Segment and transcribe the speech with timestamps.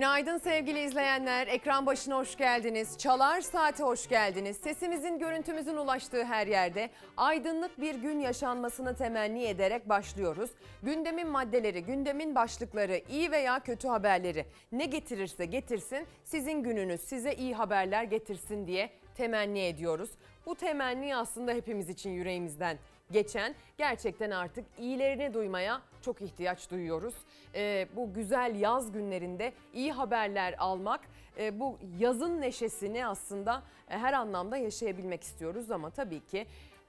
[0.00, 1.46] Günaydın sevgili izleyenler.
[1.46, 2.98] Ekran başına hoş geldiniz.
[2.98, 4.56] Çalar Saate hoş geldiniz.
[4.56, 10.50] Sesimizin, görüntümüzün ulaştığı her yerde aydınlık bir gün yaşanmasını temenni ederek başlıyoruz.
[10.82, 17.54] Gündemin maddeleri, gündemin başlıkları, iyi veya kötü haberleri ne getirirse getirsin sizin gününüz size iyi
[17.54, 20.10] haberler getirsin diye temenni ediyoruz.
[20.46, 22.78] Bu temenni aslında hepimiz için yüreğimizden
[23.10, 27.14] geçen gerçekten artık iyilerini duymaya çok ihtiyaç duyuyoruz.
[27.54, 31.00] Ee, bu güzel yaz günlerinde iyi haberler almak,
[31.38, 36.46] e, bu yazın neşesini aslında e, her anlamda yaşayabilmek istiyoruz ama tabii ki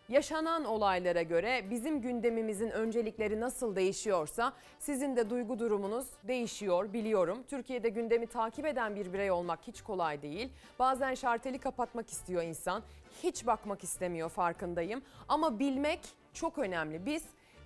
[0.09, 7.43] yaşanan olaylara göre bizim gündemimizin öncelikleri nasıl değişiyorsa sizin de duygu durumunuz değişiyor biliyorum.
[7.47, 10.49] Türkiye'de gündemi takip eden bir birey olmak hiç kolay değil.
[10.79, 12.83] Bazen şarteli kapatmak istiyor insan.
[13.23, 15.01] Hiç bakmak istemiyor farkındayım.
[15.27, 15.99] Ama bilmek
[16.33, 17.05] çok önemli.
[17.05, 17.23] Biz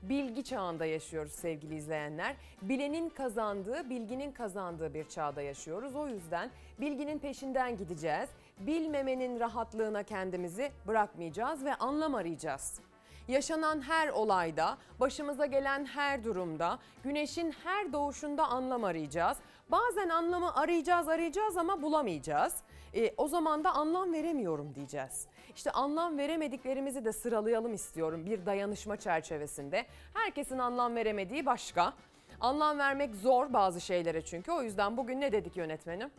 [0.09, 2.36] bilgi çağında yaşıyoruz sevgili izleyenler.
[2.61, 5.95] Bilenin kazandığı, bilginin kazandığı bir çağda yaşıyoruz.
[5.95, 8.30] O yüzden bilginin peşinden gideceğiz.
[8.59, 12.80] Bilmemenin rahatlığına kendimizi bırakmayacağız ve anlam arayacağız.
[13.28, 19.38] Yaşanan her olayda, başımıza gelen her durumda, güneşin her doğuşunda anlam arayacağız.
[19.69, 22.56] Bazen anlamı arayacağız, arayacağız ama bulamayacağız.
[22.94, 25.28] E, o zaman da anlam veremiyorum diyeceğiz.
[25.56, 29.86] İşte anlam veremediklerimizi de sıralayalım istiyorum bir dayanışma çerçevesinde.
[30.14, 31.94] Herkesin anlam veremediği başka.
[32.42, 34.52] Anlam vermek zor bazı şeylere çünkü.
[34.52, 36.09] O yüzden bugün ne dedik yönetmenim?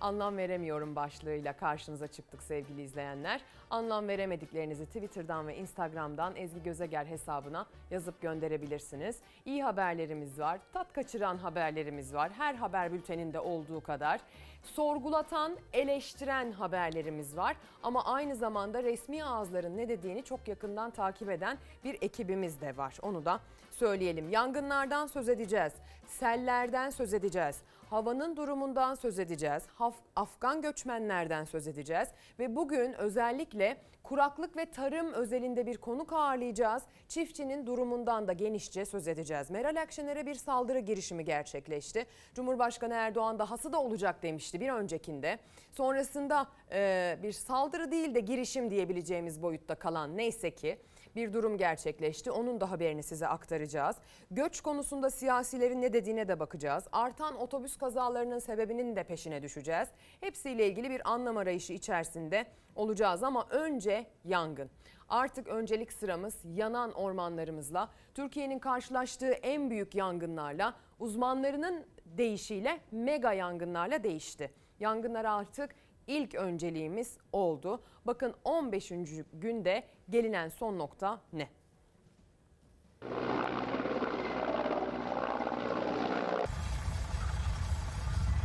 [0.00, 3.40] Anlam veremiyorum başlığıyla karşınıza çıktık sevgili izleyenler.
[3.70, 9.18] Anlam veremediklerinizi Twitter'dan ve Instagram'dan Ezgi Gözeger hesabına yazıp gönderebilirsiniz.
[9.44, 12.30] İyi haberlerimiz var, tat kaçıran haberlerimiz var.
[12.30, 14.20] Her haber bülteninde olduğu kadar.
[14.62, 17.56] Sorgulatan, eleştiren haberlerimiz var.
[17.82, 22.96] Ama aynı zamanda resmi ağızların ne dediğini çok yakından takip eden bir ekibimiz de var.
[23.02, 24.28] Onu da söyleyelim.
[24.28, 25.72] Yangınlardan söz edeceğiz,
[26.06, 29.62] sellerden söz edeceğiz havanın durumundan söz edeceğiz.
[29.74, 32.08] Haf, Afgan göçmenlerden söz edeceğiz
[32.38, 36.82] ve bugün özellikle kuraklık ve tarım özelinde bir konuk ağırlayacağız.
[37.08, 39.50] Çiftçinin durumundan da genişçe söz edeceğiz.
[39.50, 42.06] Meral Akşener'e bir saldırı girişimi gerçekleşti.
[42.34, 45.38] Cumhurbaşkanı Erdoğan dahası da olacak demişti bir öncekinde.
[45.72, 50.78] Sonrasında e, bir saldırı değil de girişim diyebileceğimiz boyutta kalan neyse ki
[51.16, 52.30] bir durum gerçekleşti.
[52.30, 53.96] Onun da haberini size aktaracağız.
[54.30, 56.84] Göç konusunda siyasilerin ne dediğine de bakacağız.
[56.92, 59.88] Artan otobüs kazalarının sebebinin de peşine düşeceğiz.
[60.20, 64.70] Hepsiyle ilgili bir anlam arayışı içerisinde olacağız ama önce yangın.
[65.08, 74.50] Artık öncelik sıramız yanan ormanlarımızla, Türkiye'nin karşılaştığı en büyük yangınlarla, uzmanlarının deyişiyle mega yangınlarla değişti.
[74.80, 75.74] Yangınlar artık
[76.10, 77.80] ilk önceliğimiz oldu.
[78.04, 78.92] Bakın 15.
[79.32, 81.48] günde gelinen son nokta ne?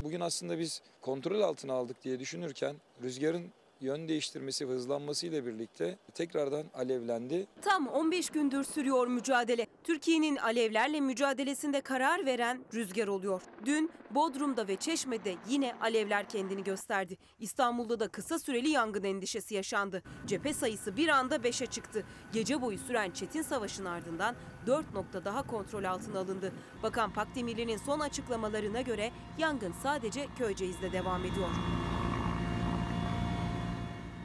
[0.04, 6.66] Bugün aslında biz kontrol altına aldık diye düşünürken rüzgarın yön değiştirmesi ve hızlanmasıyla birlikte tekrardan
[6.74, 7.48] alevlendi.
[7.62, 9.68] Tam 15 gündür sürüyor mücadele.
[9.84, 13.42] Türkiye'nin alevlerle mücadelesinde karar veren rüzgar oluyor.
[13.66, 17.18] Dün Bodrum'da ve Çeşme'de yine alevler kendini gösterdi.
[17.40, 20.04] İstanbul'da da kısa süreli yangın endişesi yaşandı.
[20.28, 22.04] Cephe sayısı bir anda 5'e çıktı.
[22.34, 24.36] Gece boyu süren çetin savaşın ardından
[24.68, 26.54] 4 nokta daha kontrol altına alındı.
[26.84, 31.50] Bakan Pakdemirli'nin son açıklamalarına göre yangın sadece Köyceğiz'de devam ediyor.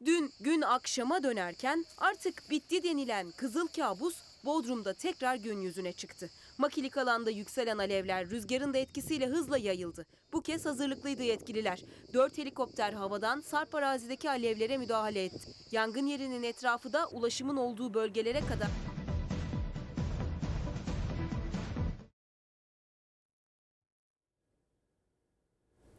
[0.06, 6.30] Dün gün akşama dönerken artık bitti denilen kızıl kabus Bodrum'da tekrar gün yüzüne çıktı.
[6.58, 10.06] Makilik alanda yükselen alevler rüzgarın da etkisiyle hızla yayıldı.
[10.32, 11.80] Bu kez hazırlıklıydı yetkililer.
[12.12, 15.50] Dört helikopter havadan sarp arazideki alevlere müdahale etti.
[15.70, 18.68] Yangın yerinin etrafı da ulaşımın olduğu bölgelere kadar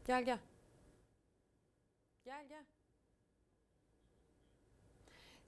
[0.06, 0.38] Gel gel
[2.48, 2.64] gel.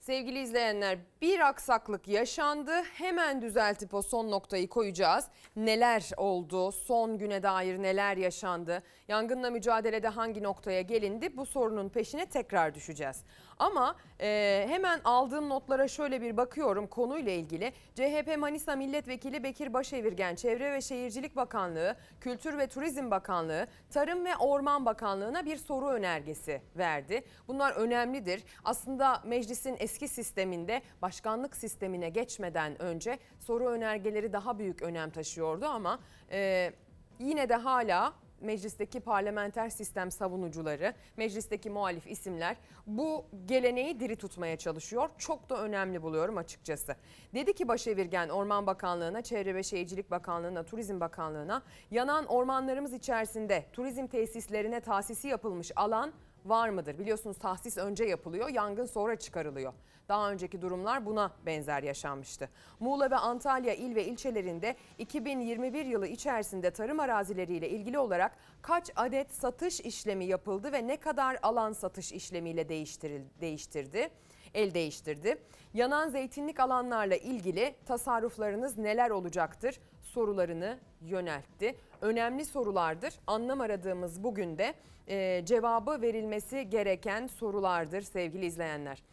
[0.05, 2.71] Sevgili izleyenler bir aksaklık yaşandı.
[2.93, 5.25] Hemen düzeltip o son noktayı koyacağız.
[5.55, 6.71] Neler oldu?
[6.71, 8.83] Son güne dair neler yaşandı?
[9.07, 11.37] Yangınla mücadelede hangi noktaya gelindi?
[11.37, 13.23] Bu sorunun peşine tekrar düşeceğiz.
[13.59, 17.73] Ama e, hemen aldığım notlara şöyle bir bakıyorum konuyla ilgili.
[17.95, 24.35] CHP Manisa Milletvekili Bekir Başevirgen, Çevre ve Şehircilik Bakanlığı, Kültür ve Turizm Bakanlığı, Tarım ve
[24.35, 27.23] Orman Bakanlığı'na bir soru önergesi verdi.
[27.47, 28.43] Bunlar önemlidir.
[28.63, 35.99] Aslında meclisin eski sisteminde başkanlık sistemine geçmeden önce soru önergeleri daha büyük önem taşıyordu ama
[36.31, 36.71] e,
[37.19, 45.09] yine de hala meclisteki parlamenter sistem savunucuları, meclisteki muhalif isimler bu geleneği diri tutmaya çalışıyor.
[45.17, 46.95] Çok da önemli buluyorum açıkçası.
[47.33, 54.07] Dedi ki Başevirgen Orman Bakanlığı'na, Çevre ve Şehircilik Bakanlığı'na, Turizm Bakanlığı'na yanan ormanlarımız içerisinde turizm
[54.07, 56.13] tesislerine tahsisi yapılmış alan
[56.45, 56.99] var mıdır?
[56.99, 59.73] Biliyorsunuz tahsis önce yapılıyor, yangın sonra çıkarılıyor.
[60.09, 62.49] Daha önceki durumlar buna benzer yaşanmıştı.
[62.79, 68.31] Muğla ve Antalya il ve ilçelerinde 2021 yılı içerisinde tarım arazileriyle ilgili olarak
[68.61, 72.69] kaç adet satış işlemi yapıldı ve ne kadar alan satış işlemiyle
[73.41, 74.09] değiştirdi?
[74.53, 75.37] el değiştirdi.
[75.73, 79.79] Yanan zeytinlik alanlarla ilgili tasarruflarınız neler olacaktır
[80.15, 81.75] sorularını yöneltti.
[82.01, 83.13] Önemli sorulardır.
[83.27, 84.73] Anlam aradığımız bugün de
[85.07, 89.03] e, cevabı verilmesi gereken sorulardır sevgili izleyenler.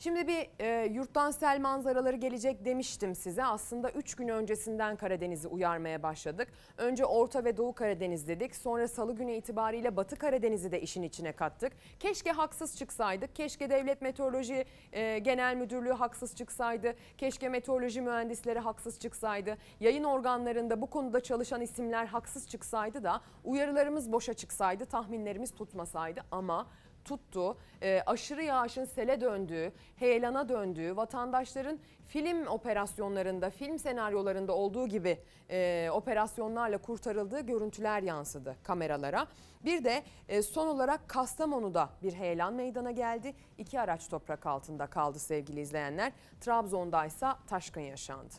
[0.00, 3.44] Şimdi bir e, yurttan sel manzaraları gelecek demiştim size.
[3.44, 6.48] Aslında 3 gün öncesinden Karadeniz'i uyarmaya başladık.
[6.76, 8.56] Önce Orta ve Doğu Karadeniz dedik.
[8.56, 11.72] Sonra salı günü itibariyle Batı Karadeniz'i de işin içine kattık.
[12.00, 13.34] Keşke haksız çıksaydık.
[13.34, 16.94] Keşke Devlet Meteoroloji e, Genel Müdürlüğü haksız çıksaydı.
[17.16, 19.56] Keşke meteoroloji mühendisleri haksız çıksaydı.
[19.80, 26.66] Yayın organlarında bu konuda çalışan isimler haksız çıksaydı da uyarılarımız boşa çıksaydı, tahminlerimiz tutmasaydı ama
[27.08, 27.56] tuttu.
[27.82, 31.78] E, aşırı yağışın sele döndüğü, heyelana döndüğü, vatandaşların
[32.08, 35.18] film operasyonlarında, film senaryolarında olduğu gibi
[35.50, 39.26] e, operasyonlarla kurtarıldığı görüntüler yansıdı kameralara.
[39.64, 43.34] Bir de e, son olarak Kastamonu'da bir heyelan meydana geldi.
[43.58, 46.12] İki araç toprak altında kaldı sevgili izleyenler.
[46.40, 48.34] Trabzon'daysa taşkın yaşandı.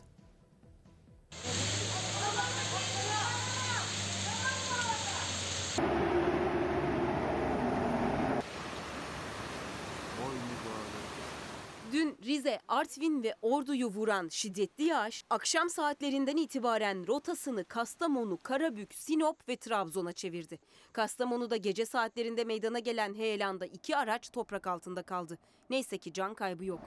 [11.92, 19.48] Dün Rize, Artvin ve Ordu'yu vuran şiddetli yağış akşam saatlerinden itibaren rotasını Kastamonu, Karabük, Sinop
[19.48, 20.58] ve Trabzon'a çevirdi.
[20.92, 25.38] Kastamonu'da gece saatlerinde meydana gelen heyelanda iki araç toprak altında kaldı.
[25.70, 26.80] Neyse ki can kaybı yok.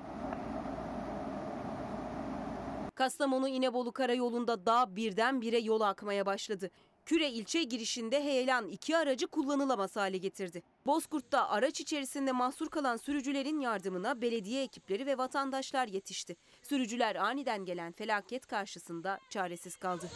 [2.95, 6.71] Kastamonu İnebolu Karayolu'nda dağ birdenbire yola akmaya başladı.
[7.05, 10.63] Küre ilçe girişinde heyelan iki aracı kullanılamaz hale getirdi.
[10.85, 16.35] Bozkurt'ta araç içerisinde mahsur kalan sürücülerin yardımına belediye ekipleri ve vatandaşlar yetişti.
[16.61, 20.09] Sürücüler aniden gelen felaket karşısında çaresiz kaldı.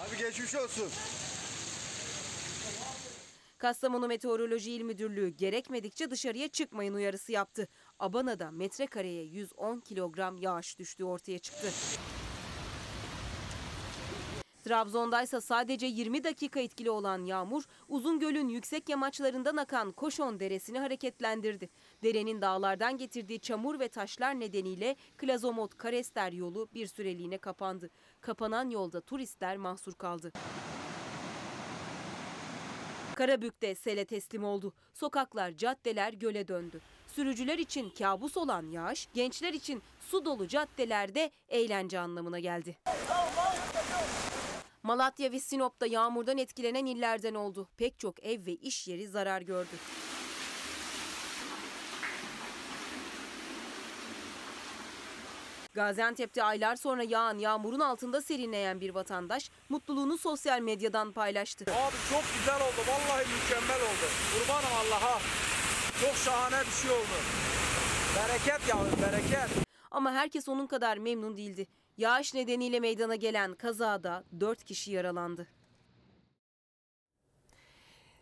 [0.00, 0.88] Abi geçmiş olsun.
[3.58, 7.68] Kastamonu Meteoroloji İl Müdürlüğü gerekmedikçe dışarıya çıkmayın uyarısı yaptı.
[7.98, 11.72] Abana'da metrekareye 110 kilogram yağış düştüğü ortaya çıktı.
[14.68, 21.68] Trabzon'daysa sadece 20 dakika etkili olan yağmur Uzungöl'ün yüksek yamaçlarından akan Koşon Deresi'ni hareketlendirdi.
[22.02, 27.90] Derenin dağlardan getirdiği çamur ve taşlar nedeniyle Klazomot Karester yolu bir süreliğine kapandı.
[28.20, 30.32] Kapanan yolda turistler mahsur kaldı.
[33.14, 34.72] Karabük'te sele teslim oldu.
[34.94, 36.80] Sokaklar, caddeler göle döndü.
[37.06, 42.76] Sürücüler için kabus olan yağış, gençler için su dolu caddelerde eğlence anlamına geldi.
[44.88, 47.68] Malatya ve Sinop'ta yağmurdan etkilenen illerden oldu.
[47.76, 49.76] Pek çok ev ve iş yeri zarar gördü.
[55.74, 61.64] Gaziantep'te aylar sonra yağan yağmurun altında serinleyen bir vatandaş mutluluğunu sosyal medyadan paylaştı.
[61.64, 62.80] Abi çok güzel oldu.
[62.88, 64.06] Vallahi mükemmel oldu.
[64.32, 65.18] Kurbanım Allah'a.
[66.00, 67.18] Çok şahane bir şey oldu.
[68.16, 69.50] Bereket yavrum bereket.
[69.90, 71.66] Ama herkes onun kadar memnun değildi.
[71.98, 75.46] Yağış nedeniyle meydana gelen kazada 4 kişi yaralandı.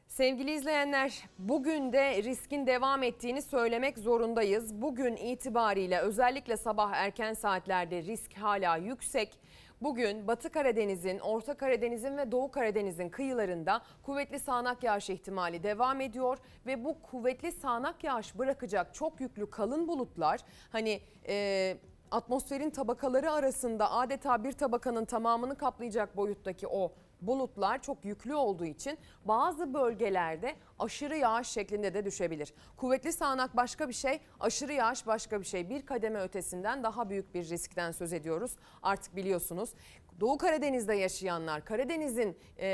[0.07, 4.83] Sevgili izleyenler, bugün de riskin devam ettiğini söylemek zorundayız.
[4.83, 9.39] Bugün itibariyle özellikle sabah erken saatlerde risk hala yüksek.
[9.81, 16.39] Bugün Batı Karadeniz'in, Orta Karadeniz'in ve Doğu Karadeniz'in kıyılarında kuvvetli sağanak yağış ihtimali devam ediyor
[16.67, 20.41] ve bu kuvvetli sağanak yağış bırakacak çok yüklü kalın bulutlar
[20.73, 21.77] hani e,
[22.11, 28.99] atmosferin tabakaları arasında adeta bir tabakanın tamamını kaplayacak boyuttaki o bulutlar çok yüklü olduğu için
[29.25, 32.55] bazı bölgelerde aşırı yağış şeklinde de düşebilir.
[32.77, 35.71] Kuvvetli sağanak başka bir şey, aşırı yağış başka bir şey.
[35.71, 38.57] Bir kademe ötesinden daha büyük bir riskten söz ediyoruz.
[38.83, 39.75] Artık biliyorsunuz.
[40.21, 42.67] Doğu Karadeniz'de yaşayanlar, Karadeniz'in e,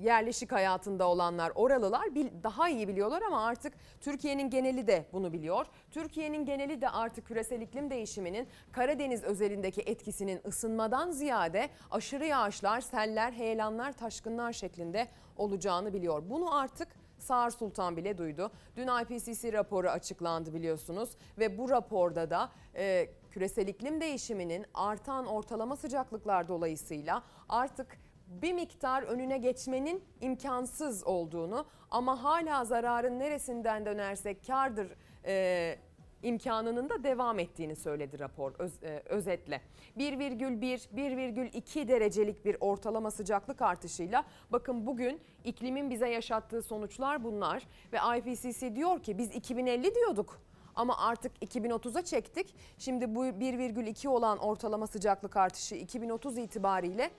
[0.00, 5.66] yerleşik hayatında olanlar, oralılar daha iyi biliyorlar ama artık Türkiye'nin geneli de bunu biliyor.
[5.90, 13.32] Türkiye'nin geneli de artık küresel iklim değişiminin Karadeniz özelindeki etkisinin ısınmadan ziyade aşırı yağışlar, seller,
[13.32, 16.22] heyelanlar, taşkınlar şeklinde olacağını biliyor.
[16.30, 18.50] Bunu artık Sağır Sultan bile duydu.
[18.76, 25.76] Dün IPCC raporu açıklandı biliyorsunuz ve bu raporda da e, küresel iklim değişiminin artan ortalama
[25.76, 34.88] sıcaklıklar dolayısıyla artık bir miktar önüne geçmenin imkansız olduğunu ama hala zararın neresinden dönersek kardır
[35.26, 35.76] e,
[36.22, 39.60] imkanının da devam ettiğini söyledi rapor öz- e, özetle.
[39.98, 47.62] 1,1 1,2 derecelik bir ortalama sıcaklık artışıyla bakın bugün iklimin bize yaşattığı sonuçlar bunlar
[47.92, 50.40] ve IPCC diyor ki biz 2050 diyorduk.
[50.76, 52.54] Ama artık 2030'a çektik.
[52.78, 57.10] Şimdi bu 1,2 olan ortalama sıcaklık artışı 2030 itibariyle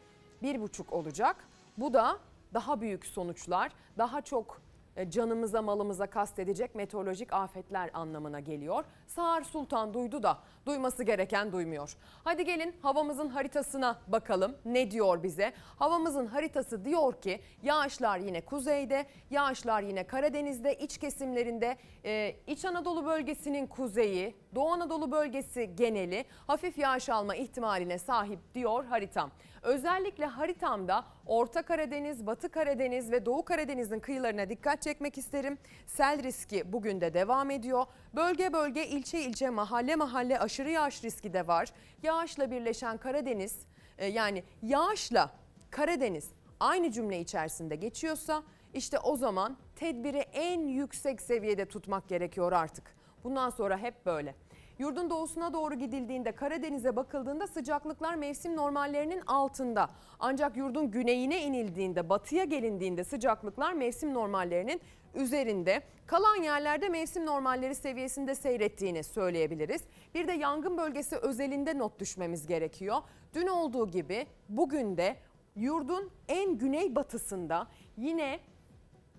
[0.44, 1.48] 1,5 olacak.
[1.78, 2.20] Bu da
[2.54, 4.62] daha büyük sonuçlar, daha çok
[5.10, 8.86] canımıza malımıza kastedecek meteorolojik afetler anlamına geliyor.
[9.08, 11.98] Sağır Sultan duydu da duyması gereken duymuyor.
[12.24, 15.54] Hadi gelin havamızın haritasına bakalım ne diyor bize.
[15.80, 23.06] Havamızın haritası diyor ki yağışlar yine kuzeyde, yağışlar yine Karadeniz'de, iç kesimlerinde, e, İç Anadolu
[23.06, 29.32] bölgesinin kuzeyi, Doğu Anadolu bölgesi geneli hafif yağış alma ihtimaline sahip diyor haritam.
[29.68, 35.58] Özellikle haritamda Orta Karadeniz, Batı Karadeniz ve Doğu Karadeniz'in kıyılarına dikkat çekmek isterim.
[35.88, 37.86] Sel riski bugün de devam ediyor.
[38.16, 41.70] Bölge bölge, ilçe ilçe, mahalle mahalle aşırı yağış riski de var.
[42.04, 43.60] Yağışla birleşen Karadeniz
[43.98, 45.32] e, yani yağışla
[45.72, 48.44] Karadeniz aynı cümle içerisinde geçiyorsa
[48.74, 52.96] işte o zaman tedbiri en yüksek seviyede tutmak gerekiyor artık.
[53.24, 54.36] Bundan sonra hep böyle.
[54.80, 59.90] Yurdun doğusuna doğru gidildiğinde Karadeniz'e bakıldığında sıcaklıklar mevsim normallerinin altında.
[60.20, 64.82] Ancak yurdun güneyine inildiğinde, batıya gelindiğinde sıcaklıklar mevsim normallerinin
[65.16, 65.82] üzerinde.
[66.08, 69.82] Kalan yerlerde mevsim normalleri seviyesinde seyrettiğini söyleyebiliriz.
[70.16, 72.98] Bir de yangın bölgesi özelinde not düşmemiz gerekiyor.
[73.34, 75.16] Dün olduğu gibi bugün de
[75.56, 77.68] yurdun en güney batısında
[77.98, 78.40] yine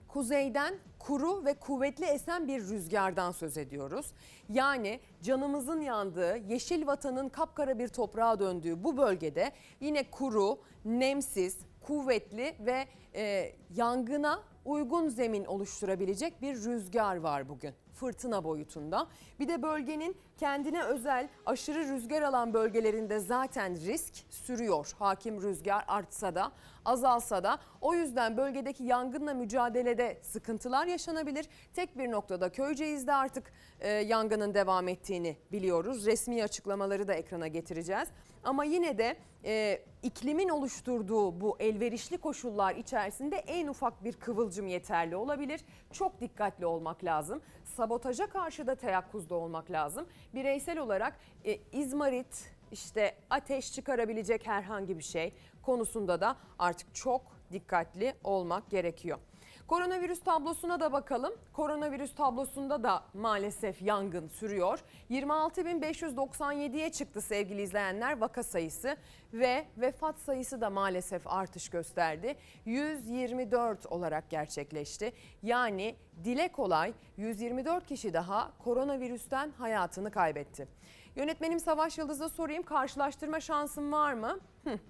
[0.09, 4.07] kuzeyden kuru ve kuvvetli esen bir rüzgardan söz ediyoruz.
[4.49, 12.55] Yani canımızın yandığı, yeşil vatanın kapkara bir toprağa döndüğü bu bölgede yine kuru, nemsiz, kuvvetli
[12.61, 17.75] ve e, yangına uygun zemin oluşturabilecek bir rüzgar var bugün.
[18.00, 19.07] Fırtına boyutunda.
[19.40, 24.93] Bir de bölgenin kendine özel aşırı rüzgar alan bölgelerinde zaten risk sürüyor.
[24.99, 26.52] Hakim rüzgar artsa da
[26.85, 31.49] azalsa da o yüzden bölgedeki yangınla mücadelede sıkıntılar yaşanabilir.
[31.75, 36.07] Tek bir noktada Köyceğiz'de artık e, yangının devam ettiğini biliyoruz.
[36.07, 38.09] Resmi açıklamaları da ekrana getireceğiz.
[38.45, 45.16] Ama yine de e, iklimin oluşturduğu bu elverişli koşullar içerisinde en ufak bir kıvılcım yeterli
[45.16, 45.61] olabilir.
[45.92, 47.42] Çok dikkatli olmak lazım.
[47.64, 50.07] Sabotaja karşı da teyakkuzda olmak lazım.
[50.35, 58.14] Bireysel olarak e, izmarit, işte ateş çıkarabilecek herhangi bir şey konusunda da artık çok dikkatli
[58.25, 59.18] olmak gerekiyor.
[59.69, 61.33] Koronavirüs tablosuna da bakalım.
[61.53, 64.81] Koronavirüs tablosunda da maalesef yangın sürüyor.
[65.11, 68.97] 26.597'ye çıktı sevgili izleyenler vaka sayısı
[69.33, 72.37] ve vefat sayısı da maalesef artış gösterdi.
[72.65, 75.13] 124 olarak gerçekleşti.
[75.43, 80.69] Yani dile kolay 124 kişi daha koronavirüsten hayatını kaybetti.
[81.19, 84.39] Yönetmenim Savaş Yıldız'a sorayım karşılaştırma şansım var mı?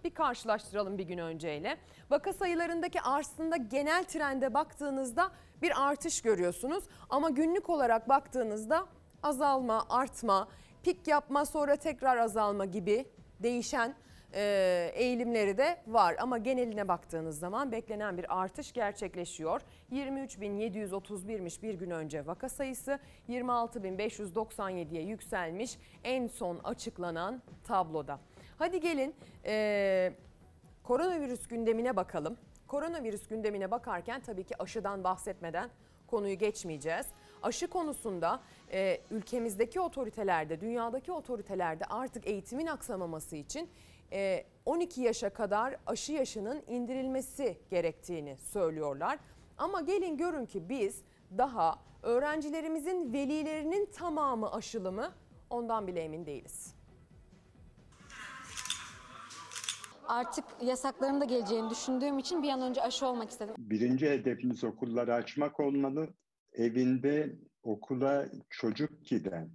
[0.04, 1.76] Bir karşılaştıralım bir gün önceyle.
[2.10, 5.30] Vaka sayılarındaki aslında genel trende baktığınızda
[5.62, 6.84] bir artış görüyorsunuz.
[7.10, 8.86] Ama günlük olarak baktığınızda
[9.22, 10.48] azalma, artma,
[10.82, 13.04] pik yapma sonra tekrar azalma gibi
[13.42, 13.94] değişen
[14.32, 16.16] eğilimleri de var.
[16.18, 19.60] Ama geneline baktığınız zaman beklenen bir artış gerçekleşiyor.
[19.92, 28.20] 23.731'miş bir gün önce vaka sayısı 26.597'ye yükselmiş en son açıklanan tabloda.
[28.58, 30.12] Hadi gelin e,
[30.82, 32.36] koronavirüs gündemine bakalım.
[32.66, 35.70] Koronavirüs gündemine bakarken tabii ki aşıdan bahsetmeden
[36.06, 37.06] konuyu geçmeyeceğiz.
[37.42, 38.40] Aşı konusunda
[38.72, 43.68] e, ülkemizdeki otoritelerde, dünyadaki otoritelerde artık eğitimin aksamaması için e,
[44.64, 49.18] 12 yaşa kadar aşı yaşının indirilmesi gerektiğini söylüyorlar.
[49.58, 51.02] Ama gelin görün ki biz
[51.38, 55.12] daha öğrencilerimizin velilerinin tamamı aşılı mı
[55.50, 56.74] ondan bile emin değiliz.
[60.08, 63.54] Artık yasakların da geleceğini düşündüğüm için bir an önce aşı olmak istedim.
[63.58, 66.08] Birinci hedefimiz okulları açmak olmalı.
[66.52, 69.50] Evinde okula çocuk giden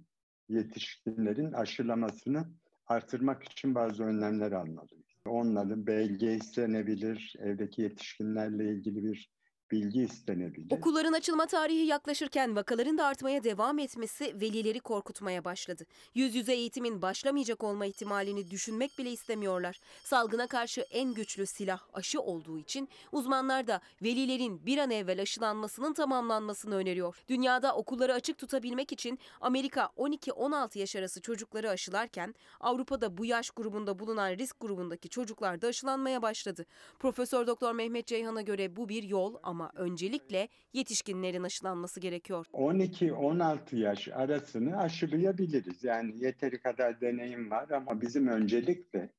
[0.48, 2.44] yetişkinlerin aşılamasını
[2.86, 5.04] artırmak için bazı önlemler almalıyız.
[5.26, 9.30] Onların belge istenebilir, evdeki yetişkinlerle ilgili bir
[9.74, 10.70] bilgi istenebilir.
[10.70, 15.84] Okulların açılma tarihi yaklaşırken vakaların da artmaya devam etmesi velileri korkutmaya başladı.
[16.14, 19.80] Yüz yüze eğitimin başlamayacak olma ihtimalini düşünmek bile istemiyorlar.
[20.04, 25.92] Salgına karşı en güçlü silah aşı olduğu için uzmanlar da velilerin bir an evvel aşılanmasının
[25.92, 27.16] tamamlanmasını öneriyor.
[27.28, 33.98] Dünyada okulları açık tutabilmek için Amerika 12-16 yaş arası çocukları aşılarken Avrupa'da bu yaş grubunda
[33.98, 36.66] bulunan risk grubundaki çocuklar da aşılanmaya başladı.
[36.98, 42.46] Profesör Doktor Mehmet Ceyhan'a göre bu bir yol ama öncelikle yetişkinlerin aşılanması gerekiyor.
[42.52, 45.84] 12-16 yaş arasını aşılayabiliriz.
[45.84, 49.10] Yani yeteri kadar deneyim var ama bizim öncelikle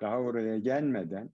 [0.00, 1.30] daha oraya gelmeden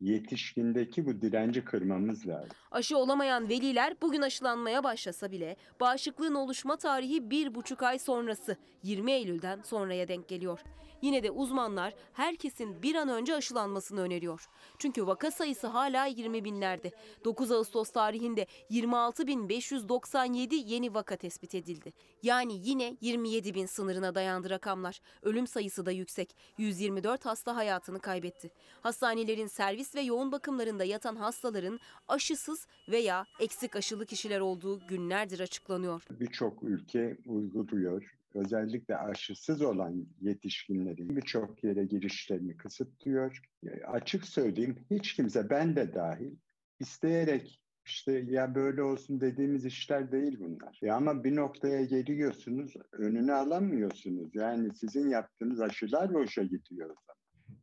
[0.00, 2.50] yetişkindeki bu direnci kırmamız lazım.
[2.70, 9.12] Aşı olamayan veliler bugün aşılanmaya başlasa bile bağışıklığın oluşma tarihi bir buçuk ay sonrası 20
[9.12, 10.60] Eylül'den sonraya denk geliyor.
[11.06, 14.48] Yine de uzmanlar herkesin bir an önce aşılanmasını öneriyor.
[14.78, 16.90] Çünkü vaka sayısı hala 20 binlerde.
[17.24, 21.92] 9 Ağustos tarihinde 26.597 yeni vaka tespit edildi.
[22.22, 25.00] Yani yine 27 bin sınırına dayandı rakamlar.
[25.22, 26.36] Ölüm sayısı da yüksek.
[26.58, 28.50] 124 hasta hayatını kaybetti.
[28.80, 36.02] Hastanelerin servis ve yoğun bakımlarında yatan hastaların aşısız veya eksik aşılı kişiler olduğu günlerdir açıklanıyor.
[36.10, 38.16] Birçok ülke uyguluyor.
[38.36, 43.40] Özellikle aşısız olan yetişkinlerin birçok yere girişlerini kısıtlıyor.
[43.66, 46.36] E, Açık söyleyeyim hiç kimse ben de dahil
[46.80, 50.78] isteyerek işte ya böyle olsun dediğimiz işler değil bunlar.
[50.82, 54.34] Ya ama bir noktaya geliyorsunuz önünü alamıyorsunuz.
[54.34, 57.16] Yani sizin yaptığınız aşılar boşa gidiyor o zaman.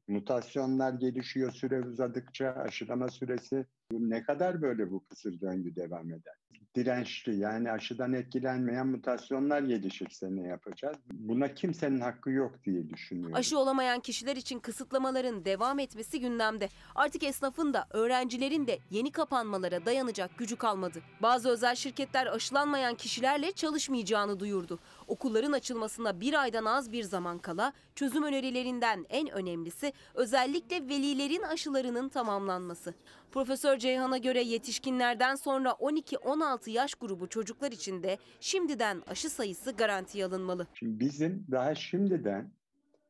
[0.08, 6.36] Mutasyonlar gelişiyor süre uzadıkça aşılama süresi ne kadar böyle bu kısır döngü devam eder?
[6.75, 10.98] Dirençli yani aşıdan etkilenmeyen mutasyonlar gelişirse ne yapacağız?
[11.12, 13.36] Buna kimsenin hakkı yok diye düşünüyorum.
[13.36, 16.70] Aşı olamayan kişiler için kısıtlamaların devam etmesi gündemde.
[16.96, 21.01] Artık esnafın da öğrencilerin de yeni kapanmalara dayanacak gücü kalmadı.
[21.22, 24.80] Bazı özel şirketler aşılanmayan kişilerle çalışmayacağını duyurdu.
[25.08, 32.10] Okulların açılmasına bir aydan az bir zaman kala çözüm önerilerinden en önemlisi özellikle velilerin aşılarının
[32.10, 32.94] tamamlanması.
[33.32, 40.25] Profesör Ceyhan'a göre yetişkinlerden sonra 12-16 yaş grubu çocuklar için de şimdiden aşı sayısı garantiye
[40.25, 40.67] alınmalı.
[40.74, 42.53] Şimdi bizim daha şimdiden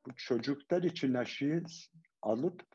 [0.06, 1.64] bu çocuklar için aşıyı
[2.22, 2.73] alıp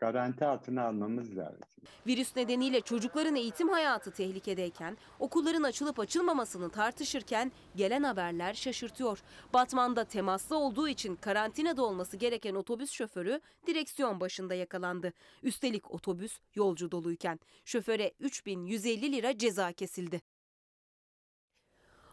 [0.00, 1.60] garanti altına almamız lazım.
[2.06, 9.22] Virüs nedeniyle çocukların eğitim hayatı tehlikedeyken, okulların açılıp açılmamasını tartışırken gelen haberler şaşırtıyor.
[9.54, 15.12] Batman'da temaslı olduğu için karantinada olması gereken otobüs şoförü direksiyon başında yakalandı.
[15.42, 20.20] Üstelik otobüs yolcu doluyken şoföre 3150 lira ceza kesildi.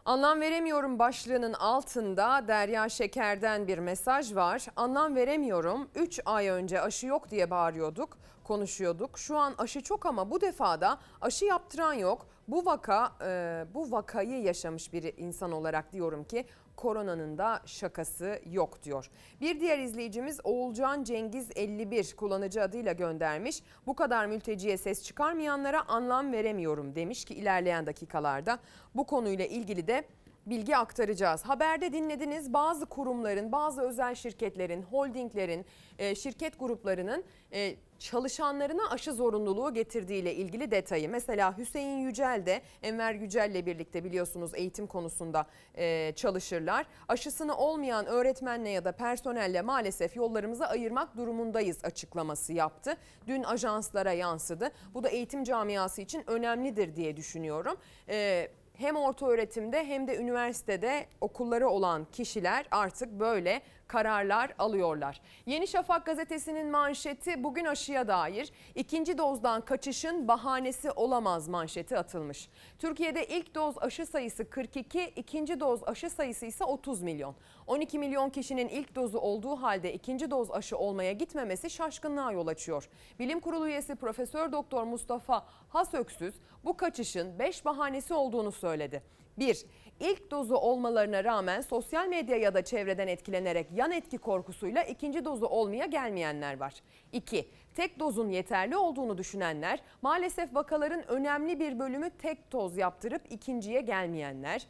[0.06, 4.66] Anlam veremiyorum başlığının altında Derya Şeker'den bir mesaj var.
[4.76, 5.88] Anlam veremiyorum.
[5.94, 9.18] 3 ay önce aşı yok diye bağırıyorduk, konuşuyorduk.
[9.18, 12.26] Şu an aşı çok ama bu defada aşı yaptıran yok.
[12.48, 18.82] Bu vaka, e, bu vakayı yaşamış bir insan olarak diyorum ki koronanın da şakası yok
[18.82, 19.10] diyor.
[19.40, 23.62] Bir diğer izleyicimiz Oğulcan Cengiz 51 kullanıcı adıyla göndermiş.
[23.86, 28.58] Bu kadar mülteciye ses çıkarmayanlara anlam veremiyorum demiş ki ilerleyen dakikalarda
[28.94, 30.04] bu konuyla ilgili de
[30.46, 31.42] bilgi aktaracağız.
[31.42, 35.66] Haberde dinlediniz bazı kurumların, bazı özel şirketlerin, holdinglerin,
[35.98, 41.08] e, şirket gruplarının e, çalışanlarına aşı zorunluluğu getirdiğiyle ilgili detayı.
[41.08, 46.86] Mesela Hüseyin Yücel de Enver Yücel'le birlikte biliyorsunuz eğitim konusunda e, çalışırlar.
[47.08, 52.96] Aşısını olmayan öğretmenle ya da personelle maalesef yollarımızı ayırmak durumundayız açıklaması yaptı.
[53.26, 54.70] Dün ajanslara yansıdı.
[54.94, 57.76] Bu da eğitim camiası için önemlidir diye düşünüyorum.
[58.08, 65.20] E, hem orta öğretimde hem de üniversitede okulları olan kişiler artık böyle kararlar alıyorlar.
[65.46, 72.48] Yeni Şafak gazetesinin manşeti bugün aşıya dair ikinci dozdan kaçışın bahanesi olamaz manşeti atılmış.
[72.78, 77.34] Türkiye'de ilk doz aşı sayısı 42, ikinci doz aşı sayısı ise 30 milyon.
[77.66, 82.88] 12 milyon kişinin ilk dozu olduğu halde ikinci doz aşı olmaya gitmemesi şaşkınlığa yol açıyor.
[83.18, 89.02] Bilim Kurulu üyesi Profesör Doktor Mustafa Hasöksüz bu kaçışın 5 bahanesi olduğunu söyledi.
[89.38, 89.66] 1.
[90.00, 95.46] İlk dozu olmalarına rağmen sosyal medya ya da çevreden etkilenerek yan etki korkusuyla ikinci dozu
[95.46, 96.74] olmaya gelmeyenler var.
[97.12, 97.48] 2.
[97.74, 104.66] Tek dozun yeterli olduğunu düşünenler, maalesef vakaların önemli bir bölümü tek doz yaptırıp ikinciye gelmeyenler.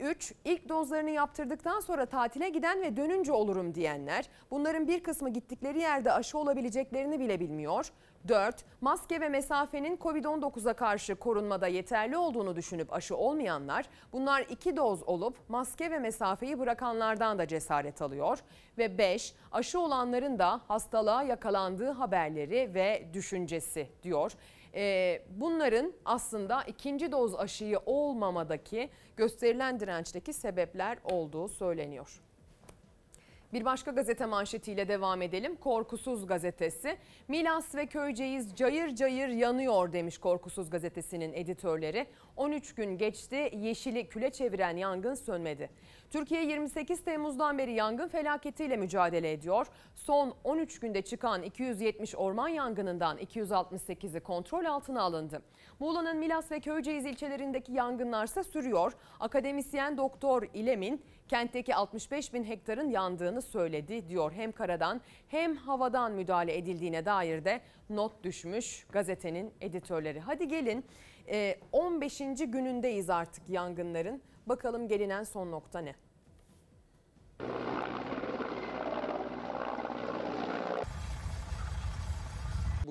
[0.00, 0.34] 3.
[0.44, 4.28] İlk dozlarını yaptırdıktan sonra tatile giden ve dönünce olurum diyenler.
[4.50, 7.92] Bunların bir kısmı gittikleri yerde aşı olabileceklerini bile bilmiyor.
[8.28, 8.64] 4.
[8.80, 13.86] Maske ve mesafenin Covid-19'a karşı korunmada yeterli olduğunu düşünüp aşı olmayanlar.
[14.12, 18.38] Bunlar 2 doz olup maske ve mesafeyi bırakanlardan da cesaret alıyor.
[18.78, 19.34] Ve 5.
[19.52, 24.32] Aşı olanların da hastalığa yakalandığı haberleri ve düşüncesi diyor.
[24.74, 32.20] Ee, bunların aslında ikinci doz aşıyı olmamadaki gösterilen dirençteki sebepler olduğu söyleniyor.
[33.54, 35.56] Bir başka gazete manşetiyle devam edelim.
[35.56, 36.96] Korkusuz gazetesi.
[37.28, 42.06] Milas ve Köyceğiz cayır cayır yanıyor demiş Korkusuz gazetesinin editörleri.
[42.36, 45.70] 13 gün geçti yeşili küle çeviren yangın sönmedi.
[46.14, 49.66] Türkiye 28 Temmuz'dan beri yangın felaketiyle mücadele ediyor.
[49.94, 55.42] Son 13 günde çıkan 270 orman yangınından 268'i kontrol altına alındı.
[55.80, 58.92] Muğla'nın Milas ve Köyceğiz ilçelerindeki yangınlarsa sürüyor.
[59.20, 64.32] Akademisyen Doktor İlemin kentteki 65 bin hektarın yandığını söyledi diyor.
[64.32, 70.20] Hem karadan hem havadan müdahale edildiğine dair de not düşmüş gazetenin editörleri.
[70.20, 70.84] Hadi gelin
[71.28, 72.18] e, 15.
[72.46, 74.22] günündeyiz artık yangınların.
[74.46, 75.94] Bakalım gelinen son nokta ne?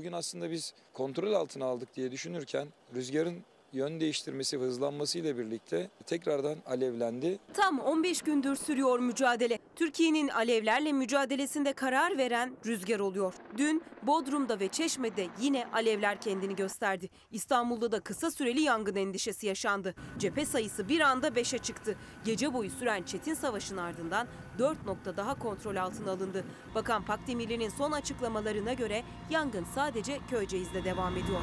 [0.03, 5.89] Bugün aslında biz kontrol altına aldık diye düşünürken rüzgarın yön değiştirmesi ve hızlanması ile birlikte
[6.05, 7.39] tekrardan alevlendi.
[7.53, 9.59] Tam 15 gündür sürüyor mücadele.
[9.75, 13.33] Türkiye'nin alevlerle mücadelesinde karar veren rüzgar oluyor.
[13.57, 17.09] Dün Bodrum'da ve Çeşme'de yine alevler kendini gösterdi.
[17.31, 19.95] İstanbul'da da kısa süreli yangın endişesi yaşandı.
[20.19, 21.95] Cephe sayısı bir anda 5'e çıktı.
[22.25, 24.27] Gece boyu süren çetin savaşın ardından
[24.59, 26.45] 4 nokta daha kontrol altına alındı.
[26.75, 31.41] Bakan Pakdemirli'nin son açıklamalarına göre yangın sadece Köyceğiz'de devam ediyor.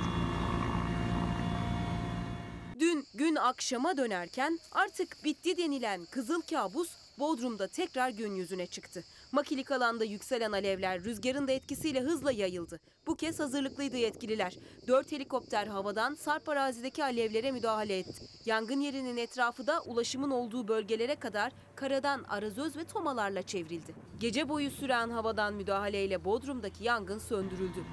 [2.80, 9.04] Dün gün akşama dönerken artık bitti denilen kızıl kabus Bodrum'da tekrar gün yüzüne çıktı.
[9.32, 12.80] Makilik alanda yükselen alevler rüzgarın da etkisiyle hızla yayıldı.
[13.06, 14.56] Bu kez hazırlıklıydı yetkililer.
[14.88, 18.24] Dört helikopter havadan Sarp arazideki alevlere müdahale etti.
[18.44, 23.94] Yangın yerinin etrafı da ulaşımın olduğu bölgelere kadar karadan arazöz ve tomalarla çevrildi.
[24.20, 27.84] Gece boyu süren havadan müdahaleyle Bodrum'daki yangın söndürüldü.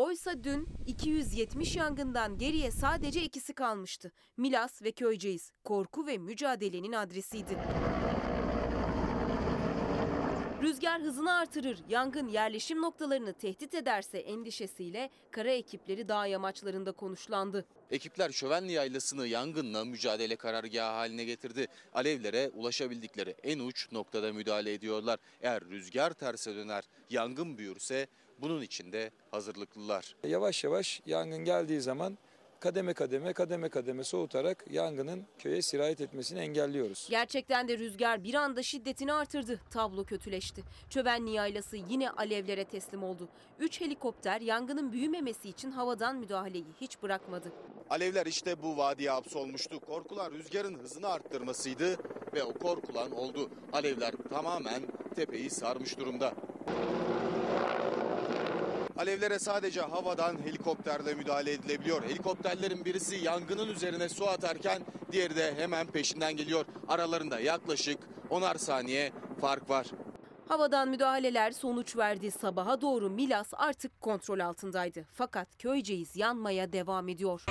[0.00, 4.12] Oysa dün 270 yangından geriye sadece ikisi kalmıştı.
[4.36, 5.52] Milas ve Köyceğiz.
[5.64, 7.58] Korku ve mücadelenin adresiydi.
[10.62, 17.64] Rüzgar hızını artırır, yangın yerleşim noktalarını tehdit ederse endişesiyle kara ekipleri dağ yamaçlarında konuşlandı.
[17.90, 21.66] Ekipler Şövenli Yaylası'nı yangınla mücadele karargahı haline getirdi.
[21.94, 25.18] Alevlere ulaşabildikleri en uç noktada müdahale ediyorlar.
[25.40, 28.06] Eğer rüzgar terse döner, yangın büyürse
[28.42, 30.16] bunun için de hazırlıklılar.
[30.24, 32.18] Yavaş yavaş yangın geldiği zaman
[32.60, 37.06] kademe kademe kademe kademe soğutarak yangının köye sirayet etmesini engelliyoruz.
[37.10, 39.60] Gerçekten de rüzgar bir anda şiddetini artırdı.
[39.70, 40.62] Tablo kötüleşti.
[40.90, 43.28] Çövenli Yaylası yine alevlere teslim oldu.
[43.58, 47.52] Üç helikopter yangının büyümemesi için havadan müdahaleyi hiç bırakmadı.
[47.90, 49.80] Alevler işte bu vadiye hapsolmuştu.
[49.80, 51.96] Korkulan rüzgarın hızını arttırmasıydı
[52.34, 53.50] ve o korkulan oldu.
[53.72, 54.82] Alevler tamamen
[55.16, 56.34] tepeyi sarmış durumda.
[59.00, 62.02] Alevlere sadece havadan helikopterle müdahale edilebiliyor.
[62.02, 64.82] Helikopterlerin birisi yangının üzerine su atarken
[65.12, 66.64] diğeri de hemen peşinden geliyor.
[66.88, 67.98] Aralarında yaklaşık
[68.30, 69.86] 10'ar saniye fark var.
[70.48, 72.30] Havadan müdahaleler sonuç verdi.
[72.30, 75.06] Sabaha doğru Milas artık kontrol altındaydı.
[75.12, 77.44] Fakat Köyceğiz yanmaya devam ediyor.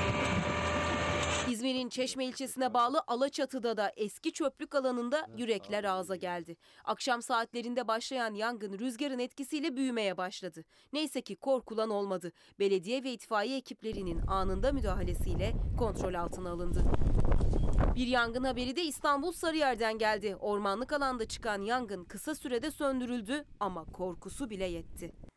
[1.50, 6.58] İzmir'in Çeşme ilçesine bağlı Alaçatı'da da eski çöplük alanında yürekler ağza geldi.
[6.86, 10.64] Akşam saatlerinde başlayan yangın rüzgarın etkisiyle büyümeye başladı.
[10.94, 12.32] Neyse ki korkulan olmadı.
[12.60, 16.84] Belediye ve itfaiye ekiplerinin anında müdahalesiyle kontrol altına alındı.
[17.96, 20.36] Bir yangın haberi de İstanbul Sarıyer'den geldi.
[20.36, 25.29] Ormanlık alanda çıkan yangın kısa sürede söndürüldü ama korkusu bile yetti.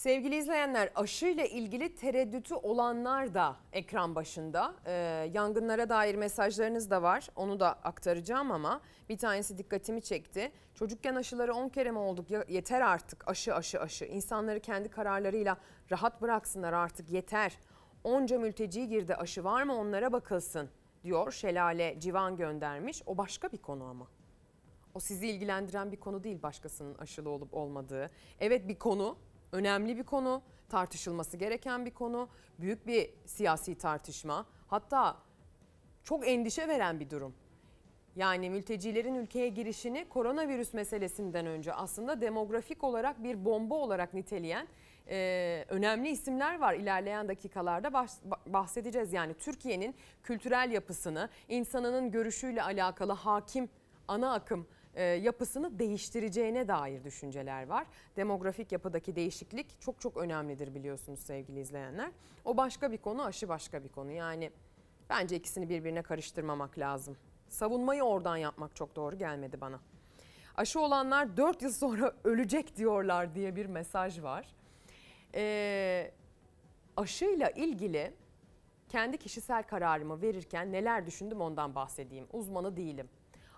[0.00, 4.74] Sevgili izleyenler aşıyla ilgili tereddütü olanlar da ekran başında.
[4.86, 4.92] Ee,
[5.32, 7.28] yangınlara dair mesajlarınız da var.
[7.36, 10.52] Onu da aktaracağım ama bir tanesi dikkatimi çekti.
[10.74, 12.26] Çocukken aşıları 10 kere mi olduk?
[12.48, 14.04] Yeter artık aşı aşı aşı.
[14.04, 15.56] İnsanları kendi kararlarıyla
[15.90, 17.58] rahat bıraksınlar artık yeter.
[18.04, 20.70] Onca mülteci girdi aşı var mı onlara bakılsın
[21.04, 21.32] diyor.
[21.32, 23.02] Şelale Civan göndermiş.
[23.06, 24.06] O başka bir konu ama.
[24.94, 28.10] O sizi ilgilendiren bir konu değil başkasının aşılı olup olmadığı.
[28.40, 29.16] Evet bir konu,
[29.52, 34.46] önemli bir konu, tartışılması gereken bir konu, büyük bir siyasi tartışma.
[34.68, 35.16] Hatta
[36.04, 37.34] çok endişe veren bir durum.
[38.16, 44.68] Yani mültecilerin ülkeye girişini koronavirüs meselesinden önce aslında demografik olarak bir bomba olarak niteleyen
[45.08, 46.74] e, önemli isimler var.
[46.74, 49.12] İlerleyen dakikalarda bahs- bahsedeceğiz.
[49.12, 53.68] Yani Türkiye'nin kültürel yapısını, insanının görüşüyle alakalı hakim
[54.08, 57.86] ana akım e, yapısını değiştireceğine dair düşünceler var.
[58.16, 62.10] Demografik yapıdaki değişiklik çok çok önemlidir biliyorsunuz sevgili izleyenler.
[62.44, 64.12] O başka bir konu, aşı başka bir konu.
[64.12, 64.50] Yani
[65.10, 67.16] bence ikisini birbirine karıştırmamak lazım.
[67.48, 69.80] Savunmayı oradan yapmak çok doğru gelmedi bana.
[70.56, 74.46] Aşı olanlar 4 yıl sonra ölecek diyorlar diye bir mesaj var.
[75.34, 76.10] Ee,
[76.96, 78.14] aşıyla ilgili
[78.88, 82.26] kendi kişisel kararımı verirken neler düşündüm ondan bahsedeyim.
[82.32, 83.08] Uzmanı değilim.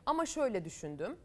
[0.07, 1.17] Ama şöyle düşündüm.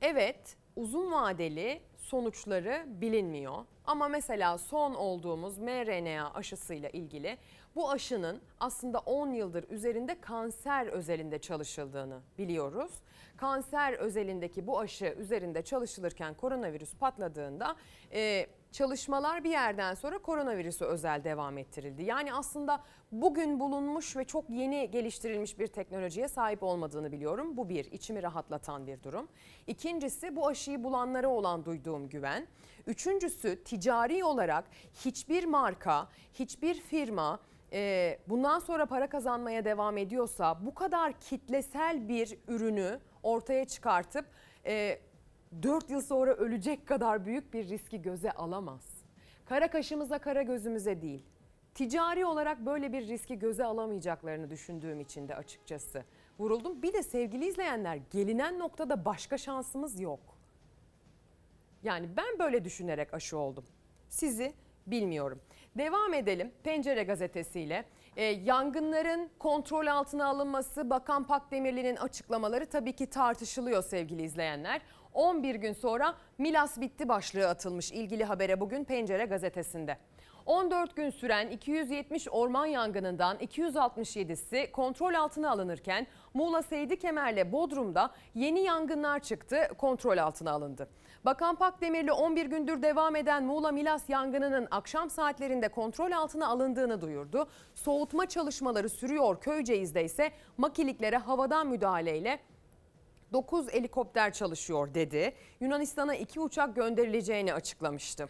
[0.00, 3.64] Evet, uzun vadeli sonuçları bilinmiyor.
[3.84, 7.38] Ama mesela son olduğumuz mRNA aşısıyla ilgili
[7.76, 12.92] bu aşının aslında 10 yıldır üzerinde kanser özelinde çalışıldığını biliyoruz.
[13.36, 17.76] Kanser özelindeki bu aşı üzerinde çalışılırken koronavirüs patladığında
[18.12, 18.46] e,
[18.76, 22.02] çalışmalar bir yerden sonra koronavirüsü özel devam ettirildi.
[22.02, 27.56] Yani aslında bugün bulunmuş ve çok yeni geliştirilmiş bir teknolojiye sahip olmadığını biliyorum.
[27.56, 29.28] Bu bir, içimi rahatlatan bir durum.
[29.66, 32.46] İkincisi bu aşıyı bulanlara olan duyduğum güven.
[32.86, 34.64] Üçüncüsü ticari olarak
[35.04, 37.40] hiçbir marka, hiçbir firma
[37.72, 44.26] e, bundan sonra para kazanmaya devam ediyorsa bu kadar kitlesel bir ürünü ortaya çıkartıp
[44.66, 44.98] e,
[45.62, 49.04] 4 yıl sonra ölecek kadar büyük bir riski göze alamaz.
[49.44, 51.22] Kara kaşımıza kara gözümüze değil.
[51.74, 56.04] Ticari olarak böyle bir riski göze alamayacaklarını düşündüğüm için de açıkçası
[56.38, 56.82] vuruldum.
[56.82, 60.20] Bir de sevgili izleyenler gelinen noktada başka şansımız yok.
[61.82, 63.64] Yani ben böyle düşünerek aşı oldum.
[64.08, 64.54] Sizi
[64.86, 65.40] bilmiyorum.
[65.78, 67.84] Devam edelim Pencere gazetesiyle.
[68.16, 74.80] Ee, yangınların kontrol altına alınması Bakan Pakdemirli'nin açıklamaları tabii ki tartışılıyor sevgili izleyenler.
[75.16, 79.98] 11 gün sonra Milas bitti başlığı atılmış ilgili habere bugün Pencere gazetesinde.
[80.46, 88.60] 14 gün süren 270 orman yangınından 267'si kontrol altına alınırken Muğla Seydi Kemer'le Bodrum'da yeni
[88.60, 90.88] yangınlar çıktı, kontrol altına alındı.
[91.24, 97.48] Bakan Pakdemirli 11 gündür devam eden Muğla Milas yangınının akşam saatlerinde kontrol altına alındığını duyurdu.
[97.74, 102.38] Soğutma çalışmaları sürüyor Köyceğiz'de ise makiliklere havadan müdahaleyle
[103.32, 105.34] 9 helikopter çalışıyor dedi.
[105.60, 108.28] Yunanistan'a 2 uçak gönderileceğini açıklamıştı.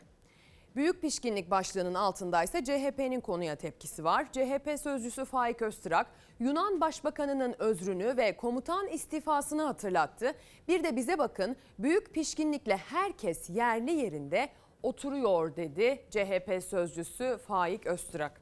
[0.76, 4.32] Büyük pişkinlik başlığının altında ise CHP'nin konuya tepkisi var.
[4.32, 6.06] CHP sözcüsü Faik Öztürk,
[6.40, 10.34] Yunan Başbakanı'nın özrünü ve komutan istifasını hatırlattı.
[10.68, 14.48] Bir de bize bakın büyük pişkinlikle herkes yerli yerinde
[14.82, 18.32] oturuyor dedi CHP sözcüsü Faik Öztürk.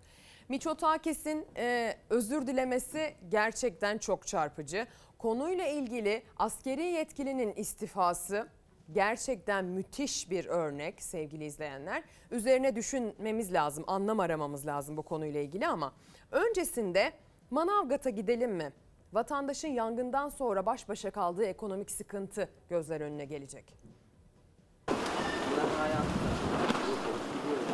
[0.48, 4.86] Miçotakis'in e, özür dilemesi gerçekten çok çarpıcı.
[5.24, 8.48] Konuyla ilgili askeri yetkilinin istifası
[8.92, 12.02] gerçekten müthiş bir örnek sevgili izleyenler.
[12.30, 15.92] Üzerine düşünmemiz lazım, anlam aramamız lazım bu konuyla ilgili ama
[16.30, 17.12] öncesinde
[17.50, 18.72] Manavgat'a gidelim mi?
[19.12, 23.78] Vatandaşın yangından sonra baş başa kaldığı ekonomik sıkıntı gözler önüne gelecek.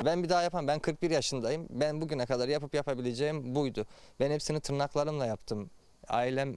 [0.04, 0.68] Ben bir daha yapamam.
[0.68, 1.66] Ben 41 yaşındayım.
[1.70, 3.86] Ben bugüne kadar yapıp yapabileceğim buydu.
[4.20, 5.70] Ben hepsini tırnaklarımla yaptım.
[6.08, 6.56] Ailem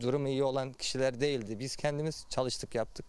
[0.00, 1.58] durumu iyi olan kişiler değildi.
[1.58, 3.06] Biz kendimiz çalıştık yaptık.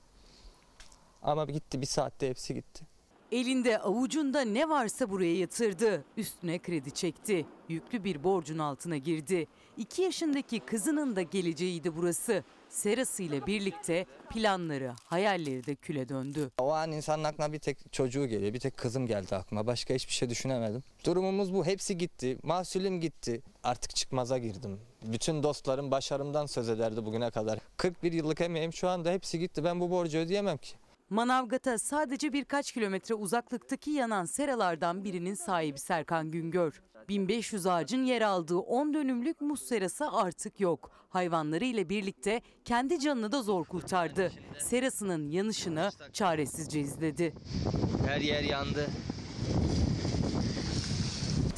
[1.21, 2.85] Ama gitti bir saatte hepsi gitti.
[3.31, 6.03] Elinde avucunda ne varsa buraya yatırdı.
[6.17, 7.45] Üstüne kredi çekti.
[7.69, 9.47] Yüklü bir borcun altına girdi.
[9.77, 12.43] 2 yaşındaki kızının da geleceğiydi burası.
[12.71, 16.51] Serasıyla birlikte planları, hayalleri de küle döndü.
[16.57, 18.53] O an insanın aklına bir tek çocuğu geliyor.
[18.53, 19.67] Bir tek kızım geldi aklıma.
[19.67, 20.83] Başka hiçbir şey düşünemedim.
[21.05, 21.65] Durumumuz bu.
[21.65, 22.37] Hepsi gitti.
[22.43, 23.41] Mahsulüm gitti.
[23.63, 24.79] Artık çıkmaza girdim.
[25.03, 27.59] Bütün dostlarım başarımdan söz ederdi bugüne kadar.
[27.77, 29.63] 41 yıllık emeğim şu anda hepsi gitti.
[29.63, 30.75] Ben bu borcu ödeyemem ki.
[31.09, 36.81] Manavgat'a sadece birkaç kilometre uzaklıktaki yanan seralardan birinin sahibi Serkan Güngör.
[37.09, 40.91] 1500 ağacın yer aldığı 10 dönümlük muz serası artık yok.
[41.09, 44.31] Hayvanları ile birlikte kendi canını da zor kurtardı.
[44.59, 47.33] Serasının yanışını çaresizce izledi.
[48.07, 48.87] Her yer yandı.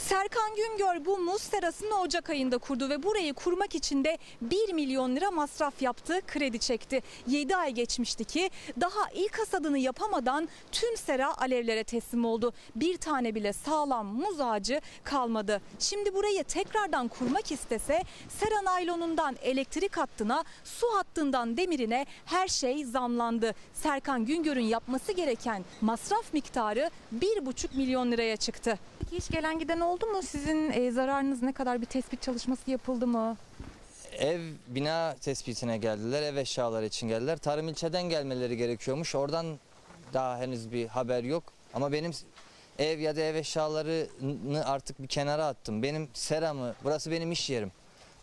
[0.10, 5.16] Serkan Güngör bu muz serasını Ocak ayında kurdu ve burayı kurmak için de 1 milyon
[5.16, 7.02] lira masraf yaptı, kredi çekti.
[7.28, 8.50] 7 ay geçmişti ki
[8.82, 12.54] daha ilk hasadını yapamadan tüm sera alevlere teslim oldu.
[12.76, 15.62] Bir tane bile sağlam muz ağacı kalmadı.
[15.80, 23.56] Şimdi burayı tekrardan kurmak istese sera naylonundan elektrik hattına, su hattından demirine her şey zamlandı.
[23.74, 26.90] Serkan Güngör'ün yapması gereken masraf miktarı
[27.20, 28.80] 1,5 milyon liraya çıktı.
[29.00, 30.22] Peki hiç gelen giden oldu mu?
[30.22, 33.38] Sizin e, zararınız ne kadar bir tespit çalışması yapıldı mı?
[34.18, 36.24] Ev bina tespitine geldiler.
[36.24, 37.38] Ev eşyaları için geldiler.
[37.38, 39.16] Tarım ilçeden gelmeleri gerekiyormuş.
[39.16, 39.46] Oradan
[40.14, 41.44] daha henüz bir haber yok.
[41.74, 42.12] Ama benim
[42.80, 45.84] ev ya da ev eşyalarını artık bir kenara attım.
[45.84, 47.72] Benim seramı, burası benim iş yerim.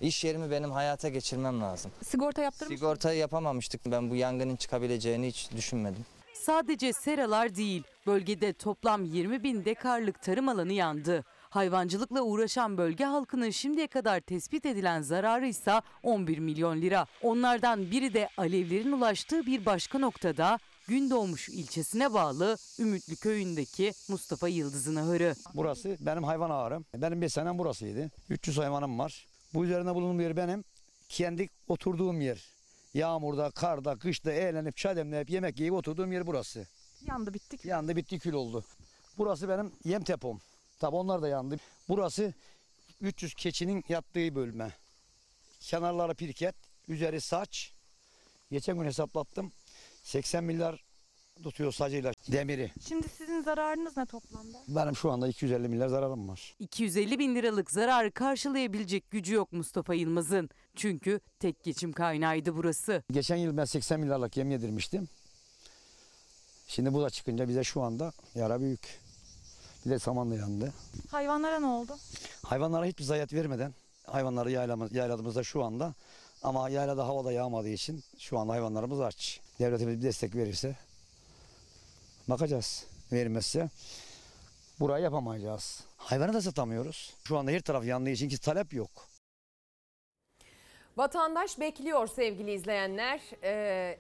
[0.01, 1.91] İş yerimi benim hayata geçirmem lazım.
[2.05, 3.81] Sigorta yaptırmış Sigortayı yapamamıştık.
[3.87, 6.07] Ben bu yangının çıkabileceğini hiç düşünmedim.
[6.35, 11.25] Sadece seralar değil, bölgede toplam 20 bin dekarlık tarım alanı yandı.
[11.51, 17.07] Hayvancılıkla uğraşan bölge halkının şimdiye kadar tespit edilen zararı ise 11 milyon lira.
[17.23, 20.59] Onlardan biri de alevlerin ulaştığı bir başka noktada
[20.89, 25.35] Gündoğmuş ilçesine bağlı Ümitlü köyündeki Mustafa Yıldız'ın ahırı.
[25.55, 26.85] Burası benim hayvan ağrım.
[26.95, 28.11] Benim beslenem burasıydı.
[28.29, 29.27] 300 hayvanım var.
[29.55, 30.65] Bu üzerine bulunduğum yer benim
[31.09, 32.45] kendi oturduğum yer.
[32.95, 36.67] Yağmurda, karda, kışta eğlenip çay demleyip yemek yiyip oturduğum yer burası.
[37.07, 37.65] Yandı bittik.
[37.65, 38.65] Yandı bitti kül oldu.
[39.19, 40.41] Burası benim yem tepom.
[40.81, 41.57] Tabi onlar da yandı.
[41.89, 42.35] Burası
[43.01, 44.73] 300 keçinin yattığı bölme.
[45.61, 46.55] Kenarları pirket,
[46.89, 47.73] üzeri saç.
[48.53, 49.53] Geçen gün hesaplattım.
[50.03, 50.85] 80 milyar
[51.43, 52.71] tutuyor sacıyla demiri.
[52.89, 54.59] Şimdi sizin zararınız ne toplamda?
[54.69, 56.55] Benim şu anda 250 milyar zararım var.
[56.59, 60.51] 250 bin liralık zararı karşılayabilecek gücü yok Mustafa Yılmaz'ın.
[60.77, 63.03] Çünkü tek geçim kaynağıydı burası.
[63.13, 65.09] Geçen yıl ben 80 milyarlık yem yedirmiştim.
[66.69, 69.01] Şimdi bu da çıkınca bize şu anda yara büyük.
[69.87, 70.73] Bir de saman da yandı.
[71.11, 71.99] Hayvanlara ne oldu?
[72.43, 73.75] Hayvanlara hiçbir zayiat vermeden
[74.11, 75.95] hayvanları yaylamız, yayladığımızda şu anda
[76.43, 79.41] ama yaylada havada yağmadığı için şu anda hayvanlarımız aç.
[79.59, 80.77] Devletimiz bir destek verirse
[82.29, 82.87] bakacağız.
[83.13, 83.71] Vermezse
[84.81, 85.85] burayı yapamayacağız.
[85.97, 87.15] Hayvanı da satamıyoruz.
[87.25, 88.91] Şu anda her taraf yandığı için ki talep yok.
[90.97, 93.21] Vatandaş bekliyor sevgili izleyenler.
[93.43, 93.99] Ee,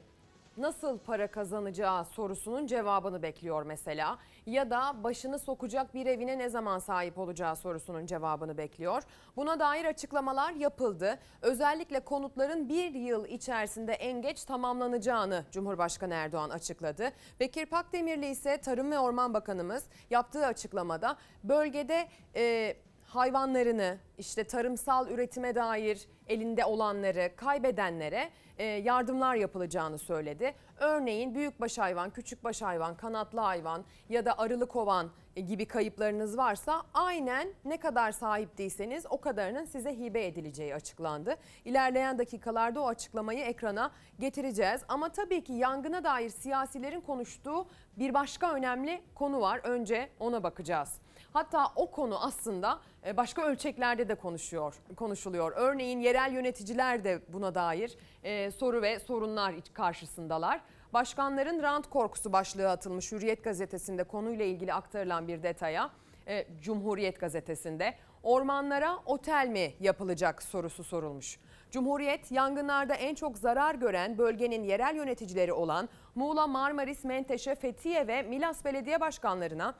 [0.60, 4.18] nasıl para kazanacağı sorusunun cevabını bekliyor mesela.
[4.46, 9.02] Ya da başını sokacak bir evine ne zaman sahip olacağı sorusunun cevabını bekliyor.
[9.36, 11.18] Buna dair açıklamalar yapıldı.
[11.42, 17.10] Özellikle konutların bir yıl içerisinde en geç tamamlanacağını Cumhurbaşkanı Erdoğan açıkladı.
[17.40, 22.08] Bekir Pakdemirli ise Tarım ve Orman Bakanımız yaptığı açıklamada bölgede...
[22.36, 22.76] E,
[23.10, 30.54] hayvanlarını işte tarımsal üretime dair elinde olanları kaybedenlere e, yardımlar yapılacağını söyledi.
[30.76, 37.48] Örneğin büyükbaş hayvan, küçükbaş hayvan, kanatlı hayvan ya da arılı kovan gibi kayıplarınız varsa aynen
[37.64, 41.36] ne kadar sahip değilseniz o kadarının size hibe edileceği açıklandı.
[41.64, 44.82] İlerleyen dakikalarda o açıklamayı ekrana getireceğiz.
[44.88, 47.66] Ama tabii ki yangına dair siyasilerin konuştuğu
[47.98, 49.60] bir başka önemli konu var.
[49.64, 51.00] Önce ona bakacağız.
[51.32, 55.52] Hatta o konu aslında e, başka ölçeklerde de konuşuyor, konuşuluyor.
[55.56, 60.60] Örneğin yerel yöneticiler de buna dair e, soru ve sorunlar karşısındalar.
[60.92, 65.90] Başkanların rant korkusu başlığı atılmış Hürriyet gazetesinde konuyla ilgili aktarılan bir detaya.
[66.26, 71.38] E, Cumhuriyet gazetesinde ormanlara otel mi yapılacak sorusu sorulmuş.
[71.70, 78.22] Cumhuriyet yangınlarda en çok zarar gören bölgenin yerel yöneticileri olan Muğla, Marmaris, Menteşe, Fethiye ve
[78.22, 79.74] Milas belediye başkanlarına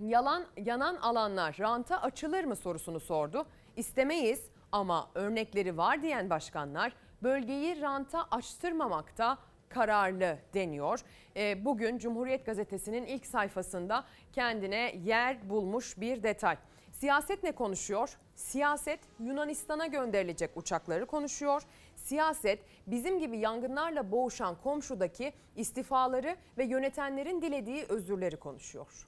[0.00, 3.46] yalan yanan alanlar ranta açılır mı sorusunu sordu.
[3.76, 11.00] İstemeyiz ama örnekleri var diyen başkanlar bölgeyi ranta açtırmamakta kararlı deniyor.
[11.36, 16.56] E, bugün Cumhuriyet Gazetesi'nin ilk sayfasında kendine yer bulmuş bir detay.
[16.92, 18.18] Siyaset ne konuşuyor?
[18.34, 21.62] Siyaset Yunanistan'a gönderilecek uçakları konuşuyor.
[21.96, 29.06] Siyaset bizim gibi yangınlarla boğuşan komşudaki istifaları ve yönetenlerin dilediği özürleri konuşuyor.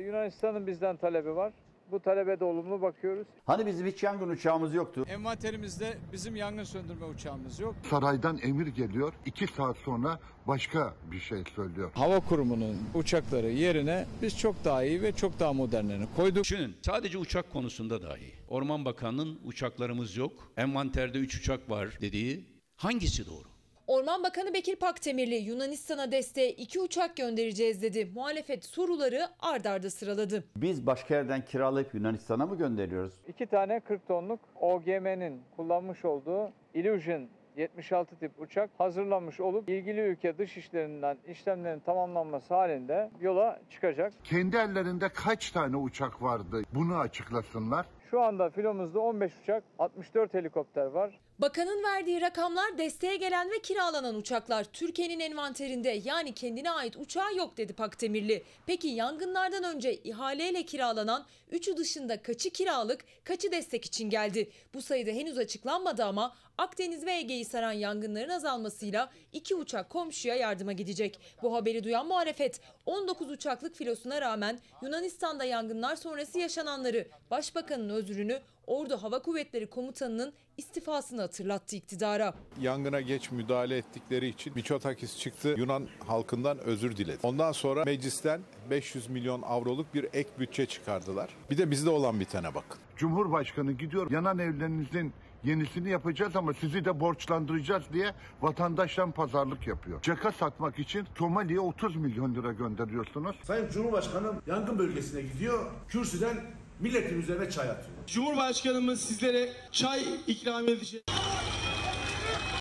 [0.00, 1.52] Yunanistan'ın bizden talebi var.
[1.90, 3.26] Bu talebe de olumlu bakıyoruz.
[3.44, 5.04] Hani bizim hiç yangın uçağımız yoktu?
[5.08, 7.74] Envanterimizde bizim yangın söndürme uçağımız yok.
[7.90, 9.12] Saraydan emir geliyor.
[9.26, 11.90] iki saat sonra başka bir şey söylüyor.
[11.94, 16.44] Hava Kurumu'nun uçakları yerine biz çok daha iyi ve çok daha modernlerini koyduk.
[16.44, 18.32] Düşünün sadece uçak konusunda dahi.
[18.48, 22.44] Orman Bakanı'nın uçaklarımız yok, envanterde 3 uçak var dediği
[22.76, 23.55] hangisi doğru?
[23.86, 28.10] Orman Bakanı Bekir Pakdemirli Yunanistan'a desteğe iki uçak göndereceğiz dedi.
[28.14, 30.44] Muhalefet soruları ard arda sıraladı.
[30.56, 33.14] Biz başka yerden kiralayıp Yunanistan'a mı gönderiyoruz?
[33.28, 40.38] İki tane 40 tonluk OGM'nin kullanmış olduğu Illusion 76 tip uçak hazırlanmış olup ilgili ülke
[40.38, 44.12] dış işlerinden işlemlerin tamamlanması halinde yola çıkacak.
[44.24, 46.62] Kendi ellerinde kaç tane uçak vardı?
[46.74, 47.86] Bunu açıklasınlar.
[48.10, 51.20] Şu anda filomuzda 15 uçak, 64 helikopter var.
[51.38, 54.64] Bakanın verdiği rakamlar desteğe gelen ve kiralanan uçaklar.
[54.64, 58.44] Türkiye'nin envanterinde yani kendine ait uçağı yok dedi Pakdemirli.
[58.66, 64.50] Peki yangınlardan önce ihaleyle kiralanan üçü dışında kaçı kiralık, kaçı destek için geldi?
[64.74, 70.72] Bu sayıda henüz açıklanmadı ama Akdeniz ve Ege'yi saran yangınların azalmasıyla iki uçak komşuya yardıma
[70.72, 71.20] gidecek.
[71.42, 78.96] Bu haberi duyan muhalefet 19 uçaklık filosuna rağmen Yunanistan'da yangınlar sonrası yaşananları, başbakanın özrünü Ordu
[78.96, 82.34] Hava Kuvvetleri Komutanı'nın istifasını hatırlattı iktidara.
[82.60, 87.18] Yangına geç müdahale ettikleri için Miçotakis çıktı Yunan halkından özür diledi.
[87.22, 91.28] Ondan sonra meclisten 500 milyon avroluk bir ek bütçe çıkardılar.
[91.50, 92.78] Bir de bizde olan bitene bakın.
[92.96, 95.12] Cumhurbaşkanı gidiyor yanan evlerinizin
[95.44, 100.02] yenisini yapacağız ama sizi de borçlandıracağız diye vatandaştan pazarlık yapıyor.
[100.02, 103.36] Caka satmak için Somali'ye 30 milyon lira gönderiyorsunuz.
[103.42, 105.66] Sayın Cumhurbaşkanım yangın bölgesine gidiyor.
[105.88, 106.36] Kürsüden
[106.80, 107.96] milletin üzerine çay atıyor.
[108.06, 111.04] Cumhurbaşkanımız sizlere çay ikram edecek.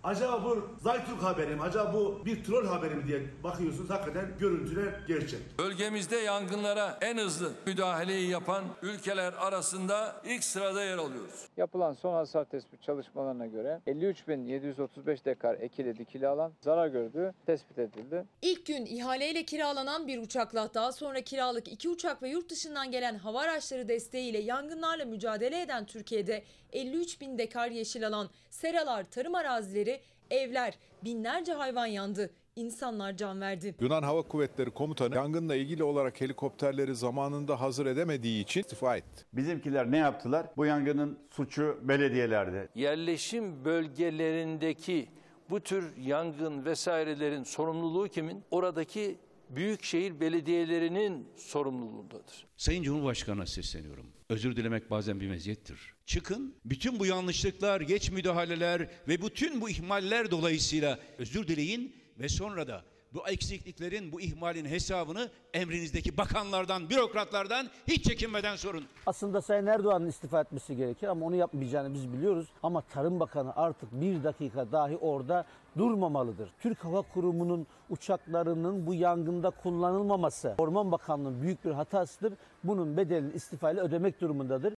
[0.06, 1.62] Acaba bu Zaytürk haberi mi?
[1.62, 3.90] Acaba bu bir troll haberi mi diye bakıyorsunuz.
[3.90, 5.40] Hakikaten görüntüler gerçek.
[5.60, 11.48] Bölgemizde yangınlara en hızlı müdahaleyi yapan ülkeler arasında ilk sırada yer alıyoruz.
[11.58, 18.26] Yapılan son hasar tespit çalışmalarına göre 53.735 dekar ekili dikili alan zarar gördüğü tespit edildi.
[18.42, 23.16] İlk gün ihaleyle kiralanan bir uçakla daha sonra kiralık iki uçak ve yurt dışından gelen
[23.16, 26.44] hava araçları desteğiyle yangınlarla mücadele eden Türkiye'de
[26.76, 32.30] 53 bin dekar yeşil alan, seralar, tarım arazileri, evler, binlerce hayvan yandı.
[32.56, 33.76] İnsanlar can verdi.
[33.80, 39.26] Yunan Hava Kuvvetleri Komutanı yangınla ilgili olarak helikopterleri zamanında hazır edemediği için istifa etti.
[39.34, 40.48] Bizimkiler ne yaptılar?
[40.58, 42.68] Bu yangının suçu belediyelerde.
[42.76, 45.10] Yerleşim bölgelerindeki
[45.50, 48.44] bu tür yangın vesairelerin sorumluluğu kimin?
[48.52, 49.18] Oradaki
[49.50, 52.46] büyükşehir belediyelerinin sorumluluğundadır.
[52.58, 54.06] Sayın Cumhurbaşkanı'na sesleniyorum.
[54.30, 55.94] Özür dilemek bazen bir meziyettir.
[56.06, 62.68] Çıkın, bütün bu yanlışlıklar, geç müdahaleler ve bütün bu ihmaller dolayısıyla özür dileyin ve sonra
[62.68, 62.84] da
[63.14, 68.86] bu eksikliklerin, bu ihmalin hesabını emrinizdeki bakanlardan, bürokratlardan hiç çekinmeden sorun.
[69.06, 72.48] Aslında Sayın Erdoğan'ın istifa etmesi gerekir ama onu yapmayacağını biz biliyoruz.
[72.64, 75.46] Ama Tarım Bakanı artık bir dakika dahi orada
[75.78, 76.50] durmamalıdır.
[76.60, 82.34] Türk Hava Kurumu'nun uçaklarının bu yangında kullanılmaması Orman Bakanlığı'nın büyük bir hatasıdır.
[82.64, 84.74] Bunun bedelini istifayla ödemek durumundadır.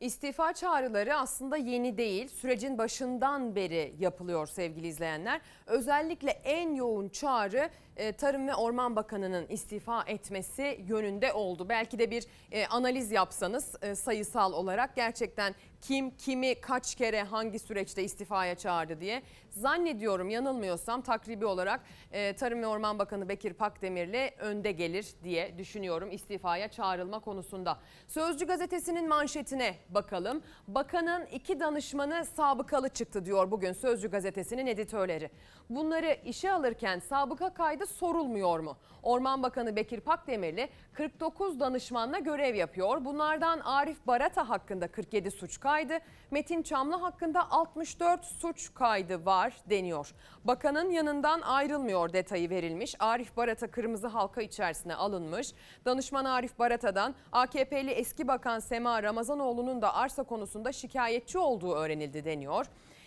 [0.00, 2.28] İstifa çağrıları aslında yeni değil.
[2.28, 5.40] Sürecin başından beri yapılıyor sevgili izleyenler.
[5.66, 7.70] Özellikle en yoğun çağrı
[8.18, 11.68] Tarım ve Orman Bakanı'nın istifa etmesi yönünde oldu.
[11.68, 17.58] Belki de bir e, analiz yapsanız e, sayısal olarak gerçekten kim kimi kaç kere hangi
[17.58, 19.22] süreçte istifaya çağırdı diye.
[19.50, 21.80] Zannediyorum yanılmıyorsam takribi olarak
[22.12, 27.78] e, Tarım ve Orman Bakanı Bekir Pakdemirli önde gelir diye düşünüyorum istifaya çağrılma konusunda.
[28.08, 30.42] Sözcü gazetesinin manşetine bakalım.
[30.68, 35.30] Bakanın iki danışmanı sabıkalı çıktı diyor bugün Sözcü gazetesinin editörleri.
[35.70, 38.76] Bunları işe alırken sabıka kaydı sorulmuyor mu?
[39.02, 43.04] Orman Bakanı Bekir Pakdemirli 49 danışmanla görev yapıyor.
[43.04, 45.98] Bunlardan Arif Barata hakkında 47 suç kaydı,
[46.30, 50.14] Metin Çamlı hakkında 64 suç kaydı var deniyor.
[50.44, 52.94] Bakanın yanından ayrılmıyor detayı verilmiş.
[52.98, 55.52] Arif Barata kırmızı halka içerisine alınmış.
[55.84, 62.66] Danışman Arif Barata'dan AKP'li eski bakan Sema Ramazanoğlu'nun da arsa konusunda şikayetçi olduğu öğrenildi deniyor.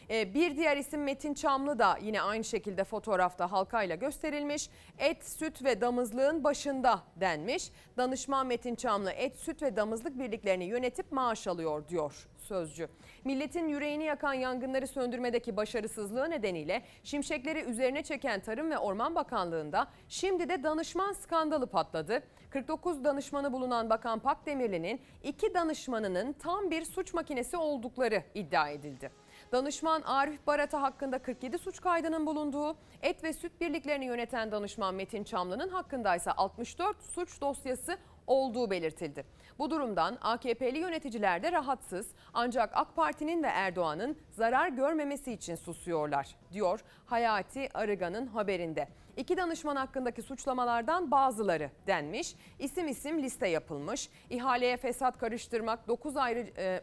[0.10, 4.70] Ee, Bir diğer isim Metin Çamlı da yine aynı şekilde fotoğrafta halkayla gösterilmiş.
[4.98, 7.72] Et, süt ve damızlığın başında denmiş.
[7.98, 12.88] Danışman Metin Çamlı et, süt ve damızlık birliklerini yönetip maaş alıyor diyor sözcü.
[13.26, 20.50] Milletin yüreğini yakan yangınları söndürmedeki başarısızlığı nedeniyle şimşekleri üzerine çeken Tarım ve Orman Bakanlığı'nda şimdi
[20.50, 22.24] de danışman skandalı patladı.
[22.50, 29.12] 49 danışmanı bulunan Bakan Pakdemirli'nin iki danışmanının tam bir suç makinesi oldukları iddia edildi.
[29.52, 35.24] Danışman Arif Barata hakkında 47 suç kaydının bulunduğu, et ve süt birliklerini yöneten danışman Metin
[35.24, 39.26] Çamlı'nın hakkındaysa 64 suç dosyası olduğu belirtildi.
[39.60, 46.36] Bu durumdan AKP'li yöneticiler de rahatsız ancak AK Parti'nin ve Erdoğan'ın zarar görmemesi için susuyorlar
[46.52, 48.88] diyor Hayati Arıgan'ın haberinde.
[49.18, 56.48] İki danışman hakkındaki suçlamalardan bazıları denmiş, isim isim liste yapılmış, ihaleye fesat karıştırmak 9 ayrı
[56.58, 56.82] e,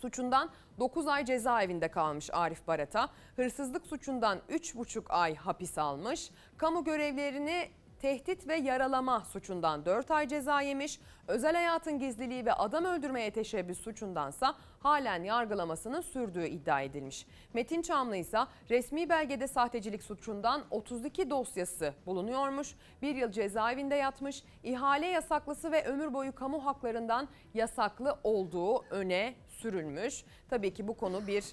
[0.00, 3.08] suçundan 9 ay cezaevinde kalmış Arif Barata.
[3.36, 6.30] Hırsızlık suçundan 3,5 ay hapis almış.
[6.56, 7.70] Kamu görevlerini
[8.00, 11.00] tehdit ve yaralama suçundan 4 ay ceza yemiş.
[11.28, 17.26] Özel hayatın gizliliği ve adam öldürmeye teşebbüs suçundansa halen yargılamasının sürdüğü iddia edilmiş.
[17.54, 18.38] Metin Çamlı ise
[18.70, 22.74] resmi belgede sahtecilik suçundan 32 dosyası bulunuyormuş.
[23.02, 24.42] Bir yıl cezaevinde yatmış.
[24.64, 30.24] İhale yasaklısı ve ömür boyu kamu haklarından yasaklı olduğu öne sürülmüş.
[30.48, 31.44] Tabii ki bu konu bir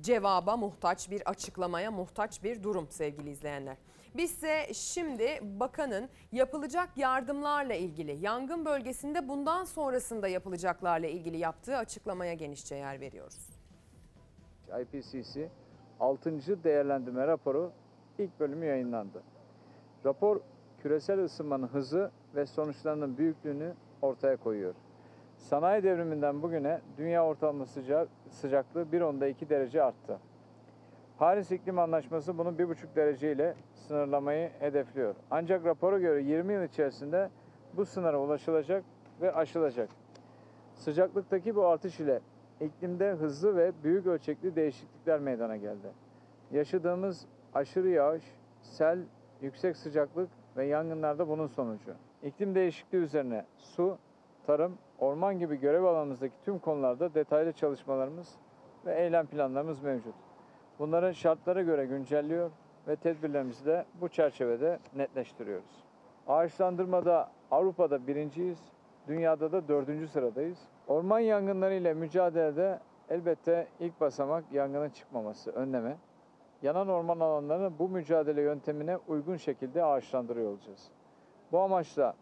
[0.00, 3.76] cevaba muhtaç, bir açıklamaya muhtaç bir durum sevgili izleyenler.
[4.16, 12.34] Biz ise şimdi bakanın yapılacak yardımlarla ilgili yangın bölgesinde bundan sonrasında yapılacaklarla ilgili yaptığı açıklamaya
[12.34, 13.48] genişçe yer veriyoruz.
[14.82, 15.48] IPCC
[16.00, 16.64] 6.
[16.64, 17.72] değerlendirme raporu
[18.18, 19.22] ilk bölümü yayınlandı.
[20.04, 20.40] Rapor
[20.82, 24.74] küresel ısınmanın hızı ve sonuçlarının büyüklüğünü ortaya koyuyor.
[25.40, 30.18] Sanayi devriminden bugüne dünya ortalama sıca sıcaklığı 1.2 derece arttı.
[31.18, 35.14] Paris İklim Anlaşması bunu 1.5 derece ile sınırlamayı hedefliyor.
[35.30, 37.30] Ancak rapora göre 20 yıl içerisinde
[37.76, 38.84] bu sınıra ulaşılacak
[39.20, 39.88] ve aşılacak.
[40.74, 42.20] Sıcaklıktaki bu artış ile
[42.60, 45.88] iklimde hızlı ve büyük ölçekli değişiklikler meydana geldi.
[46.50, 48.24] Yaşadığımız aşırı yağış,
[48.62, 48.98] sel,
[49.42, 51.92] yüksek sıcaklık ve yangınlar da bunun sonucu.
[52.22, 53.98] İklim değişikliği üzerine su,
[54.46, 58.36] tarım, orman gibi görev alanımızdaki tüm konularda detaylı çalışmalarımız
[58.86, 60.14] ve eylem planlarımız mevcut.
[60.78, 62.50] Bunları şartlara göre güncelliyor
[62.88, 65.84] ve tedbirlerimizi de bu çerçevede netleştiriyoruz.
[66.28, 68.58] Ağaçlandırmada Avrupa'da birinciyiz,
[69.08, 70.58] dünyada da dördüncü sıradayız.
[70.88, 72.78] Orman yangınları ile mücadelede
[73.08, 75.96] elbette ilk basamak yangının çıkmaması, önleme.
[76.62, 80.88] Yanan orman alanlarını bu mücadele yöntemine uygun şekilde ağaçlandırıyor olacağız.
[81.52, 82.14] Bu amaçla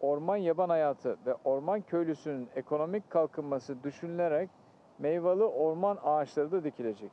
[0.00, 4.50] orman yaban hayatı ve orman köylüsünün ekonomik kalkınması düşünülerek
[4.98, 7.10] meyveli orman ağaçları da dikilecek.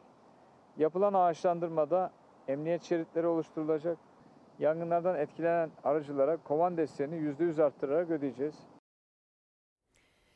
[0.77, 2.11] Yapılan ağaçlandırmada
[2.47, 3.97] emniyet şeritleri oluşturulacak.
[4.59, 8.55] Yangınlardan etkilenen aracılara kovan desteğini %100 arttırarak ödeyeceğiz.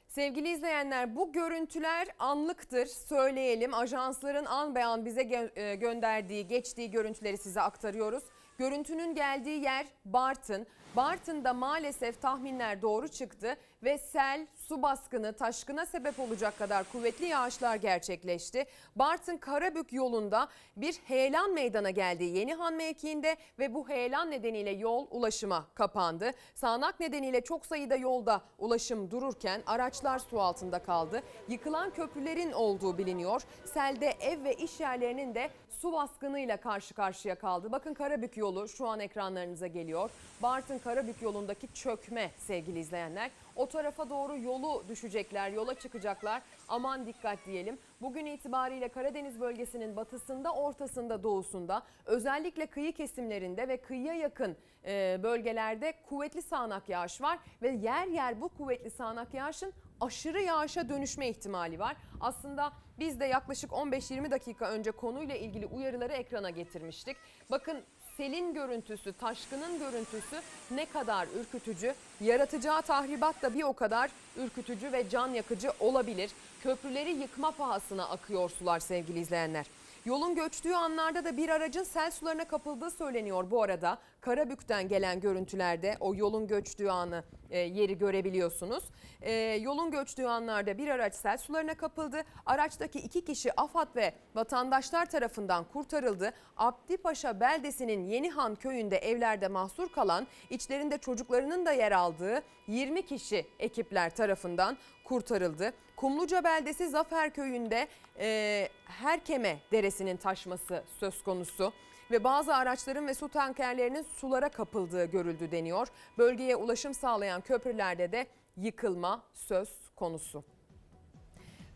[0.07, 3.73] Sevgili izleyenler bu görüntüler anlıktır söyleyelim.
[3.73, 8.23] Ajansların an be an bize e, gönderdiği, geçtiği görüntüleri size aktarıyoruz.
[8.59, 10.67] Görüntünün geldiği yer Bartın.
[10.95, 17.75] Bartın'da maalesef tahminler doğru çıktı ve sel, su baskını, taşkına sebep olacak kadar kuvvetli yağışlar
[17.75, 18.65] gerçekleşti.
[18.95, 25.65] Bartın Karabük yolunda bir heyelan meydana geldi Yenihan mevkiinde ve bu heyelan nedeniyle yol ulaşıma
[25.75, 26.31] kapandı.
[26.55, 31.23] Sağanak nedeniyle çok sayıda yolda ulaşım dururken araçlar su altında kaldı.
[31.47, 33.41] Yıkılan köprülerin olduğu biliniyor.
[33.65, 35.49] Selde ev ve iş yerlerinin de
[35.81, 37.71] su baskınıyla karşı karşıya kaldı.
[37.71, 40.09] Bakın Karabük yolu şu an ekranlarınıza geliyor.
[40.43, 43.31] Bartın Karabük yolundaki çökme sevgili izleyenler.
[43.59, 46.41] O tarafa doğru yolu düşecekler, yola çıkacaklar.
[46.67, 47.79] Aman dikkat diyelim.
[48.01, 55.93] Bugün itibariyle Karadeniz bölgesinin batısında, ortasında, doğusunda özellikle kıyı kesimlerinde ve kıyıya yakın e, bölgelerde
[56.09, 61.79] kuvvetli sağanak yağış var ve yer yer bu kuvvetli sağanak yağışın aşırı yağışa dönüşme ihtimali
[61.79, 61.97] var.
[62.21, 67.17] Aslında biz de yaklaşık 15-20 dakika önce konuyla ilgili uyarıları ekrana getirmiştik.
[67.51, 67.83] Bakın
[68.19, 70.41] selin görüntüsü, taşkının görüntüsü
[70.71, 76.31] ne kadar ürkütücü, yaratacağı tahribat da bir o kadar ürkütücü ve can yakıcı olabilir.
[76.63, 79.65] Köprüleri yıkma pahasına akıyor sular sevgili izleyenler.
[80.05, 83.97] Yolun göçtüğü anlarda da bir aracın sel sularına kapıldığı söyleniyor bu arada.
[84.21, 88.83] Karabük'ten gelen görüntülerde o yolun göçtüğü anı e, yeri görebiliyorsunuz.
[89.21, 89.31] E,
[89.61, 92.23] yolun göçtüğü anlarda bir araç sel sularına kapıldı.
[92.45, 96.33] Araçtaki iki kişi AFAD ve vatandaşlar tarafından kurtarıldı.
[96.57, 104.15] Abdipaşa beldesinin Yenihan köyünde evlerde mahsur kalan, içlerinde çocuklarının da yer aldığı 20 kişi ekipler
[104.15, 105.73] tarafından kurtarıldı.
[105.99, 107.87] Kumluca beldesi Zafer köyünde
[108.19, 111.73] e, Herkeme deresinin taşması söz konusu
[112.11, 115.87] ve bazı araçların ve su tankerlerinin sulara kapıldığı görüldü deniyor.
[116.17, 118.27] Bölgeye ulaşım sağlayan köprülerde de
[118.57, 120.43] yıkılma söz konusu.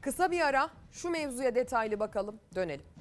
[0.02, 2.93] Kısa bir ara şu mevzuya detaylı bakalım dönelim.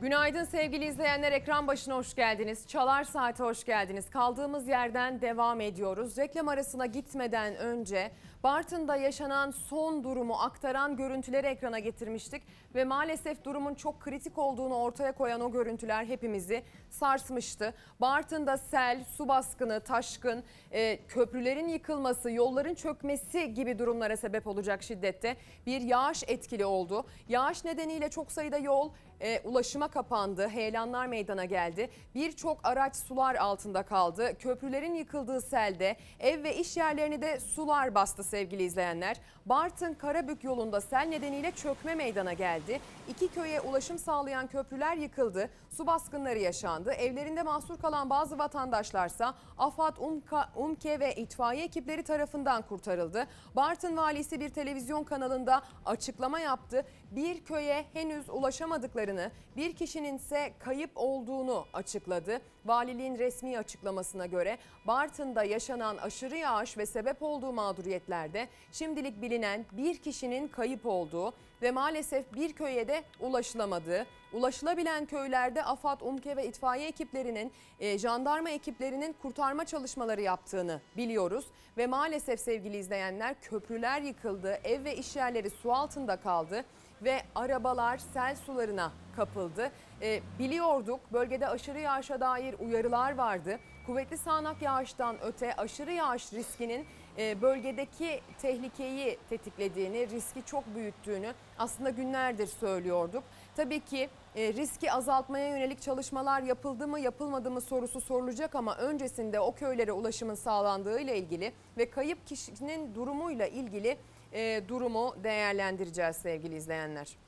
[0.00, 2.66] Günaydın sevgili izleyenler ekran başına hoş geldiniz.
[2.66, 4.10] Çalar Saat'e hoş geldiniz.
[4.10, 6.18] Kaldığımız yerden devam ediyoruz.
[6.18, 8.10] Reklam arasına gitmeden önce
[8.42, 12.42] Bartın'da yaşanan son durumu aktaran görüntüleri ekrana getirmiştik.
[12.74, 17.74] Ve maalesef durumun çok kritik olduğunu ortaya koyan o görüntüler hepimizi sarsmıştı.
[18.00, 25.36] Bartın'da sel, su baskını, taşkın, e, köprülerin yıkılması, yolların çökmesi gibi durumlara sebep olacak şiddette
[25.66, 27.06] bir yağış etkili oldu.
[27.28, 28.90] Yağış nedeniyle çok sayıda yol
[29.20, 30.48] e, ulaşıma kapandı.
[30.48, 31.90] Heyelanlar meydana geldi.
[32.14, 34.38] Birçok araç sular altında kaldı.
[34.38, 39.16] Köprülerin yıkıldığı selde ev ve iş yerlerini de sular bastı sevgili izleyenler.
[39.46, 42.80] Bartın Karabük yolunda sel nedeniyle çökme meydana geldi.
[43.08, 45.50] İki köye ulaşım sağlayan köprüler yıkıldı.
[45.76, 46.92] Su baskınları yaşandı.
[46.92, 53.26] Evlerinde mahsur kalan bazı vatandaşlarsa AFAD, UMKA, UMKE ve itfaiye ekipleri tarafından kurtarıldı.
[53.56, 56.86] Bartın valisi bir televizyon kanalında açıklama yaptı.
[57.10, 62.40] Bir köye henüz ulaşamadıklarını, bir kişinin ise kayıp olduğunu açıkladı.
[62.66, 69.98] Valiliğin resmi açıklamasına göre Bartın'da yaşanan aşırı yağış ve sebep olduğu mağduriyetlerde şimdilik bilinen bir
[69.98, 71.32] kişinin kayıp olduğu
[71.62, 78.50] ve maalesef bir köye de ulaşılamadığı, ulaşılabilen köylerde AFAD, UMKE ve itfaiye ekiplerinin, e, jandarma
[78.50, 81.46] ekiplerinin kurtarma çalışmaları yaptığını biliyoruz.
[81.76, 86.64] Ve maalesef sevgili izleyenler köprüler yıkıldı, ev ve iş yerleri su altında kaldı
[87.02, 89.70] ve arabalar sel sularına kapıldı.
[90.02, 93.58] E, biliyorduk bölgede aşırı yağışa dair uyarılar vardı.
[93.86, 96.86] Kuvvetli sağanak yağıştan öte aşırı yağış riskinin
[97.18, 103.24] bölgedeki tehlikeyi tetiklediğini, riski çok büyüttüğünü aslında günlerdir söylüyorduk.
[103.56, 109.40] Tabii ki e, riski azaltmaya yönelik çalışmalar yapıldı mı yapılmadı mı sorusu sorulacak ama öncesinde
[109.40, 113.96] o köylere ulaşımın sağlandığı ile ilgili ve kayıp kişinin durumuyla ilgili
[114.32, 117.25] e, durumu değerlendireceğiz sevgili izleyenler.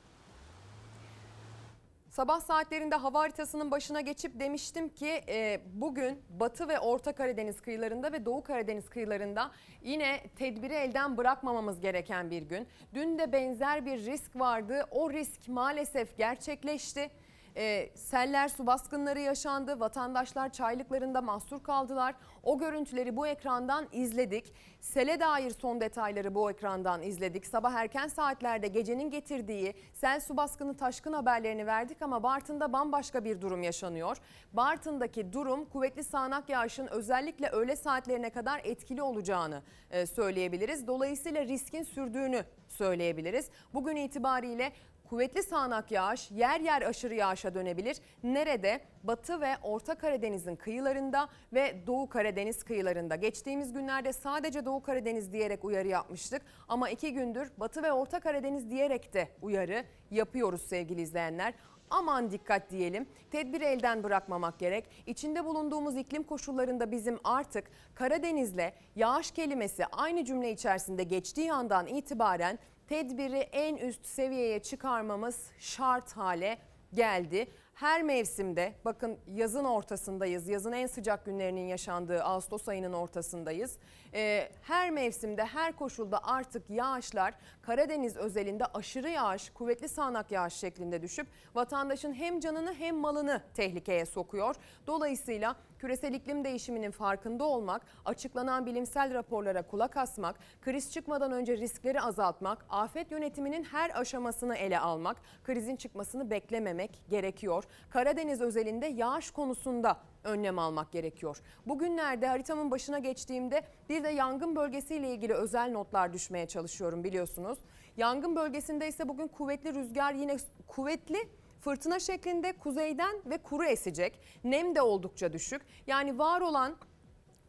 [2.09, 8.11] Sabah saatlerinde hava haritasının başına geçip demiştim ki e, bugün Batı ve Orta Karadeniz kıyılarında
[8.11, 9.51] ve Doğu Karadeniz kıyılarında
[9.81, 12.67] yine tedbiri elden bırakmamamız gereken bir gün.
[12.93, 14.85] Dün de benzer bir risk vardı.
[14.91, 17.09] O risk maalesef gerçekleşti
[17.55, 19.79] e, seller su baskınları yaşandı.
[19.79, 22.15] Vatandaşlar çaylıklarında mahsur kaldılar.
[22.43, 24.53] O görüntüleri bu ekrandan izledik.
[24.81, 27.47] Sele dair son detayları bu ekrandan izledik.
[27.47, 33.41] Sabah erken saatlerde gecenin getirdiği sel su baskını taşkın haberlerini verdik ama Bartın'da bambaşka bir
[33.41, 34.17] durum yaşanıyor.
[34.53, 40.87] Bartın'daki durum kuvvetli sağanak yağışın özellikle öğle saatlerine kadar etkili olacağını e, söyleyebiliriz.
[40.87, 43.49] Dolayısıyla riskin sürdüğünü söyleyebiliriz.
[43.73, 44.71] Bugün itibariyle
[45.09, 47.97] Kuvvetli sağanak yağış yer yer aşırı yağışa dönebilir.
[48.23, 48.81] Nerede?
[49.03, 53.15] Batı ve Orta Karadeniz'in kıyılarında ve Doğu Karadeniz kıyılarında.
[53.15, 56.41] Geçtiğimiz günlerde sadece Doğu Karadeniz diyerek uyarı yapmıştık.
[56.67, 61.53] Ama iki gündür Batı ve Orta Karadeniz diyerek de uyarı yapıyoruz sevgili izleyenler.
[61.89, 63.09] Aman dikkat diyelim.
[63.31, 64.85] Tedbiri elden bırakmamak gerek.
[65.05, 72.59] İçinde bulunduğumuz iklim koşullarında bizim artık Karadeniz'le yağış kelimesi aynı cümle içerisinde geçtiği andan itibaren
[72.89, 76.57] tedbiri en üst seviyeye çıkarmamız şart hale
[76.93, 77.47] geldi.
[77.73, 80.47] Her mevsimde bakın yazın ortasındayız.
[80.47, 83.77] Yazın en sıcak günlerinin yaşandığı Ağustos ayının ortasındayız.
[84.13, 91.01] Ee, her mevsimde her koşulda artık yağışlar Karadeniz özelinde aşırı yağış, kuvvetli sağanak yağış şeklinde
[91.01, 94.55] düşüp vatandaşın hem canını hem malını tehlikeye sokuyor.
[94.87, 102.01] Dolayısıyla küresel iklim değişiminin farkında olmak, açıklanan bilimsel raporlara kulak asmak, kriz çıkmadan önce riskleri
[102.01, 107.63] azaltmak, afet yönetiminin her aşamasını ele almak, krizin çıkmasını beklememek gerekiyor.
[107.89, 111.41] Karadeniz özelinde yağış konusunda önlem almak gerekiyor.
[111.65, 117.59] Bugünlerde haritamın başına geçtiğimde bir de yangın bölgesiyle ilgili özel notlar düşmeye çalışıyorum biliyorsunuz.
[117.97, 121.29] Yangın bölgesinde ise bugün kuvvetli rüzgar yine kuvvetli
[121.61, 124.19] fırtına şeklinde kuzeyden ve kuru esecek.
[124.43, 125.61] Nem de oldukça düşük.
[125.87, 126.77] Yani var olan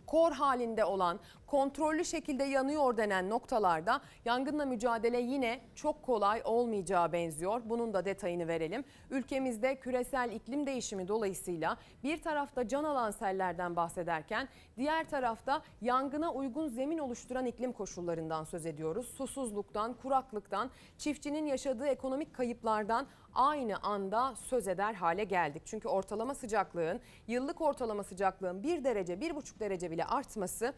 [0.07, 7.63] kor halinde olan kontrollü şekilde yanıyor denen noktalarda yangınla mücadele yine çok kolay olmayacağı benziyor.
[7.65, 8.85] Bunun da detayını verelim.
[9.11, 16.69] Ülkemizde küresel iklim değişimi dolayısıyla bir tarafta can alan sellerden bahsederken diğer tarafta yangına uygun
[16.69, 19.09] zemin oluşturan iklim koşullarından söz ediyoruz.
[19.17, 25.63] Susuzluktan, kuraklıktan, çiftçinin yaşadığı ekonomik kayıplardan aynı anda söz eder hale geldik.
[25.65, 30.75] Çünkü ortalama sıcaklığın, yıllık ortalama sıcaklığın 1 derece, 1,5 derece bile artması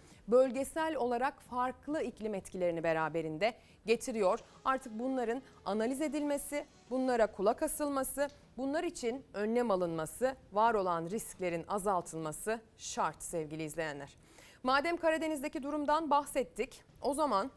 [0.63, 3.55] bölgesel olarak farklı iklim etkilerini beraberinde
[3.87, 4.39] getiriyor.
[4.65, 12.61] Artık bunların analiz edilmesi, bunlara kulak asılması, bunlar için önlem alınması, var olan risklerin azaltılması
[12.79, 14.17] şart sevgili izleyenler.
[14.63, 17.51] Madem Karadeniz'deki durumdan bahsettik, o zaman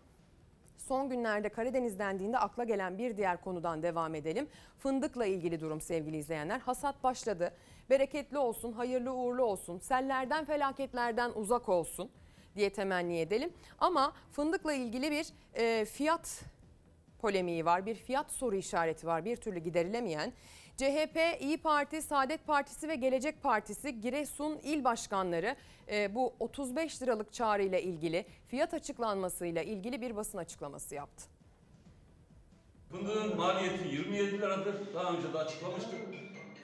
[0.78, 4.48] Son günlerde Karadeniz dendiğinde akla gelen bir diğer konudan devam edelim.
[4.78, 6.60] Fındıkla ilgili durum sevgili izleyenler.
[6.60, 7.52] Hasat başladı.
[7.90, 12.10] Bereketli olsun, hayırlı uğurlu olsun, sellerden felaketlerden uzak olsun
[12.56, 13.54] diye temenni edelim.
[13.80, 16.42] Ama fındıkla ilgili bir e, fiyat
[17.20, 20.34] polemiği var, bir fiyat soru işareti var bir türlü giderilemeyen.
[20.78, 25.56] CHP, İyi Parti, Saadet Partisi ve Gelecek Partisi Giresun İl Başkanları
[25.92, 31.24] e, bu 35 liralık çağrı ile ilgili fiyat açıklanmasıyla ilgili bir basın açıklaması yaptı.
[32.92, 34.94] Fındığın maliyeti 27 liradır.
[34.94, 36.00] Daha önce de açıklamıştık.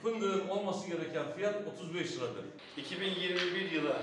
[0.02, 2.44] Fındığın olması gereken fiyat 35 liradır.
[2.76, 3.96] 2021 yılı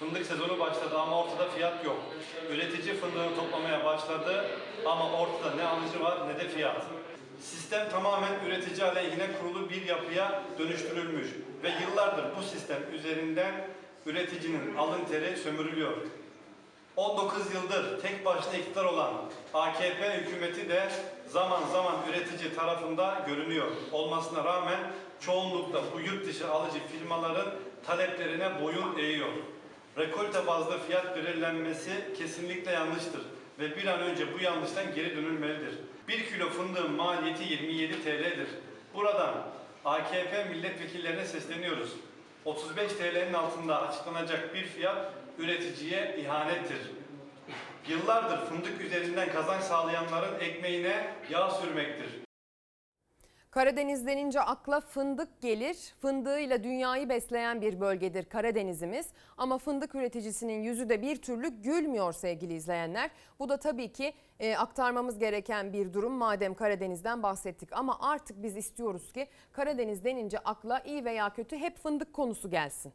[0.00, 1.96] fındık sezonu başladı ama ortada fiyat yok.
[2.50, 4.46] Üretici fındığını toplamaya başladı
[4.86, 6.82] ama ortada ne alıcı var ne de fiyat.
[7.40, 11.28] Sistem tamamen üretici aleyhine kurulu bir yapıya dönüştürülmüş
[11.62, 13.68] ve yıllardır bu sistem üzerinden
[14.06, 15.96] üreticinin alın teri sömürülüyor.
[16.96, 19.12] 19 yıldır tek başına iktidar olan
[19.54, 20.88] AKP hükümeti de
[21.28, 23.66] zaman zaman üretici tarafında görünüyor.
[23.92, 24.78] Olmasına rağmen
[25.20, 27.54] çoğunlukla bu yurt dışı alıcı firmaların
[27.86, 29.28] taleplerine boyun eğiyor.
[29.98, 33.20] Rekolte bazlı fiyat belirlenmesi kesinlikle yanlıştır
[33.58, 35.74] ve bir an önce bu yanlıştan geri dönülmelidir.
[36.08, 38.48] 1 kilo fındığın maliyeti 27 TL'dir.
[38.94, 39.34] Buradan
[39.84, 41.92] AKP milletvekillerine sesleniyoruz.
[42.44, 46.78] 35 TL'nin altında açıklanacak bir fiyat üreticiye ihanettir.
[47.88, 52.08] Yıllardır fındık üzerinden kazanç sağlayanların ekmeğine yağ sürmektir.
[53.50, 55.76] Karadeniz denince akla fındık gelir.
[56.00, 59.06] Fındığıyla dünyayı besleyen bir bölgedir Karadenizimiz.
[59.36, 63.10] Ama fındık üreticisinin yüzü de bir türlü gülmüyor sevgili izleyenler.
[63.38, 67.72] Bu da tabii ki e, aktarmamız gereken bir durum madem Karadeniz'den bahsettik.
[67.72, 72.92] Ama artık biz istiyoruz ki Karadeniz denince akla iyi veya kötü hep fındık konusu gelsin.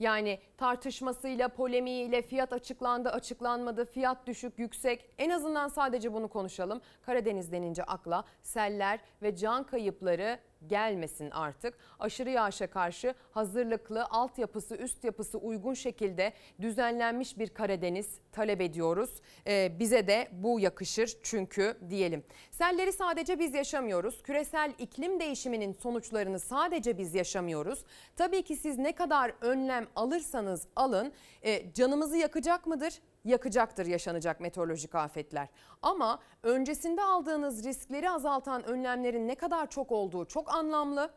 [0.00, 5.10] Yani tartışmasıyla, polemiğiyle fiyat açıklandı, açıklanmadı, fiyat düşük, yüksek.
[5.18, 6.80] En azından sadece bunu konuşalım.
[7.02, 10.38] Karadeniz denince akla seller ve can kayıpları
[10.68, 11.74] gelmesin artık.
[11.98, 19.10] Aşırı yağışa karşı hazırlıklı, altyapısı, üst yapısı uygun şekilde düzenlenmiş bir Karadeniz talep ediyoruz.
[19.46, 22.24] Ee, bize de bu yakışır çünkü diyelim.
[22.50, 24.22] Selleri sadece biz yaşamıyoruz.
[24.22, 27.84] Küresel iklim değişiminin sonuçlarını sadece biz yaşamıyoruz.
[28.16, 31.12] Tabii ki siz ne kadar önlem alırsanız alın
[31.42, 33.00] e, canımızı yakacak mıdır?
[33.26, 35.48] Yakacaktır yaşanacak meteorolojik afetler.
[35.82, 41.10] Ama öncesinde aldığınız riskleri azaltan önlemlerin ne kadar çok olduğu çok anlamlı.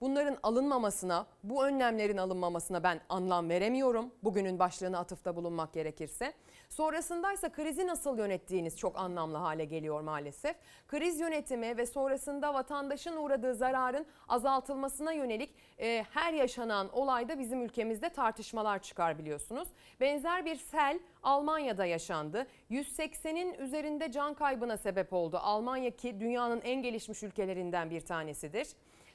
[0.00, 4.10] Bunların alınmamasına, bu önlemlerin alınmamasına ben anlam veremiyorum.
[4.22, 6.32] Bugünün başlığına atıfta bulunmak gerekirse.
[6.72, 10.56] Sonrasındaysa krizi nasıl yönettiğiniz çok anlamlı hale geliyor maalesef.
[10.88, 18.08] Kriz yönetimi ve sonrasında vatandaşın uğradığı zararın azaltılmasına yönelik e, her yaşanan olayda bizim ülkemizde
[18.08, 19.68] tartışmalar çıkar biliyorsunuz.
[20.00, 22.46] Benzer bir sel Almanya'da yaşandı.
[22.70, 25.38] 180'in üzerinde can kaybına sebep oldu.
[25.42, 28.68] Almanya ki dünyanın en gelişmiş ülkelerinden bir tanesidir.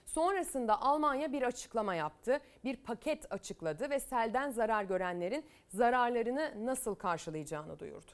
[0.08, 2.40] Sonrasında Almanya bir açıklama yaptı.
[2.64, 8.12] Bir paket açıkladı ve selden zarar görenlerin zararlarını nasıl karşılayacağını duyurdu.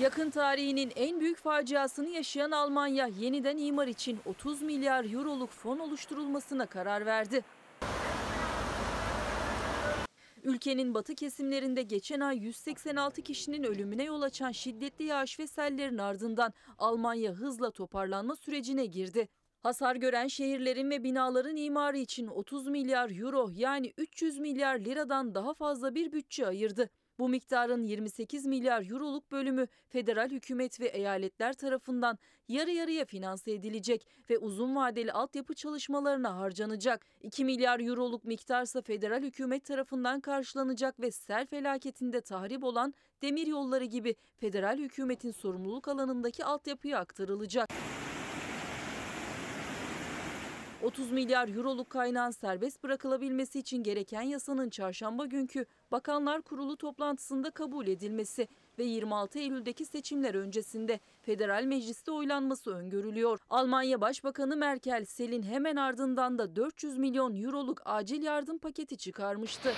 [0.00, 6.66] Yakın tarihinin en büyük faciasını yaşayan Almanya yeniden imar için 30 milyar euroluk fon oluşturulmasına
[6.66, 7.44] karar verdi.
[10.42, 16.52] Ülkenin batı kesimlerinde geçen ay 186 kişinin ölümüne yol açan şiddetli yağış ve sellerin ardından
[16.78, 19.28] Almanya hızla toparlanma sürecine girdi.
[19.62, 25.54] Hasar gören şehirlerin ve binaların imarı için 30 milyar euro yani 300 milyar liradan daha
[25.54, 26.90] fazla bir bütçe ayırdı.
[27.18, 34.06] Bu miktarın 28 milyar euroluk bölümü federal hükümet ve eyaletler tarafından yarı yarıya finanse edilecek
[34.30, 37.06] ve uzun vadeli altyapı çalışmalarına harcanacak.
[37.22, 43.84] 2 milyar euroluk miktarsa federal hükümet tarafından karşılanacak ve sel felaketinde tahrip olan demir yolları
[43.84, 47.68] gibi federal hükümetin sorumluluk alanındaki altyapıya aktarılacak.
[50.82, 57.86] 30 milyar euroluk kaynağın serbest bırakılabilmesi için gereken yasanın çarşamba günkü Bakanlar Kurulu toplantısında kabul
[57.86, 58.48] edilmesi
[58.78, 63.38] ve 26 Eylül'deki seçimler öncesinde federal mecliste oylanması öngörülüyor.
[63.50, 69.72] Almanya Başbakanı Merkel selin hemen ardından da 400 milyon euroluk acil yardım paketi çıkarmıştı.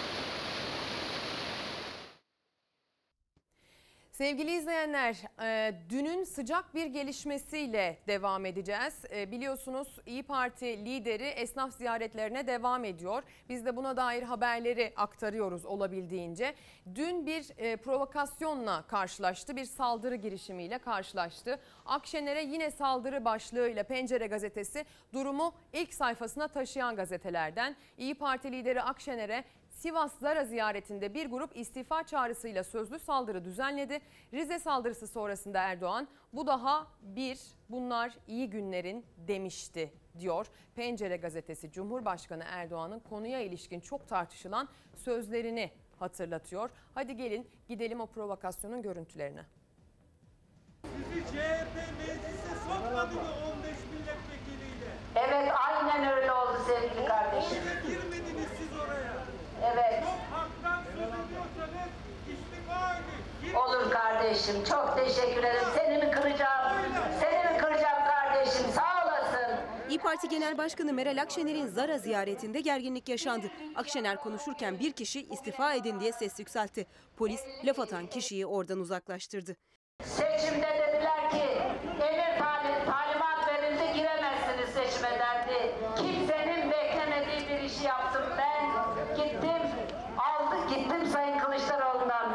[4.21, 8.95] Sevgili izleyenler, e, dünün sıcak bir gelişmesiyle devam edeceğiz.
[9.11, 13.23] E, biliyorsunuz İyi Parti lideri esnaf ziyaretlerine devam ediyor.
[13.49, 16.55] Biz de buna dair haberleri aktarıyoruz olabildiğince.
[16.95, 21.61] Dün bir e, provokasyonla karşılaştı, bir saldırı girişimiyle karşılaştı.
[21.87, 27.77] Akşener'e yine saldırı başlığıyla Pencere gazetesi durumu ilk sayfasına taşıyan gazetelerden.
[27.99, 29.45] İyi Parti lideri Akşener'e
[29.81, 34.01] Sivas Zara ziyaretinde bir grup istifa çağrısıyla sözlü saldırı düzenledi.
[34.35, 40.47] Rize saldırısı sonrasında Erdoğan bu daha bir bunlar iyi günlerin demişti diyor.
[40.76, 46.70] Pencere gazetesi Cumhurbaşkanı Erdoğan'ın konuya ilişkin çok tartışılan sözlerini hatırlatıyor.
[46.95, 49.45] Hadi gelin gidelim o provokasyonun görüntülerine.
[50.83, 53.20] Sizi CHP meclise sokmadı mı
[53.55, 54.91] 15 milletvekiliyle?
[55.14, 57.59] Evet aynen öyle oldu sevgili kardeşim.
[57.62, 59.11] Oraya girmediniz siz oraya.
[59.73, 60.05] Evet.
[63.57, 64.64] Olur kardeşim.
[64.64, 65.68] Çok teşekkür ederim.
[65.77, 66.73] Seni mi kıracağım?
[67.21, 68.64] Seni mi kıracağım kardeşim?
[68.75, 69.57] Sağ olasın.
[69.89, 73.47] İyi Parti Genel Başkanı Meral Akşener'in Zara ziyaretinde gerginlik yaşandı.
[73.75, 76.87] Akşener konuşurken bir kişi istifa edin diye ses yükseltti.
[77.16, 79.57] Polis laf atan kişiyi oradan uzaklaştırdı.
[80.05, 81.43] Seçimde dediler ki
[82.03, 85.75] emir talim, talimat verildi giremezsiniz seçime dendi.
[85.97, 88.71] Kimsenin beklemediği bir işi yaptım ben.
[89.16, 89.62] Gittim
[90.18, 92.29] aldık gittim Sayın Kılıçdaroğlu'ndan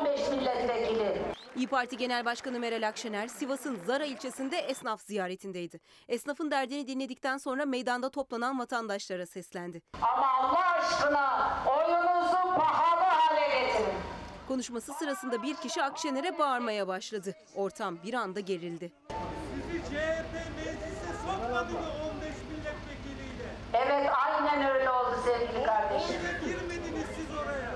[0.00, 1.22] 15 milletvekili.
[1.56, 5.80] İyi Parti Genel Başkanı Meral Akşener Sivas'ın Zara ilçesinde esnaf ziyaretindeydi.
[6.08, 9.82] Esnafın derdini dinledikten sonra meydanda toplanan vatandaşlara seslendi.
[10.02, 13.94] Ama Allah aşkına oyunuzu pahalı hale getirin.
[14.48, 17.34] Konuşması sırasında bir kişi Akşener'e bağırmaya başladı.
[17.56, 18.92] Ortam bir anda gerildi.
[19.08, 23.48] Sizi CHP meclise sokmadı mı 15 milletvekiliyle?
[23.72, 26.16] Evet aynen öyle oldu sevgili kardeşim.
[26.20, 27.70] Oraya girmediniz siz oraya.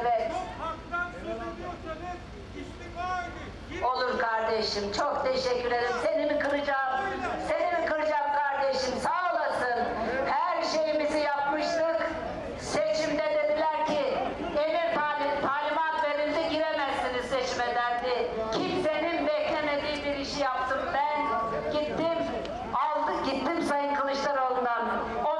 [0.00, 0.30] Evet.
[0.32, 2.18] Çok haktan söz ediyorsanız
[2.60, 3.50] istifa edin.
[3.70, 4.92] Gir- Olur kardeşim.
[4.92, 5.96] Çok teşekkür ederim.
[6.02, 7.00] Seni mi kıracağım?
[7.48, 8.94] Seni mi kıracağım kardeşim?
[9.02, 9.84] Sağ olasın.
[10.26, 12.10] Her şeyimizi yapmıştık.
[12.58, 14.18] Seçimde dediler ki
[14.58, 18.30] emir talim, talimat verildi giremezsiniz seçime dendi.
[18.52, 21.22] Kimsenin beklemediği bir işi yaptım ben.
[21.72, 22.18] Gittim
[22.74, 24.84] aldık gittim Sayın Kılıçdaroğlu'ndan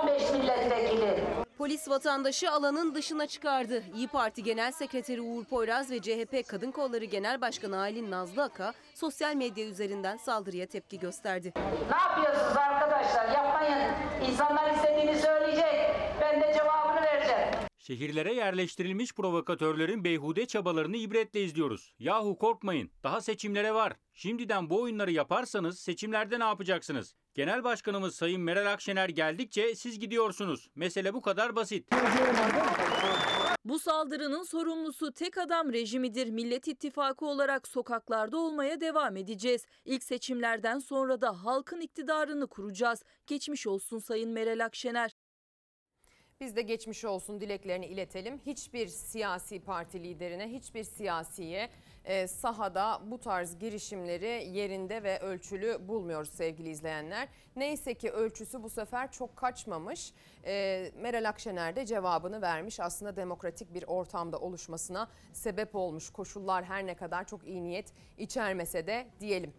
[0.03, 1.25] 15 milletvekili.
[1.65, 3.83] Polis vatandaşı alanın dışına çıkardı.
[3.95, 8.75] İyi Parti Genel Sekreteri Uğur Poyraz ve CHP Kadın Kolları Genel Başkanı Aylin Nazlı Aka
[8.95, 11.53] sosyal medya üzerinden saldırıya tepki gösterdi.
[11.91, 13.29] Ne yapıyorsunuz arkadaşlar?
[13.29, 13.95] Yapmayın.
[14.31, 15.75] İnsanlar istediğini söyleyecek.
[16.21, 17.49] Ben de cevabını vereceğim.
[17.79, 21.95] Şehirlere yerleştirilmiş provokatörlerin beyhude çabalarını ibretle izliyoruz.
[21.99, 22.91] Yahu korkmayın.
[23.03, 23.93] Daha seçimlere var.
[24.13, 27.15] Şimdiden bu oyunları yaparsanız seçimlerde ne yapacaksınız?
[27.35, 30.71] Genel Başkanımız Sayın Meral Akşener geldikçe siz gidiyorsunuz.
[30.75, 31.89] Mesele bu kadar basit.
[33.65, 36.31] Bu saldırının sorumlusu tek adam rejimidir.
[36.31, 39.67] Millet İttifakı olarak sokaklarda olmaya devam edeceğiz.
[39.85, 43.03] İlk seçimlerden sonra da halkın iktidarını kuracağız.
[43.27, 45.11] Geçmiş olsun Sayın Meral Akşener.
[46.41, 48.41] Biz de geçmiş olsun dileklerini iletelim.
[48.47, 51.71] Hiçbir siyasi parti liderine, hiçbir siyasiye
[52.05, 57.29] e, sahada bu tarz girişimleri yerinde ve ölçülü bulmuyoruz sevgili izleyenler.
[57.57, 60.13] Neyse ki ölçüsü bu sefer çok kaçmamış.
[60.47, 62.81] E, Meral Akşener de cevabını vermiş.
[62.81, 66.11] Aslında demokratik bir ortamda oluşmasına sebep olmuş.
[66.11, 69.55] Koşullar her ne kadar çok iyi niyet içermese de diyelim.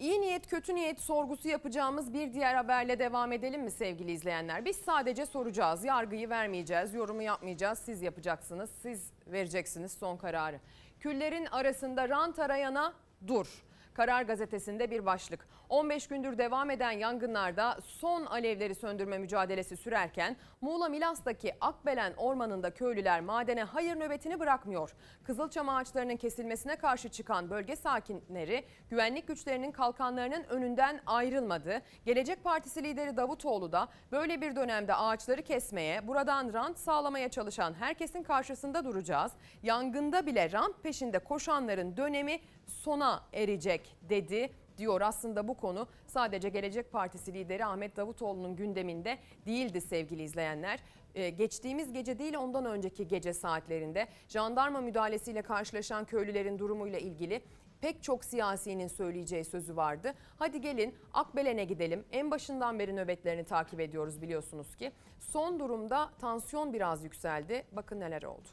[0.00, 4.64] İyi niyet kötü niyet sorgusu yapacağımız bir diğer haberle devam edelim mi sevgili izleyenler?
[4.64, 5.84] Biz sadece soracağız.
[5.84, 7.78] Yargıyı vermeyeceğiz, yorumu yapmayacağız.
[7.78, 10.60] Siz yapacaksınız, siz vereceksiniz son kararı.
[11.00, 12.92] Küllerin arasında rant arayana
[13.26, 13.46] dur.
[13.94, 15.46] Karar gazetesinde bir başlık.
[15.70, 23.20] 15 gündür devam eden yangınlarda son alevleri söndürme mücadelesi sürerken Muğla Milas'taki Akbelen Ormanı'nda köylüler
[23.20, 24.94] madene hayır nöbetini bırakmıyor.
[25.24, 31.82] Kızılçam ağaçlarının kesilmesine karşı çıkan bölge sakinleri güvenlik güçlerinin kalkanlarının önünden ayrılmadı.
[32.04, 38.22] Gelecek Partisi lideri Davutoğlu da böyle bir dönemde ağaçları kesmeye, buradan rant sağlamaya çalışan herkesin
[38.22, 39.32] karşısında duracağız.
[39.62, 44.50] Yangında bile rant peşinde koşanların dönemi sona erecek dedi
[44.80, 45.00] diyor.
[45.00, 50.80] Aslında bu konu sadece Gelecek Partisi lideri Ahmet Davutoğlu'nun gündeminde değildi sevgili izleyenler.
[51.14, 57.42] Ee, geçtiğimiz gece değil ondan önceki gece saatlerinde jandarma müdahalesiyle karşılaşan köylülerin durumuyla ilgili
[57.80, 60.14] pek çok siyasinin söyleyeceği sözü vardı.
[60.38, 62.04] Hadi gelin Akbelen'e gidelim.
[62.12, 64.92] En başından beri nöbetlerini takip ediyoruz biliyorsunuz ki.
[65.20, 67.64] Son durumda tansiyon biraz yükseldi.
[67.72, 68.48] Bakın neler oldu.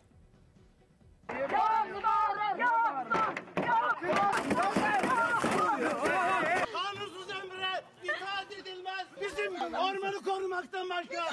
[6.74, 9.08] Kanunsuz emre itaat edilmez.
[9.22, 11.30] Bizim ormanı korumaktan başka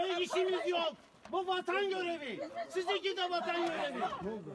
[0.00, 0.92] bir işimiz yok.
[1.32, 2.40] Bu vatan görevi.
[2.68, 4.00] Sizinki de vatan görevi.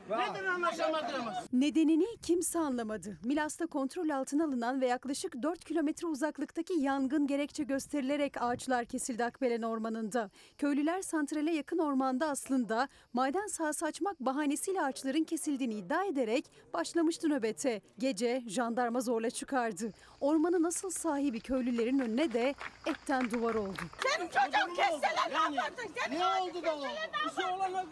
[0.10, 1.34] Nedir anlaşamadığımız?
[1.54, 3.18] Nedenini kimse anlamadı.
[3.24, 9.62] Milas'ta kontrol altına alınan ve yaklaşık 4 kilometre uzaklıktaki yangın gerekçe gösterilerek ağaçlar kesildi Akbelen
[9.62, 10.30] Ormanı'nda.
[10.58, 17.82] Köylüler santrale yakın ormanda aslında maden sahası açmak bahanesiyle ağaçların kesildiğini iddia ederek başlamıştı nöbete.
[18.00, 19.92] Gece jandarma zorla çıkardı.
[20.22, 22.56] Ormanı nasıl sahibi köylülerin önüne de
[22.86, 23.78] etten duvar oldu.
[24.06, 25.92] Benim çocuğum kesseler ne yaparsın?
[26.12, 26.82] Ne oldu da o?
[26.82, 27.86] Bir şey olanlar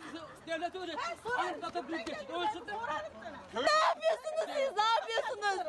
[0.48, 1.00] devlet öğretti.
[1.38, 2.28] Arkada bir geçti.
[2.34, 2.68] Ölsün.
[3.54, 4.72] Ne yapıyorsunuz siz?
[4.78, 5.66] Ne yapıyorsunuz?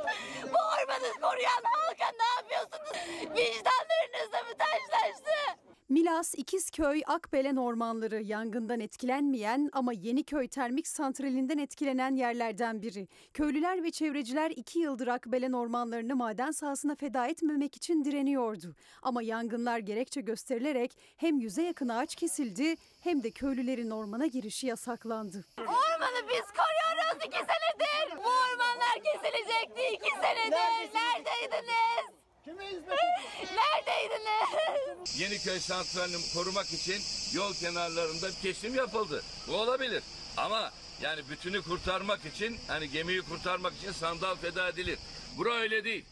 [0.52, 2.92] Bu ormanı koruyan halka ne yapıyorsunuz?
[3.36, 5.58] Vicdanlarınızla mı taşlaştı?
[5.88, 13.08] Milas, İkizköy, Akbelen ormanları yangından etkilenmeyen ama Yeniköy Termik Santralinden etkilenen yerlerden biri.
[13.34, 18.74] Köylüler ve çevreciler iki yıldır Akbelen ormanlarını maden sahasına feda etmemek için direniyordu.
[19.02, 25.44] Ama yangınlar gerekçe gösterilerek hem yüze yakın ağaç kesildi hem de köylülerin ormana girişi yasaklandı.
[25.58, 28.16] Ormanı biz koruyoruz iki senedir.
[28.16, 30.94] Bu ormanlar kesilecekti iki senedir.
[30.94, 32.21] Neredeydiniz?
[32.44, 32.88] Kime hizmet
[33.56, 35.20] Neredeydiniz?
[35.20, 39.22] Yeniköy santralini korumak için yol kenarlarında bir kesim yapıldı.
[39.48, 40.02] Bu olabilir.
[40.36, 40.72] Ama
[41.02, 44.98] yani bütünü kurtarmak için hani gemiyi kurtarmak için sandal feda edilir.
[45.38, 46.04] Bura öyle değil.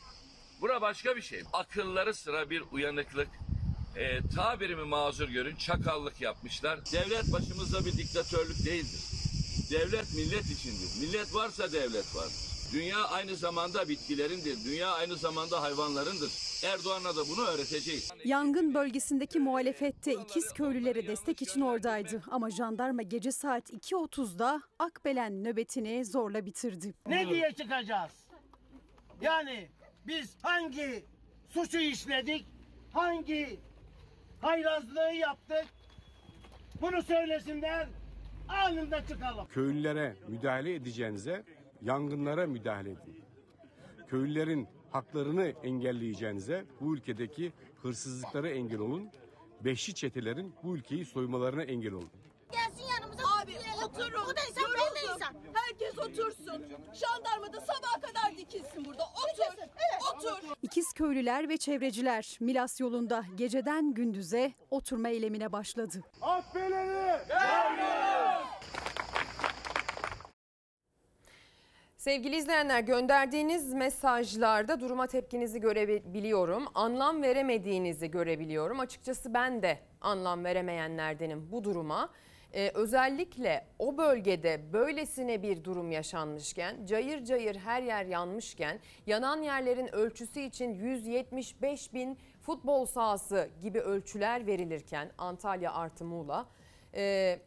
[0.61, 1.43] Bura başka bir şey.
[1.53, 3.29] Akılları sıra bir uyanıklık.
[3.97, 6.79] E, tabirimi mazur görün çakallık yapmışlar.
[6.93, 9.01] Devlet başımızda bir diktatörlük değildir.
[9.71, 11.07] Devlet millet içindir.
[11.07, 12.51] Millet varsa devlet vardır.
[12.73, 14.65] Dünya aynı zamanda bitkilerindir.
[14.65, 16.33] Dünya aynı zamanda hayvanlarındır.
[16.65, 18.11] Erdoğan'a da bunu öğreteceğiz.
[18.25, 22.23] Yangın bölgesindeki muhalefette ikiz köylülere destek için oradaydı.
[22.31, 26.95] Ama jandarma gece saat 2.30'da Akbelen nöbetini zorla bitirdi.
[27.07, 28.13] Ne diye çıkacağız?
[29.21, 29.69] Yani
[30.07, 31.05] biz hangi
[31.49, 32.47] suçu işledik?
[32.93, 33.61] Hangi
[34.41, 35.65] haylazlığı yaptık?
[36.81, 37.89] Bunu söylesinler.
[38.49, 39.47] Anında çıkalım.
[39.49, 41.45] köylülere müdahale edeceğinize
[41.83, 43.25] yangınlara müdahale edin.
[44.09, 47.53] Köylülerin haklarını engelleyeceğinize bu ülkedeki
[47.83, 49.11] hırsızlıklara engel olun.
[49.65, 52.11] Beşli çetelerin bu ülkeyi soymalarına engel olun.
[52.53, 53.23] Gelsin yanımıza.
[53.43, 53.53] Abi
[53.85, 54.21] oturun.
[54.27, 55.35] Bu da insan ben de insan.
[55.55, 56.65] Herkes otursun.
[56.95, 59.03] Jandarma da sabaha kadar dikilsin burada.
[59.05, 59.55] Otur.
[59.59, 59.71] Evet.
[60.17, 60.57] Otur.
[60.63, 66.01] İkiz köylüler ve çevreciler Milas yolunda geceden gündüze oturma eylemine başladı.
[72.01, 76.65] Sevgili izleyenler gönderdiğiniz mesajlarda duruma tepkinizi görebiliyorum.
[76.75, 78.81] Anlam veremediğinizi görebiliyorum.
[78.81, 82.11] Açıkçası ben de anlam veremeyenlerdenim bu duruma.
[82.55, 89.95] Ee, özellikle o bölgede böylesine bir durum yaşanmışken, cayır cayır her yer yanmışken, yanan yerlerin
[89.95, 96.47] ölçüsü için 175 bin futbol sahası gibi ölçüler verilirken Antalya artı Muğla...
[96.95, 97.39] e,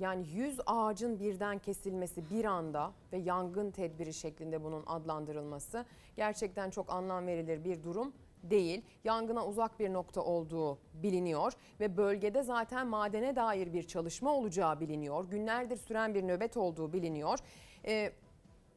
[0.00, 5.84] yani 100 ağacın birden kesilmesi bir anda ve yangın tedbiri şeklinde bunun adlandırılması
[6.16, 8.84] gerçekten çok anlam verilir bir durum değil.
[9.04, 15.24] Yangına uzak bir nokta olduğu biliniyor ve bölgede zaten madene dair bir çalışma olacağı biliniyor.
[15.30, 17.38] Günlerdir süren bir nöbet olduğu biliniyor.
[17.84, 18.12] Ee,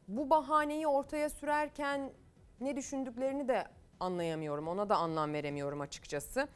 [0.07, 2.11] bu bahaneyi ortaya sürerken
[2.61, 3.65] ne düşündüklerini de
[3.99, 4.67] anlayamıyorum.
[4.67, 6.47] Ona da anlam veremiyorum açıkçası.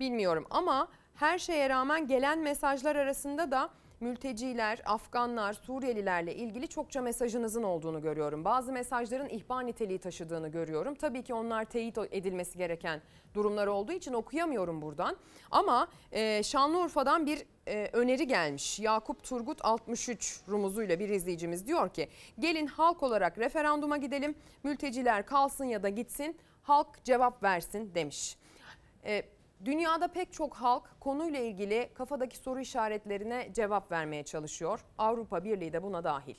[0.00, 7.62] Bilmiyorum ama her şeye rağmen gelen mesajlar arasında da mülteciler, Afganlar, Suriyelilerle ilgili çokça mesajınızın
[7.62, 8.44] olduğunu görüyorum.
[8.44, 10.94] Bazı mesajların ihbar niteliği taşıdığını görüyorum.
[10.94, 13.02] Tabii ki onlar teyit edilmesi gereken
[13.34, 15.16] durumlar olduğu için okuyamıyorum buradan.
[15.50, 18.80] Ama e, Şanlıurfa'dan bir e, öneri gelmiş.
[18.80, 24.34] Yakup Turgut 63 rumuzuyla bir izleyicimiz diyor ki gelin halk olarak referanduma gidelim.
[24.62, 28.36] Mülteciler kalsın ya da gitsin halk cevap versin demiş.
[29.04, 29.22] E,
[29.64, 34.84] Dünyada pek çok halk konuyla ilgili kafadaki soru işaretlerine cevap vermeye çalışıyor.
[34.98, 36.34] Avrupa Birliği de buna dahil.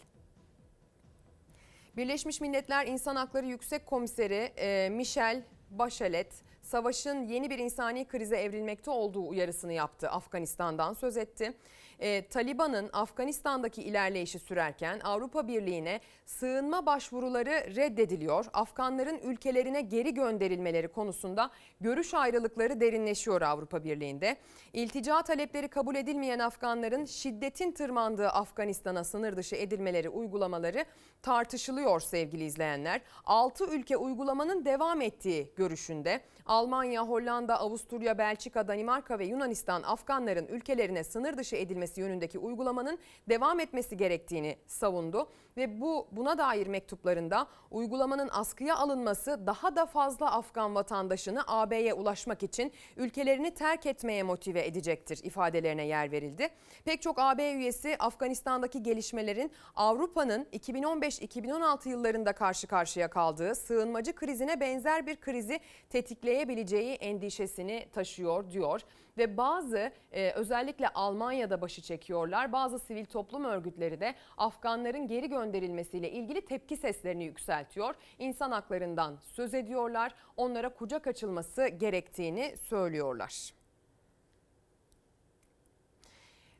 [1.98, 8.92] Birleşmiş Milletler İnsan Hakları Yüksek Komiseri e, Michel Bachelet, savaşın yeni bir insani krize evrilmekte
[8.92, 10.10] olduğu uyarısını yaptı.
[10.10, 11.54] Afganistan'dan söz etti.
[12.02, 18.45] E, Taliban'ın Afganistan'daki ilerleyişi sürerken Avrupa Birliği'ne sığınma başvuruları reddediliyor.
[18.54, 24.38] Afganların ülkelerine geri gönderilmeleri konusunda görüş ayrılıkları derinleşiyor Avrupa Birliği'nde.
[24.74, 30.86] İltica talepleri kabul edilmeyen Afganların şiddetin tırmandığı Afganistan'a sınır dışı edilmeleri uygulamaları
[31.22, 33.02] tartışılıyor sevgili izleyenler.
[33.26, 36.22] 6 ülke uygulamanın devam ettiği görüşünde.
[36.45, 43.60] Almanya, Hollanda, Avusturya, Belçika, Danimarka ve Yunanistan Afganların ülkelerine sınır dışı edilmesi yönündeki uygulamanın devam
[43.60, 50.76] etmesi gerektiğini savundu ve bu buna dair mektuplarında uygulamanın askıya alınması daha da fazla Afgan
[50.76, 56.50] vatandaşını AB'ye ulaşmak için ülkelerini terk etmeye motive edecektir ifadelerine yer verildi.
[56.86, 65.08] Pek çok AB üyesi Afganistan'daki gelişmelerin Avrupa'nın 2015-2016 yıllarında karşı karşıya kaldığı sığınmacı krizine benzer
[65.08, 68.82] bir krizi tetikleyebileceği endişesini taşıyor diyor
[69.18, 72.51] ve bazı e, özellikle Almanya'da başı çekiyorlar.
[72.51, 77.95] Bazı sivil toplum örgütleri de Afganların geri gönderilmesiyle ilgili tepki seslerini yükseltiyor.
[78.20, 80.16] İnsan haklarından söz ediyorlar.
[80.38, 83.53] Onlara kucak açılması gerektiğini söylüyorlar.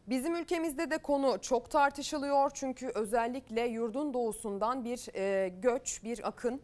[0.08, 6.62] Bizim ülkemizde de konu çok tartışılıyor çünkü özellikle yurdun doğusundan bir e, göç, bir akın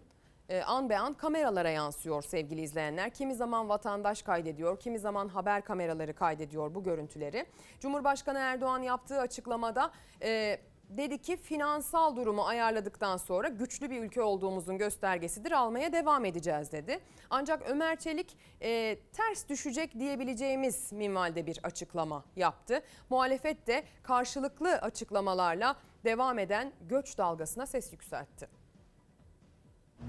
[0.65, 3.09] an be an kameralara yansıyor sevgili izleyenler.
[3.09, 7.45] Kimi zaman vatandaş kaydediyor, kimi zaman haber kameraları kaydediyor bu görüntüleri.
[7.79, 9.91] Cumhurbaşkanı Erdoğan yaptığı açıklamada
[10.21, 16.71] e, dedi ki finansal durumu ayarladıktan sonra güçlü bir ülke olduğumuzun göstergesidir almaya devam edeceğiz
[16.71, 16.99] dedi.
[17.29, 22.81] Ancak Ömer Çelik e, ters düşecek diyebileceğimiz minvalde bir açıklama yaptı.
[23.09, 28.56] Muhalefet de karşılıklı açıklamalarla devam eden göç dalgasına ses yükseltti.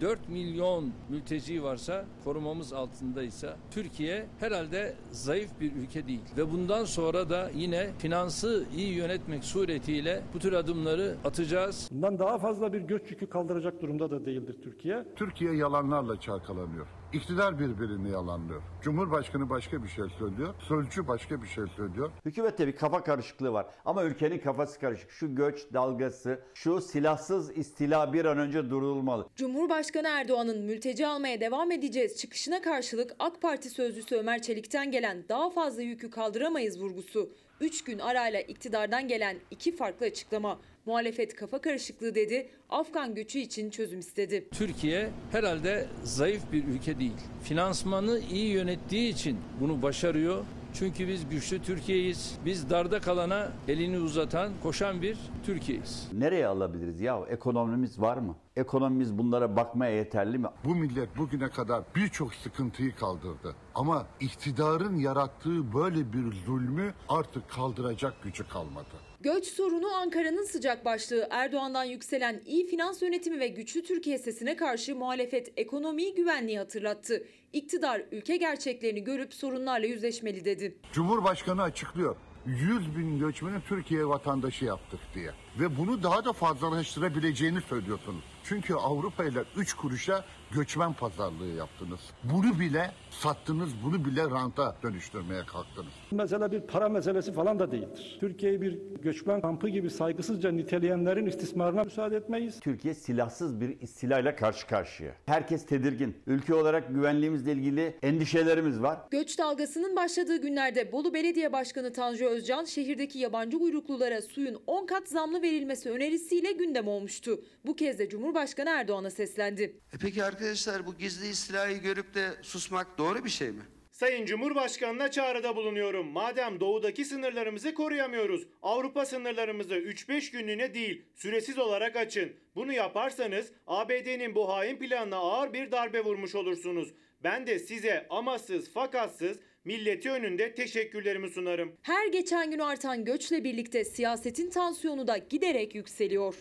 [0.01, 7.30] 4 milyon mülteci varsa korumamız altındaysa Türkiye herhalde zayıf bir ülke değil ve bundan sonra
[7.30, 11.89] da yine finansı iyi yönetmek suretiyle bu tür adımları atacağız.
[11.93, 15.05] Bundan daha fazla bir göç yükü kaldıracak durumda da değildir Türkiye.
[15.16, 16.86] Türkiye yalanlarla çalkalanıyor.
[17.12, 18.62] İktidar birbirini yalanlıyor.
[18.82, 20.54] Cumhurbaşkanı başka bir şey söylüyor.
[20.68, 22.11] Sözcü başka bir şey söylüyor.
[22.24, 23.66] Hükümette bir kafa karışıklığı var.
[23.84, 25.11] Ama ülkenin kafası karışık.
[25.11, 29.26] Şu göç dalgası, şu silahsız istila bir an önce durdurulmalı.
[29.36, 35.50] Cumhurbaşkanı Erdoğan'ın mülteci almaya devam edeceğiz çıkışına karşılık AK Parti sözcüsü Ömer Çelik'ten gelen daha
[35.50, 37.30] fazla yükü kaldıramayız vurgusu.
[37.61, 40.59] 3 gün arayla iktidardan gelen iki farklı açıklama.
[40.86, 44.48] Muhalefet kafa karışıklığı dedi, Afgan göçü için çözüm istedi.
[44.50, 47.12] Türkiye herhalde zayıf bir ülke değil.
[47.44, 50.44] Finansmanı iyi yönettiği için bunu başarıyor.
[50.74, 52.38] Çünkü biz güçlü Türkiye'yiz.
[52.44, 56.08] Biz darda kalana elini uzatan, koşan bir Türkiye'yiz.
[56.12, 57.20] Nereye alabiliriz ya?
[57.28, 58.36] Ekonomimiz var mı?
[58.56, 60.48] Ekonomimiz bunlara bakmaya yeterli mi?
[60.64, 63.54] Bu millet bugüne kadar birçok sıkıntıyı kaldırdı.
[63.74, 69.07] Ama iktidarın yarattığı böyle bir zulmü artık kaldıracak gücü kalmadı.
[69.20, 71.26] Göç sorunu Ankara'nın sıcak başlığı.
[71.30, 77.24] Erdoğan'dan yükselen iyi finans yönetimi ve güçlü Türkiye sesine karşı muhalefet ekonomiyi güvenliği hatırlattı.
[77.52, 80.76] İktidar ülke gerçeklerini görüp sorunlarla yüzleşmeli dedi.
[80.92, 82.16] Cumhurbaşkanı açıklıyor.
[82.46, 85.30] 100 bin göçmeni Türkiye vatandaşı yaptık diye.
[85.60, 88.24] Ve bunu daha da fazlalaştırabileceğini söylüyorsunuz.
[88.44, 90.24] Çünkü Avrupa ile 3 kuruşa
[90.55, 92.01] göçmen pazarlığı yaptınız.
[92.24, 95.92] Bunu bile sattınız, bunu bile ranta dönüştürmeye kalktınız.
[96.11, 98.16] Mesela bir para meselesi falan da değildir.
[98.20, 102.61] Türkiye'yi bir göçmen kampı gibi saygısızca niteleyenlerin istismarına müsaade etmeyiz.
[102.61, 105.14] Türkiye silahsız bir istilayla karşı karşıya.
[105.26, 106.16] Herkes tedirgin.
[106.26, 108.99] Ülke olarak güvenliğimizle ilgili endişelerimiz var.
[109.11, 115.09] Göç dalgasının başladığı günlerde Bolu Belediye Başkanı Tanju Özcan şehirdeki yabancı uyruklulara suyun 10 kat
[115.09, 117.40] zamlı verilmesi önerisiyle gündem olmuştu.
[117.66, 119.62] Bu kez de Cumhurbaşkanı Erdoğan'a seslendi.
[119.92, 123.62] E peki arkadaşlar bu gizli istilayı görüp de susmak doğru bir şey mi?
[123.91, 126.07] Sayın Cumhurbaşkanı'na çağrıda bulunuyorum.
[126.07, 132.32] Madem doğudaki sınırlarımızı koruyamıyoruz, Avrupa sınırlarımızı 3-5 günlüğüne değil, süresiz olarak açın.
[132.55, 136.95] Bunu yaparsanız ABD'nin bu hain planına ağır bir darbe vurmuş olursunuz.
[137.24, 141.72] Ben de size amasız fakatsız milleti önünde teşekkürlerimi sunarım.
[141.82, 146.34] Her geçen gün artan göçle birlikte siyasetin tansiyonu da giderek yükseliyor.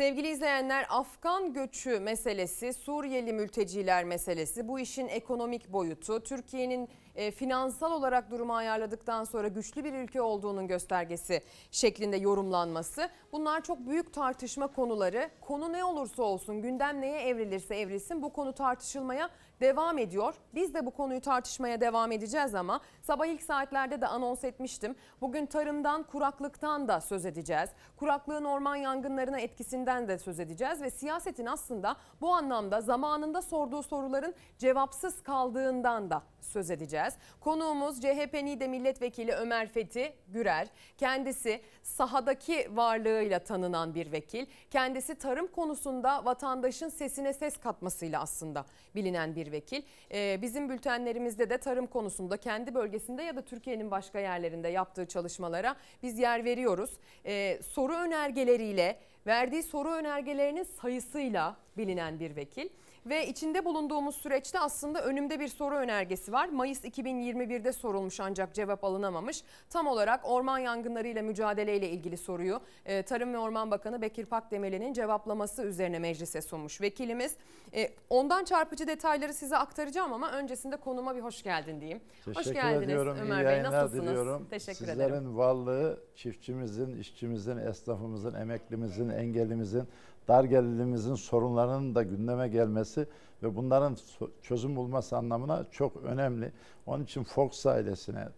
[0.00, 7.92] Sevgili izleyenler Afgan göçü meselesi, Suriyeli mülteciler meselesi, bu işin ekonomik boyutu, Türkiye'nin e, finansal
[7.92, 11.40] olarak durumu ayarladıktan sonra güçlü bir ülke olduğunun göstergesi
[11.70, 13.08] şeklinde yorumlanması.
[13.32, 15.30] Bunlar çok büyük tartışma konuları.
[15.40, 19.30] Konu ne olursa olsun, gündem neye evrilirse evrilsin bu konu tartışılmaya
[19.60, 20.34] devam ediyor.
[20.54, 24.94] Biz de bu konuyu tartışmaya devam edeceğiz ama sabah ilk saatlerde de anons etmiştim.
[25.20, 27.70] Bugün tarımdan, kuraklıktan da söz edeceğiz.
[27.96, 34.34] Kuraklığın orman yangınlarına etkisinden de söz edeceğiz ve siyasetin aslında bu anlamda zamanında sorduğu soruların
[34.58, 37.14] cevapsız kaldığından da söz edeceğiz.
[37.40, 40.68] Konuğumuz CHP NİDE Milletvekili Ömer Fethi Gürer.
[40.98, 44.46] Kendisi sahadaki varlığıyla tanınan bir vekil.
[44.70, 49.82] Kendisi tarım konusunda vatandaşın sesine ses katmasıyla aslında bilinen bir vekil.
[50.12, 55.76] Ee, bizim bültenlerimizde de tarım konusunda kendi bölgesinde ya da Türkiye'nin başka yerlerinde yaptığı çalışmalara
[56.02, 56.90] biz yer veriyoruz.
[57.26, 62.68] Ee, soru önergeleriyle verdiği soru önergelerinin sayısıyla bilinen bir vekil.
[63.06, 66.48] Ve içinde bulunduğumuz süreçte aslında önümde bir soru önergesi var.
[66.48, 69.42] Mayıs 2021'de sorulmuş ancak cevap alınamamış.
[69.70, 75.62] Tam olarak orman yangınlarıyla mücadeleyle ilgili soruyu e, Tarım ve Orman Bakanı Bekir Pakdemirli'nin cevaplaması
[75.62, 77.34] üzerine meclise sunmuş vekilimiz.
[77.74, 82.00] E, ondan çarpıcı detayları size aktaracağım ama öncesinde konuma bir hoş geldin diyeyim.
[82.24, 83.16] Teşekkür hoş geldiniz ediyorum.
[83.22, 83.62] Ömer İyi Bey.
[83.62, 84.06] Nasılsınız?
[84.06, 84.46] diliyorum.
[84.50, 85.36] Teşekkür Sizlerin ederim.
[85.36, 89.88] varlığı çiftçimizin, işçimizin, esnafımızın, emeklimizin, engellimizin,
[90.28, 93.06] dar gelirlimizin sorunlarının da gündeme gelmesi
[93.42, 93.96] ve bunların
[94.42, 96.52] çözüm bulması anlamına çok önemli.
[96.86, 98.28] Onun için Fox ailesine,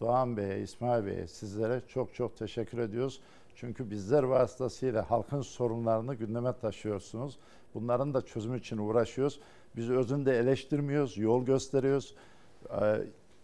[0.00, 3.20] Doğan Bey'e, İsmail Bey'e, sizlere çok çok teşekkür ediyoruz.
[3.54, 7.38] Çünkü bizler vasıtasıyla halkın sorunlarını gündeme taşıyorsunuz.
[7.74, 9.40] Bunların da çözümü için uğraşıyoruz.
[9.76, 12.14] Biz özünde eleştirmiyoruz, yol gösteriyoruz.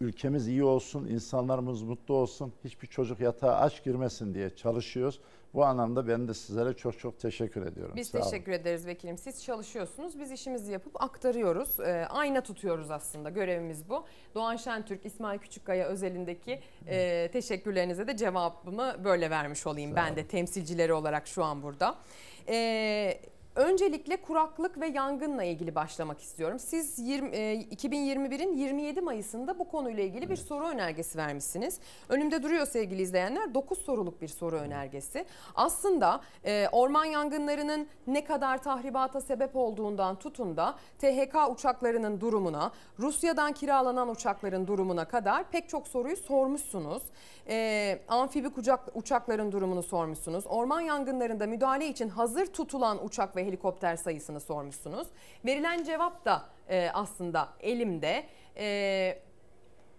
[0.07, 5.19] Ülkemiz iyi olsun, insanlarımız mutlu olsun, hiçbir çocuk yatağa aç girmesin diye çalışıyoruz.
[5.53, 7.95] Bu anlamda ben de sizlere çok çok teşekkür ediyorum.
[7.95, 8.25] Biz Sağ olun.
[8.29, 9.17] teşekkür ederiz vekilim.
[9.17, 10.19] Siz çalışıyorsunuz.
[10.19, 11.79] Biz işimizi yapıp aktarıyoruz.
[11.79, 13.29] Ee, ayna tutuyoruz aslında.
[13.29, 14.05] Görevimiz bu.
[14.35, 19.91] Doğan Şentürk, İsmail Küçükkaya özelindeki e, teşekkürlerinize de cevabımı böyle vermiş olayım.
[19.91, 20.15] Sağ ben olun.
[20.15, 21.95] de temsilcileri olarak şu an burada.
[22.47, 23.19] Ee,
[23.55, 26.59] Öncelikle kuraklık ve yangınla ilgili başlamak istiyorum.
[26.59, 31.79] Siz 20, e, 2021'in 27 Mayıs'ında bu konuyla ilgili bir soru önergesi vermişsiniz.
[32.09, 35.25] Önümde duruyor sevgili izleyenler 9 soruluk bir soru önergesi.
[35.55, 43.53] Aslında e, orman yangınlarının ne kadar tahribata sebep olduğundan tutun da THK uçaklarının durumuna, Rusya'dan
[43.53, 47.03] kiralanan uçakların durumuna kadar pek çok soruyu sormuşsunuz.
[47.47, 48.49] E, amfibi
[48.93, 50.47] uçakların durumunu sormuşsunuz.
[50.47, 55.07] Orman yangınlarında müdahale için hazır tutulan uçak ve helikopter sayısını sormuşsunuz.
[55.45, 58.23] Verilen cevap da e, aslında elimde.
[58.57, 59.17] E,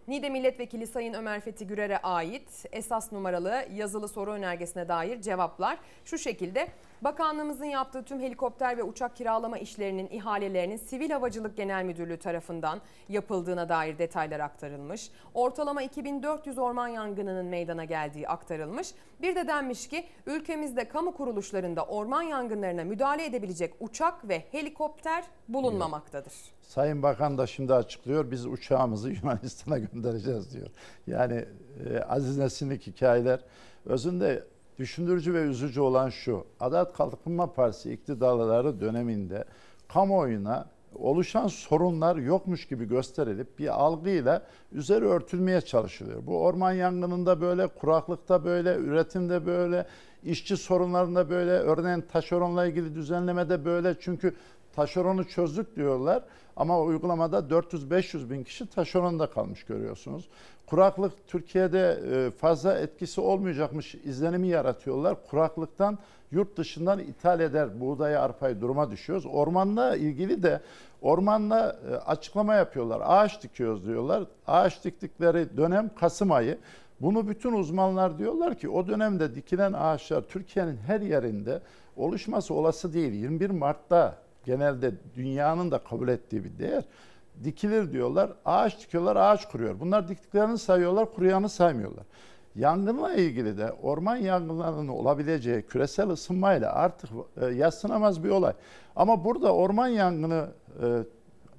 [0.09, 6.19] Niğde Milletvekili Sayın Ömer Fethi Gürer'e ait esas numaralı yazılı soru önergesine dair cevaplar şu
[6.19, 6.69] şekilde.
[7.05, 13.69] Bakanlığımızın yaptığı tüm helikopter ve uçak kiralama işlerinin ihalelerinin Sivil Havacılık Genel Müdürlüğü tarafından yapıldığına
[13.69, 15.11] dair detaylar aktarılmış.
[15.35, 18.95] Ortalama 2400 orman yangınının meydana geldiği aktarılmış.
[19.23, 26.33] Bir de denmiş ki ülkemizde kamu kuruluşlarında orman yangınlarına müdahale edebilecek uçak ve helikopter bulunmamaktadır.
[26.63, 28.31] Sayın Bakan da şimdi açıklıyor.
[28.31, 30.69] Biz uçağımızı Yunanistan'a göndereceğiz diyor.
[31.07, 31.45] Yani
[31.91, 33.41] e, Aziz Nesinlik hikayeler
[33.85, 34.45] özünde
[34.79, 36.45] düşündürücü ve üzücü olan şu.
[36.61, 39.45] Adalet Kalkınma Partisi iktidarları döneminde
[39.89, 44.43] kamuoyuna oluşan sorunlar yokmuş gibi gösterilip bir algıyla
[44.73, 46.27] üzeri örtülmeye çalışılıyor.
[46.27, 49.87] Bu orman yangınında böyle, kuraklıkta böyle, üretimde böyle,
[50.25, 53.95] işçi sorunlarında böyle, örneğin taşeronla ilgili düzenlemede böyle.
[54.01, 54.35] Çünkü
[54.77, 56.23] taşeronu çözdük diyorlar
[56.57, 60.29] ama uygulamada 400-500 bin kişi taşeronda kalmış görüyorsunuz.
[60.67, 65.17] Kuraklık Türkiye'de e, fazla etkisi olmayacakmış izlenimi yaratıyorlar.
[65.31, 65.99] Kuraklıktan
[66.31, 69.27] yurt dışından ithal eder buğdayı, arpayı duruma düşüyoruz.
[69.27, 70.61] Ormanla ilgili de
[71.03, 73.03] ormanla e, açıklama yapıyorlar.
[73.05, 74.25] Ağaç dikiyoruz diyorlar.
[74.47, 76.59] Ağaç diktikleri dönem Kasım ayı.
[77.01, 81.61] Bunu bütün uzmanlar diyorlar ki o dönemde dikilen ağaçlar Türkiye'nin her yerinde
[81.97, 83.13] oluşması olası değil.
[83.13, 86.85] 21 Mart'ta genelde dünyanın da kabul ettiği bir değer.
[87.45, 89.81] Dikilir diyorlar, ağaç dikiyorlar, ağaç kuruyor.
[89.81, 92.05] Bunlar diktiklerini sayıyorlar, kuruyanı saymıyorlar.
[92.57, 97.11] Yangınla ilgili de orman yangınlarının olabileceği küresel ısınmayla artık
[97.41, 98.53] e, yatsınamaz bir olay.
[98.97, 100.49] Ama burada orman yangını
[100.83, 100.87] e,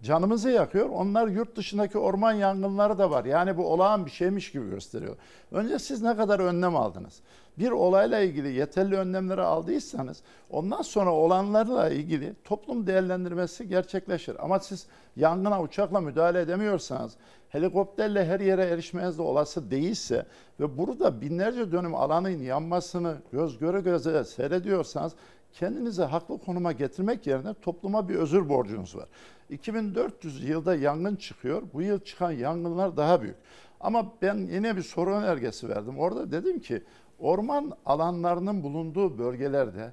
[0.03, 0.89] canımızı yakıyor.
[0.89, 3.25] Onlar yurt dışındaki orman yangınları da var.
[3.25, 5.15] Yani bu olağan bir şeymiş gibi gösteriyor.
[5.51, 7.21] Önce siz ne kadar önlem aldınız?
[7.59, 14.45] Bir olayla ilgili yeterli önlemleri aldıysanız ondan sonra olanlarla ilgili toplum değerlendirmesi gerçekleşir.
[14.45, 17.13] Ama siz yangına uçakla müdahale edemiyorsanız,
[17.49, 20.25] helikopterle her yere erişmeniz de olası değilse
[20.59, 25.13] ve burada binlerce dönüm alanın yanmasını göz göre göze seyrediyorsanız
[25.53, 29.05] kendinizi haklı konuma getirmek yerine topluma bir özür borcunuz var.
[29.49, 31.63] 2400 yılda yangın çıkıyor.
[31.73, 33.35] Bu yıl çıkan yangınlar daha büyük.
[33.79, 35.99] Ama ben yine bir soru önergesi verdim.
[35.99, 36.83] Orada dedim ki
[37.19, 39.91] orman alanlarının bulunduğu bölgelerde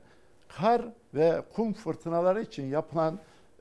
[0.49, 0.83] kar
[1.15, 3.19] ve kum fırtınaları için yapılan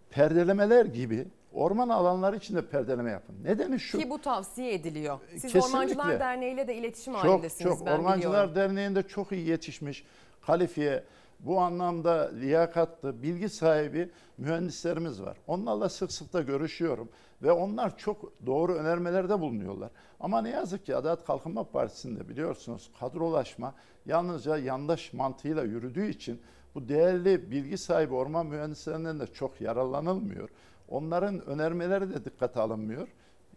[0.09, 3.35] perdelemeler gibi orman alanları için de perdeleme yapın.
[3.43, 3.99] Nedeni şu.
[3.99, 5.19] Ki bu tavsiye ediliyor.
[5.31, 5.67] Siz Kesinlikle.
[5.67, 7.85] Ormancılar Derneği ile de iletişim çok, halindesiniz çok.
[7.85, 8.55] ben Ormancılar biliyorum.
[8.55, 10.05] Derneği'nde çok iyi yetişmiş,
[10.41, 11.03] kalifiye,
[11.39, 15.37] bu anlamda liyakatlı, bilgi sahibi mühendislerimiz var.
[15.47, 17.09] Onlarla sık sık da görüşüyorum
[17.41, 19.91] ve onlar çok doğru önermelerde bulunuyorlar.
[20.19, 23.73] Ama ne yazık ki Adalet Kalkınma Partisi'nde biliyorsunuz kadrolaşma
[24.05, 26.41] yalnızca yandaş mantığıyla yürüdüğü için
[26.75, 30.49] bu değerli bilgi sahibi orman mühendislerinden de çok yararlanılmıyor.
[30.89, 33.07] Onların önermeleri de dikkate alınmıyor.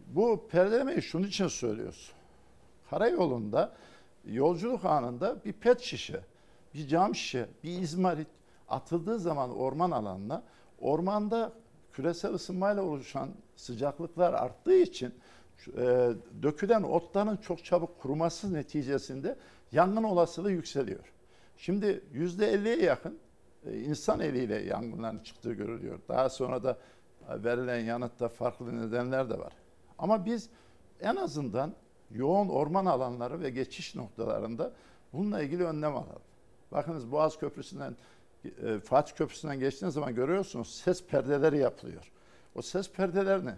[0.07, 2.11] Bu perdelemeyi şunun için söylüyoruz.
[2.89, 3.75] Karayolunda
[4.25, 6.19] yolculuk anında bir pet şişe,
[6.73, 8.27] bir cam şişe, bir izmarit
[8.69, 10.43] atıldığı zaman orman alanına
[10.79, 11.51] ormanda
[11.95, 15.13] küresel ısınmayla oluşan sıcaklıklar arttığı için
[15.77, 16.09] e,
[16.43, 19.35] dökülen otların çok çabuk kuruması neticesinde
[19.71, 21.13] yangın olasılığı yükseliyor.
[21.57, 23.19] Şimdi yüzde 50'ye yakın
[23.65, 25.99] e, insan eliyle yangınların çıktığı görülüyor.
[26.09, 26.77] Daha sonra da
[27.29, 29.53] verilen yanıtta farklı nedenler de var.
[29.97, 30.49] Ama biz
[31.01, 31.73] en azından
[32.11, 34.73] yoğun orman alanları ve geçiş noktalarında
[35.13, 36.21] bununla ilgili önlem alalım.
[36.71, 37.95] Bakınız Boğaz Köprüsü'nden
[38.65, 42.11] e, Fatih Köprüsü'nden geçtiğiniz zaman görüyorsunuz ses perdeleri yapılıyor.
[42.55, 43.51] O ses perdelerini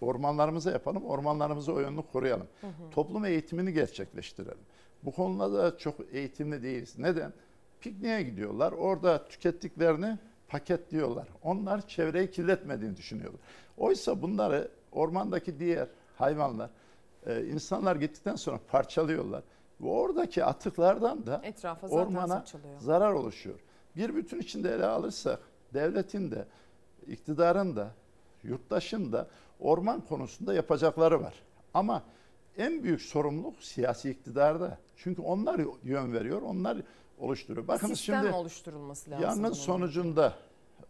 [0.00, 2.46] ormanlarımıza yapalım, ormanlarımızı o yönlü koruyalım.
[2.60, 2.90] Hı hı.
[2.90, 4.58] Toplum eğitimini gerçekleştirelim.
[5.02, 6.98] Bu konuda da çok eğitimli değiliz.
[6.98, 7.32] Neden?
[7.80, 10.18] Pikniğe gidiyorlar, orada tükettiklerini
[10.48, 11.28] paketliyorlar.
[11.42, 13.40] Onlar çevreyi kirletmediğini düşünüyorlar.
[13.78, 16.70] Oysa bunları ormandaki diğer hayvanlar,
[17.26, 19.42] e, insanlar gittikten sonra parçalıyorlar.
[19.80, 22.80] Ve oradaki atıklardan da Etrafa ormana saçılıyor.
[22.80, 23.60] zarar oluşuyor.
[23.96, 25.38] Bir bütün içinde ele alırsak
[25.74, 26.44] devletin de,
[27.06, 27.90] iktidarın da,
[28.42, 29.26] yurttaşın da
[29.60, 31.34] orman konusunda yapacakları var.
[31.74, 32.02] Ama
[32.56, 34.78] en büyük sorumluluk siyasi iktidarda.
[34.96, 36.76] Çünkü onlar yön veriyor, onlar
[37.18, 37.68] oluşturuyor.
[37.68, 39.24] Bakın Sistem şimdi oluşturulması lazım.
[39.24, 40.34] yangın sonucunda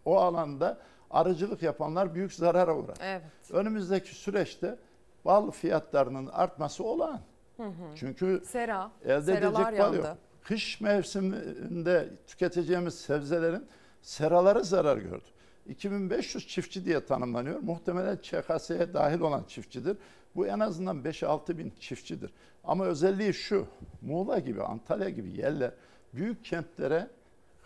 [0.04, 0.78] o alanda
[1.10, 2.96] arıcılık yapanlar büyük zarara uğrar.
[3.00, 3.22] Evet.
[3.50, 4.78] Önümüzdeki süreçte
[5.24, 7.20] bal fiyatlarının artması olağan.
[7.56, 7.70] Hı hı.
[7.96, 9.96] Çünkü Sera, elde seralar edecek bal yandı.
[9.96, 10.16] yok.
[10.44, 13.66] Kış mevsiminde tüketeceğimiz sebzelerin
[14.02, 15.24] seraları zarar gördü.
[15.66, 17.60] 2500 çiftçi diye tanımlanıyor.
[17.60, 19.96] Muhtemelen ÇKS'ye dahil olan çiftçidir.
[20.36, 22.32] Bu en azından 5-6 bin çiftçidir.
[22.64, 23.66] Ama özelliği şu,
[24.02, 25.70] Muğla gibi, Antalya gibi yerler
[26.14, 27.08] büyük kentlere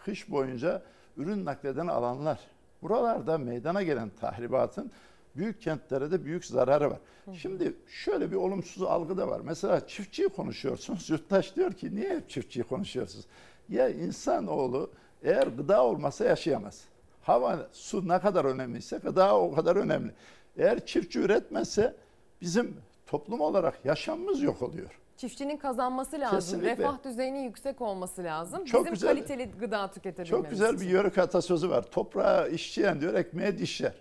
[0.05, 0.83] kış boyunca
[1.17, 2.41] ürün nakleden alanlar.
[2.83, 4.91] Buralarda meydana gelen tahribatın
[5.39, 6.99] büyük kentlere de büyük zararı var.
[7.33, 9.41] Şimdi şöyle bir olumsuz algı da var.
[9.45, 11.11] Mesela çiftçiyi konuşuyorsunuz.
[11.11, 13.27] Yurttaş diyor ki niye hep çiftçiyi konuşuyorsunuz?
[13.69, 14.91] Ya insanoğlu
[15.23, 16.85] Eğer gıda olmasa yaşayamaz.
[17.23, 20.13] Hava, su ne kadar önemliyse gıda o kadar önemli.
[20.57, 21.97] Eğer çiftçi üretmezse
[22.41, 24.99] bizim toplum olarak yaşamımız yok oluyor.
[25.17, 26.39] Çiftçinin kazanması lazım.
[26.39, 26.71] Kesinlikle.
[26.71, 28.65] Refah düzeyinin yüksek olması lazım.
[28.65, 29.11] Çok Bizim güzel.
[29.11, 30.89] kaliteli gıda tüketebilmemiz Çok güzel bir için.
[30.89, 31.83] yörük atasözü var.
[31.91, 33.95] Toprağı işçiyen diyor ekmeğe dişler.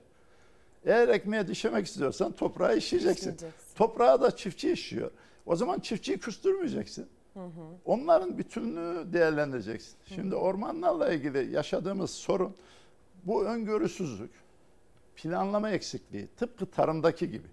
[0.88, 3.38] Eğer ekmeğe dişemek istiyorsan toprağı işleyeceksin.
[3.76, 5.12] Toprağı da çiftçi işliyor.
[5.46, 7.08] O zaman çiftçiyi küstürmeyeceksin.
[7.34, 7.50] Hı hı.
[7.86, 9.96] Onların bütününü değerlendireceksin.
[10.06, 12.56] Şimdi ormanlarla ilgili yaşadığımız sorun
[13.24, 14.32] bu öngörüsüzlük,
[15.16, 17.48] planlama eksikliği tıpkı tarımdaki gibi.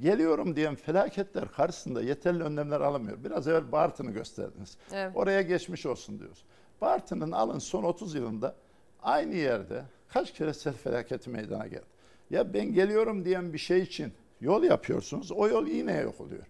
[0.00, 3.24] Geliyorum diyen felaketler karşısında yeterli önlemler alamıyor.
[3.24, 4.76] Biraz evvel Bartın'ı gösterdiniz.
[4.92, 5.12] Evet.
[5.16, 6.44] Oraya geçmiş olsun diyoruz.
[6.80, 8.54] Bartın'ın alın son 30 yılında
[9.02, 11.97] aynı yerde kaç kere sel felaketi meydana geldi.
[12.30, 15.32] Ya ben geliyorum diyen bir şey için yol yapıyorsunuz.
[15.32, 16.42] O yol yine yok oluyor.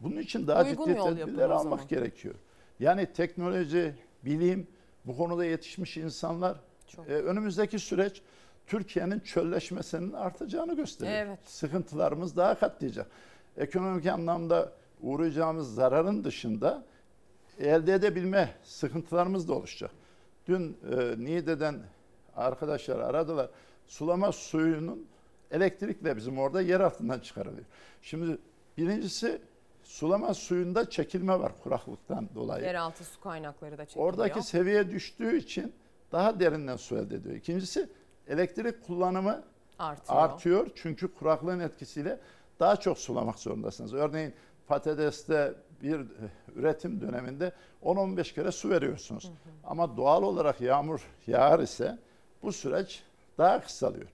[0.00, 2.34] Bunun için daha Uygun ciddi tedbirler almak gerekiyor.
[2.80, 3.94] Yani teknoloji,
[4.24, 4.66] bilim,
[5.04, 6.60] bu konuda yetişmiş insanlar
[7.08, 8.22] e, önümüzdeki süreç
[8.66, 11.26] Türkiye'nin çölleşmesinin artacağını gösteriyor.
[11.26, 11.38] Evet.
[11.44, 13.06] Sıkıntılarımız daha katlayacak.
[13.56, 14.72] Ekonomik anlamda
[15.02, 16.84] uğrayacağımız zararın dışında
[17.58, 19.90] elde edebilme sıkıntılarımız da oluşacak.
[20.46, 21.76] Dün e, Niğde'den
[22.36, 23.50] arkadaşlar aradılar.
[23.86, 25.06] Sulama suyunun
[25.50, 27.66] elektrikle bizim orada yer altından çıkarılıyor.
[28.02, 28.38] Şimdi
[28.78, 29.40] birincisi
[29.82, 32.64] sulama suyunda çekilme var kuraklıktan dolayı.
[32.64, 34.08] Yeraltı su kaynakları da çekiliyor.
[34.08, 35.72] Oradaki seviye düştüğü için
[36.12, 37.34] daha derinden su elde ediyor.
[37.34, 37.88] İkincisi
[38.28, 39.44] elektrik kullanımı
[39.78, 40.18] Artıyor.
[40.18, 40.66] artıyor.
[40.74, 42.20] Çünkü kuraklığın etkisiyle
[42.60, 43.94] daha çok sulamak zorundasınız.
[43.94, 44.34] Örneğin
[44.66, 46.04] patateste bir e,
[46.54, 47.52] üretim döneminde
[47.82, 49.32] 10-15 kere su veriyorsunuz.
[49.64, 51.98] Ama doğal olarak yağmur yağar ise
[52.42, 53.02] bu süreç
[53.38, 54.06] daha kısalıyor.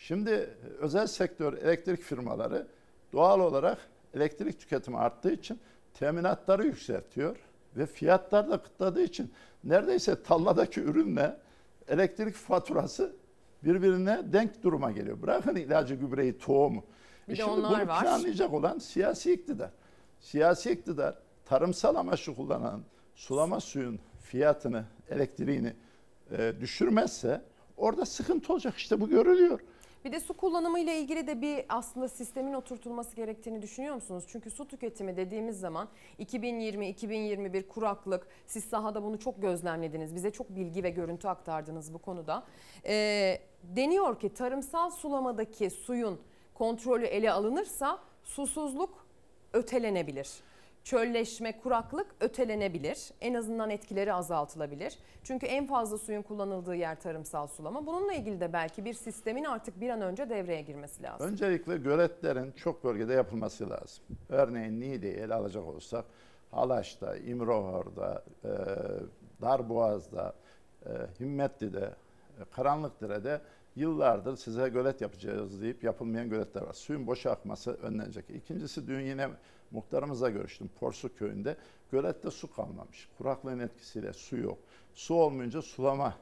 [0.00, 2.66] Şimdi özel sektör elektrik firmaları
[3.12, 3.78] doğal olarak
[4.14, 5.60] elektrik tüketimi arttığı için
[5.94, 7.36] teminatları yükseltiyor
[7.76, 9.32] ve fiyatlar da kıtladığı için
[9.64, 11.36] neredeyse tarladaki ürünle
[11.88, 13.16] elektrik faturası
[13.64, 15.22] birbirine denk duruma geliyor.
[15.22, 16.84] Bırakın ilacı, gübreyi, tohumu.
[17.28, 18.02] Bir E de şimdi onlar bunu var.
[18.02, 19.70] planlayacak olan siyasi iktidar.
[20.20, 21.14] Siyasi iktidar
[21.44, 22.82] tarımsal amaçlı kullanan
[23.14, 25.72] sulama suyun fiyatını, elektriğini
[26.30, 27.42] e, düşürmezse
[27.76, 28.74] orada sıkıntı olacak.
[28.76, 29.60] İşte bu görülüyor.
[30.04, 34.24] Bir de su kullanımı ile ilgili de bir aslında sistemin oturtulması gerektiğini düşünüyor musunuz?
[34.28, 40.14] Çünkü su tüketimi dediğimiz zaman 2020-2021 kuraklık, siz sahada bunu çok gözlemlediniz.
[40.14, 42.44] Bize çok bilgi ve görüntü aktardınız bu konuda.
[42.84, 46.20] Ee, deniyor ki tarımsal sulamadaki suyun
[46.54, 49.06] kontrolü ele alınırsa susuzluk
[49.52, 50.30] ötelenebilir.
[50.84, 53.10] Çölleşme, kuraklık ötelenebilir.
[53.20, 54.98] En azından etkileri azaltılabilir.
[55.24, 57.86] Çünkü en fazla suyun kullanıldığı yer tarımsal sulama.
[57.86, 61.26] Bununla ilgili de belki bir sistemin artık bir an önce devreye girmesi lazım.
[61.26, 64.04] Öncelikle göletlerin çok bölgede yapılması lazım.
[64.28, 66.04] Örneğin Niğde'yi ele alacak olsak
[66.50, 68.50] Halaş'ta, İmrohor'da, e,
[69.42, 70.34] Darboğaz'da,
[70.86, 70.90] e,
[71.20, 71.94] Himmetli'de,
[72.40, 73.40] e, Karanlıkdere'de
[73.76, 76.72] yıllardır size gölet yapacağız deyip yapılmayan göletler var.
[76.72, 78.30] Suyun boşa akması önlenecek.
[78.30, 79.28] İkincisi dün yine
[79.70, 81.56] muhtarımızla görüştüm Porsuk köyünde.
[81.92, 83.08] Gölette su kalmamış.
[83.18, 84.58] Kuraklığın etkisiyle su yok.
[84.94, 86.14] Su olmayınca sulama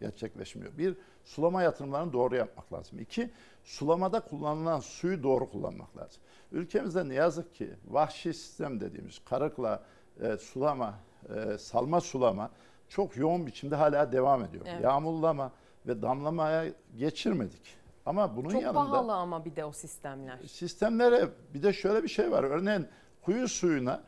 [0.00, 0.78] gerçekleşmiyor.
[0.78, 2.98] Bir, sulama yatırımlarını doğru yapmak lazım.
[2.98, 3.30] İki,
[3.64, 6.22] sulamada kullanılan suyu doğru kullanmak lazım.
[6.52, 9.82] Ülkemizde ne yazık ki vahşi sistem dediğimiz karıkla
[10.20, 10.94] e, sulama,
[11.36, 12.50] e, salma sulama
[12.88, 14.64] çok yoğun biçimde hala devam ediyor.
[14.68, 14.84] Evet.
[14.84, 15.52] Yağmurlama
[15.86, 17.81] ve damlamaya geçirmedik.
[18.06, 20.38] Ama bunun Çok yanında pahalı ama bir de o sistemler.
[20.46, 22.44] sistemlere bir de şöyle bir şey var.
[22.44, 22.86] Örneğin
[23.22, 24.02] kuyu suyuna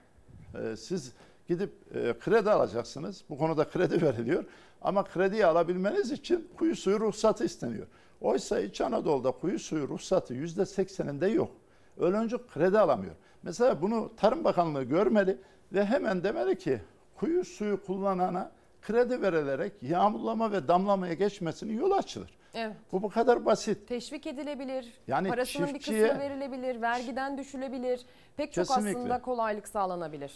[0.54, 1.12] e, siz
[1.48, 3.24] gidip e, kredi alacaksınız.
[3.30, 4.44] Bu konuda kredi veriliyor.
[4.82, 7.86] Ama krediyi alabilmeniz için kuyu suyu ruhsatı isteniyor.
[8.20, 11.50] Oysa İç Anadolu'da kuyu suyu ruhsatı yüzde sekseninde yok.
[11.98, 13.14] Ölüncü kredi alamıyor.
[13.42, 15.38] Mesela bunu Tarım Bakanlığı görmeli
[15.72, 16.80] ve hemen demeli ki
[17.16, 18.52] kuyu suyu kullanana
[18.82, 22.30] kredi verilerek yağmurlama ve damlamaya geçmesini yol açılır.
[22.54, 22.76] Evet.
[22.92, 23.88] Bu bu kadar basit.
[23.88, 24.92] Teşvik edilebilir.
[25.06, 26.80] Yani Parasının bir çiftçiye- kısmı verilebilir.
[26.82, 28.06] Vergiden düşülebilir.
[28.36, 28.98] Pek çok Kesinlikle.
[28.98, 30.32] aslında kolaylık sağlanabilir.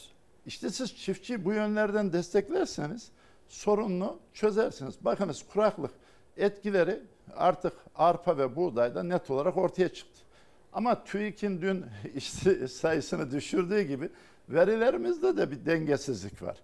[0.47, 3.11] İşte siz çiftçiyi bu yönlerden desteklerseniz
[3.49, 5.05] sorununu çözersiniz.
[5.05, 5.91] Bakınız kuraklık
[6.37, 7.01] etkileri
[7.37, 10.21] artık arpa ve buğdayda net olarak ortaya çıktı.
[10.73, 11.85] Ama TÜİK'in dün
[12.15, 14.11] işçi sayısını düşürdüğü gibi
[14.49, 16.57] verilerimizde de bir dengesizlik var.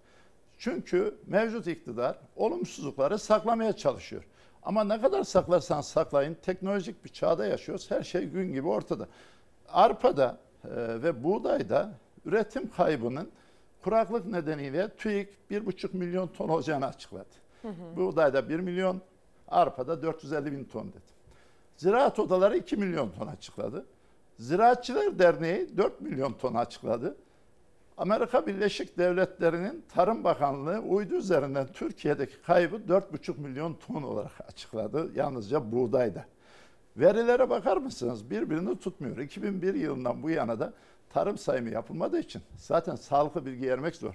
[0.59, 4.25] Çünkü mevcut iktidar olumsuzlukları saklamaya çalışıyor.
[4.65, 7.91] Ama ne kadar saklarsan saklayın teknolojik bir çağda yaşıyoruz.
[7.91, 9.09] Her şey gün gibi ortada.
[9.69, 10.69] Arpa'da e,
[11.03, 11.91] ve buğdayda
[12.25, 13.31] üretim kaybının
[13.83, 17.35] kuraklık nedeniyle TÜİK 1,5 milyon ton olacağını açıkladı.
[17.63, 17.97] Hı hı.
[17.97, 19.01] Buğdayda 1 milyon,
[19.49, 21.15] arpada 450 bin ton dedi.
[21.77, 23.87] Ziraat odaları 2 milyon ton açıkladı.
[24.39, 27.17] Ziraatçılar Derneği 4 milyon ton açıkladı.
[27.99, 35.11] Amerika Birleşik Devletleri'nin Tarım Bakanlığı uydu üzerinden Türkiye'deki kaybı 4,5 milyon ton olarak açıkladı.
[35.15, 36.25] Yalnızca buğdayda.
[36.97, 38.31] Verilere bakar mısınız?
[38.31, 39.19] Birbirini tutmuyor.
[39.19, 40.73] 2001 yılından bu yana da
[41.11, 44.15] tarım sayımı yapılmadığı için zaten sağlıklı bilgi vermek zor.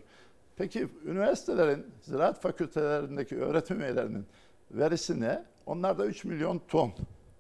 [0.56, 4.26] Peki üniversitelerin, ziraat fakültelerindeki öğretim üyelerinin
[4.72, 5.46] verisi ne?
[5.66, 6.92] Onlar da 3 milyon ton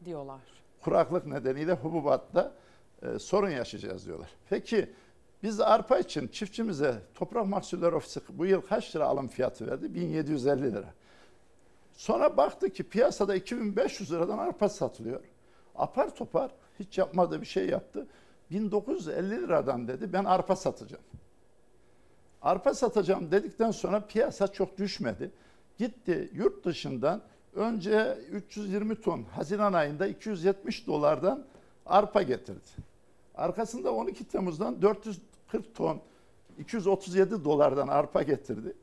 [0.05, 0.39] diyorlar.
[0.81, 2.53] kuraklık nedeniyle hububatta
[3.01, 4.29] e, sorun yaşayacağız diyorlar.
[4.49, 4.89] Peki
[5.43, 9.95] biz arpa için çiftçimize Toprak Mahsulleri Ofisi bu yıl kaç lira alım fiyatı verdi?
[9.95, 10.93] 1750 lira.
[11.93, 15.21] Sonra baktı ki piyasada 2500 liradan arpa satılıyor.
[15.75, 18.07] Apar topar hiç yapmadığı bir şey yaptı.
[18.51, 21.03] 1950 liradan dedi ben arpa satacağım.
[22.41, 25.31] Arpa satacağım dedikten sonra piyasa çok düşmedi.
[25.77, 27.21] Gitti yurt dışından
[27.55, 31.45] önce 320 ton Haziran ayında 270 dolardan
[31.85, 32.69] arpa getirdi.
[33.35, 34.81] Arkasında 12 Temmuz'dan
[35.53, 36.01] 440 ton
[36.57, 38.73] 237 dolardan arpa getirdi.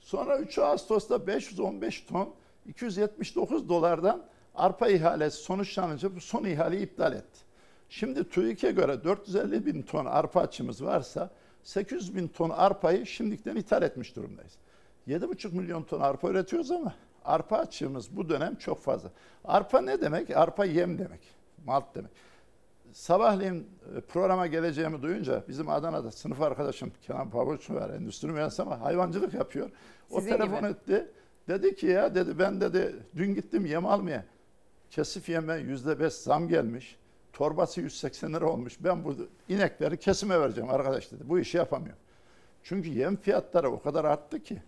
[0.00, 2.34] Sonra 3 Ağustos'ta 515 ton
[2.66, 4.22] 279 dolardan
[4.54, 7.40] arpa ihalesi sonuçlanınca bu son ihaleyi iptal etti.
[7.88, 11.30] Şimdi TÜİK'e göre 450 bin ton arpa açımız varsa
[11.62, 14.52] 800 bin ton arpayı şimdiden ithal etmiş durumdayız.
[15.08, 16.94] 7,5 milyon ton arpa üretiyoruz ama
[17.24, 19.10] arpa açığımız bu dönem çok fazla.
[19.44, 20.36] Arpa ne demek?
[20.36, 21.20] Arpa yem demek,
[21.66, 22.10] malt demek.
[22.94, 23.66] Sabahleyin
[23.96, 29.34] e, programa geleceğimi duyunca bizim Adana'da sınıf arkadaşım Kenan Pavuç var, endüstri mühendisi ama hayvancılık
[29.34, 29.70] yapıyor.
[30.10, 30.66] O Sizin telefon gibi.
[30.66, 31.10] etti.
[31.48, 34.24] Dedi ki ya dedi ben dedi dün gittim yem almaya.
[34.90, 36.96] Kesif yeme yüzde beş zam gelmiş.
[37.32, 38.76] Torbası 180 lira olmuş.
[38.80, 39.16] Ben bu
[39.48, 41.22] inekleri kesime vereceğim arkadaş dedi.
[41.28, 42.00] Bu işi yapamıyorum.
[42.62, 44.62] Çünkü yem fiyatları o kadar arttı ki.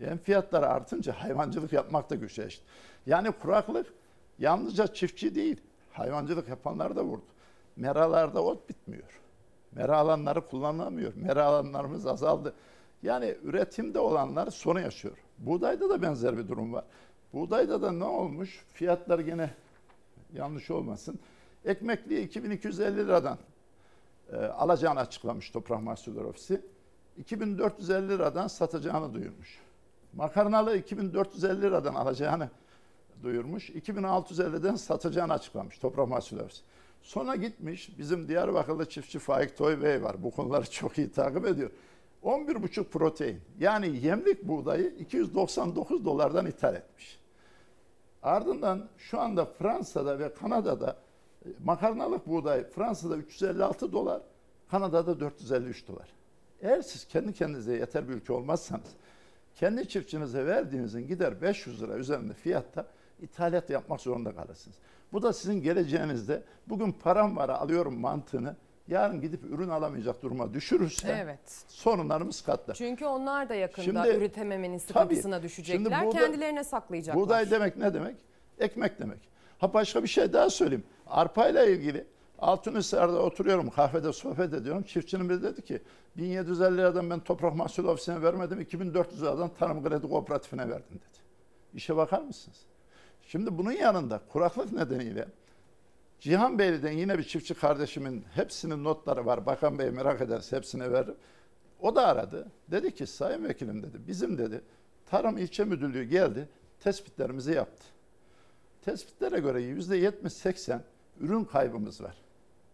[0.00, 2.64] Yem fiyatları artınca hayvancılık yapmak da güçleşti.
[3.06, 3.86] Yani kuraklık
[4.38, 5.60] yalnızca çiftçi değil,
[5.92, 7.24] hayvancılık yapanlar da vurdu.
[7.76, 9.20] Meralarda ot bitmiyor.
[9.72, 11.12] Mera alanları kullanılamıyor.
[11.14, 12.54] Mera alanlarımız azaldı.
[13.02, 15.16] Yani üretimde olanlar sorun yaşıyor.
[15.38, 16.84] Buğdayda da benzer bir durum var.
[17.32, 18.64] Buğdayda da ne olmuş?
[18.72, 19.50] Fiyatlar gene
[20.32, 21.18] yanlış olmasın.
[21.64, 23.38] Ekmekliği 2250 liradan
[24.32, 26.60] e, alacağını açıklamış Toprak Mahsulleri Ofisi.
[27.18, 29.58] 2450 liradan satacağını duyurmuş.
[30.12, 32.50] Makarnalı 2450 liradan alacağını
[33.22, 33.70] duyurmuş.
[33.70, 36.62] 2650'den satacağını açıklamış Toprak Mahsulleri Ofisi.
[37.06, 40.22] Sonra gitmiş bizim Diyarbakırlı çiftçi Faik Toy Bey var.
[40.22, 41.70] Bu konuları çok iyi takip ediyor.
[42.24, 47.18] 11,5 protein yani yemlik buğdayı 299 dolardan ithal etmiş.
[48.22, 50.96] Ardından şu anda Fransa'da ve Kanada'da
[51.44, 54.22] e, makarnalık buğday Fransa'da 356 dolar,
[54.70, 56.08] Kanada'da 453 dolar.
[56.62, 58.90] Eğer siz kendi kendinize yeter bir ülke olmazsanız
[59.54, 62.86] kendi çiftçinize verdiğinizin gider 500 lira üzerinde fiyatta
[63.20, 64.76] ithalat yapmak zorunda kalırsınız.
[65.16, 68.56] Bu da sizin geleceğinizde bugün param var alıyorum mantığını
[68.88, 71.64] yarın gidip ürün alamayacak duruma düşürürse Evet.
[71.68, 72.74] sorunlarımız katlar.
[72.74, 75.46] Çünkü onlar da yakında Şimdi- üretememenin sıkıntısına Tabii.
[75.46, 75.74] düşecekler.
[75.78, 77.22] Şimdi buğday- Kendilerine saklayacaklar.
[77.22, 78.16] Buğday demek ne demek?
[78.58, 79.18] Ekmek demek.
[79.58, 80.84] Ha başka bir şey daha söyleyeyim.
[81.06, 82.06] Arpayla ilgili
[82.38, 84.82] Altınhisar'da oturuyorum kahvede sohbet ediyorum.
[84.82, 85.82] Çiftçinin biri dedi ki
[86.16, 91.18] 1750 liradan ben toprak mahsul ofisine vermedim 2400 liradan tarım kredi kooperatifine verdim dedi.
[91.74, 92.58] İşe bakar mısınız?
[93.26, 95.28] Şimdi bunun yanında kuraklık nedeniyle
[96.20, 99.46] Cihan Beyli'den yine bir çiftçi kardeşimin hepsinin notları var.
[99.46, 101.14] Bakan Bey merak ederse hepsine veririm.
[101.80, 102.48] O da aradı.
[102.70, 104.60] Dedi ki sayın vekilim dedi bizim dedi
[105.06, 106.48] Tarım İlçe Müdürlüğü geldi
[106.80, 107.84] tespitlerimizi yaptı.
[108.84, 110.78] Tespitlere göre yüzde 70-80
[111.20, 112.16] ürün kaybımız var.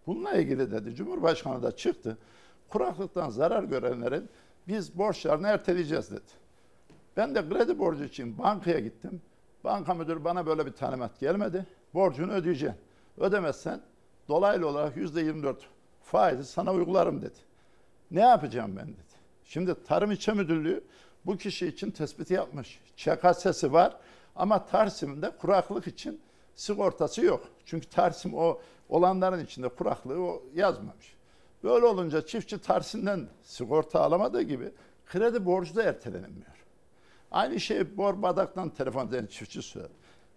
[0.06, 2.18] Bununla ilgili dedi Cumhurbaşkanı da çıktı.
[2.68, 4.28] Kuraklıktan zarar görenlerin
[4.68, 6.42] biz borçlarını erteleyeceğiz dedi.
[7.16, 9.22] Ben de kredi borcu için bankaya gittim.
[9.64, 11.66] Banka müdürü bana böyle bir talimat gelmedi.
[11.94, 12.80] Borcunu ödeyeceksin.
[13.18, 13.80] Ödemezsen
[14.28, 15.68] dolaylı olarak yüzde 24
[16.02, 17.39] faizi sana uygularım dedi.
[18.10, 19.12] Ne yapacağım ben dedi.
[19.44, 20.84] Şimdi Tarım İlçe Müdürlüğü
[21.26, 22.80] bu kişi için tespiti yapmış.
[22.97, 23.97] ÇKS'si var
[24.36, 26.20] ama Tarsim'de kuraklık için
[26.55, 27.48] sigortası yok.
[27.64, 31.16] Çünkü Tarsim o olanların içinde kuraklığı o yazmamış.
[31.64, 34.72] Böyle olunca çiftçi Tarsim'den sigorta alamadığı gibi
[35.06, 36.51] kredi borcu da ertelenemiyor.
[37.32, 39.92] Aynı şey Borbadak'tan telefon eden çiftçi söyledi.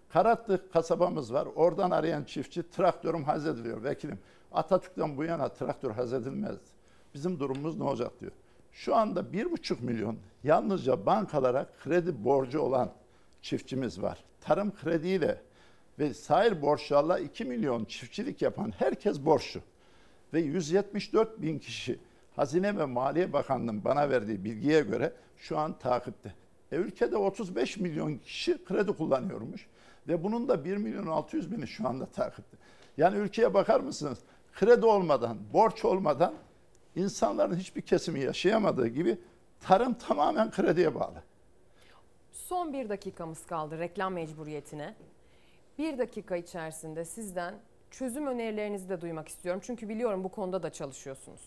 [0.10, 1.48] Karatlı kasabamız var.
[1.56, 4.20] Oradan arayan çiftçi traktörüm hazrediliyor vekilim.
[4.52, 6.58] Atatürk'ten bu yana traktör hazredilmez.
[7.14, 8.32] Bizim durumumuz ne olacak diyor.
[8.72, 12.92] Şu anda bir buçuk milyon yalnızca bankalara kredi borcu olan
[13.42, 14.24] çiftçimiz var.
[14.42, 15.42] Tarım krediyle
[16.00, 19.62] ve sair borçlarla 2 milyon çiftçilik yapan herkes borçlu.
[20.34, 22.00] Ve 174 bin kişi
[22.36, 26.45] Hazine ve Maliye Bakanlığı'nın bana verdiği bilgiye göre şu an takipte.
[26.72, 29.68] E, ülkede 35 milyon kişi kredi kullanıyormuş.
[30.08, 32.58] Ve bunun da 1 milyon 600 bini şu anda takipte.
[32.98, 34.20] Yani ülkeye bakar mısınız?
[34.54, 36.34] Kredi olmadan, borç olmadan
[36.96, 39.18] insanların hiçbir kesimi yaşayamadığı gibi
[39.62, 41.24] tarım tamamen krediye bağlı.
[42.32, 44.96] Son bir dakikamız kaldı reklam mecburiyetine.
[45.78, 47.56] Bir dakika içerisinde sizden
[47.92, 49.62] çözüm önerilerinizi de duymak istiyorum.
[49.66, 51.42] Çünkü biliyorum bu konuda da çalışıyorsunuz.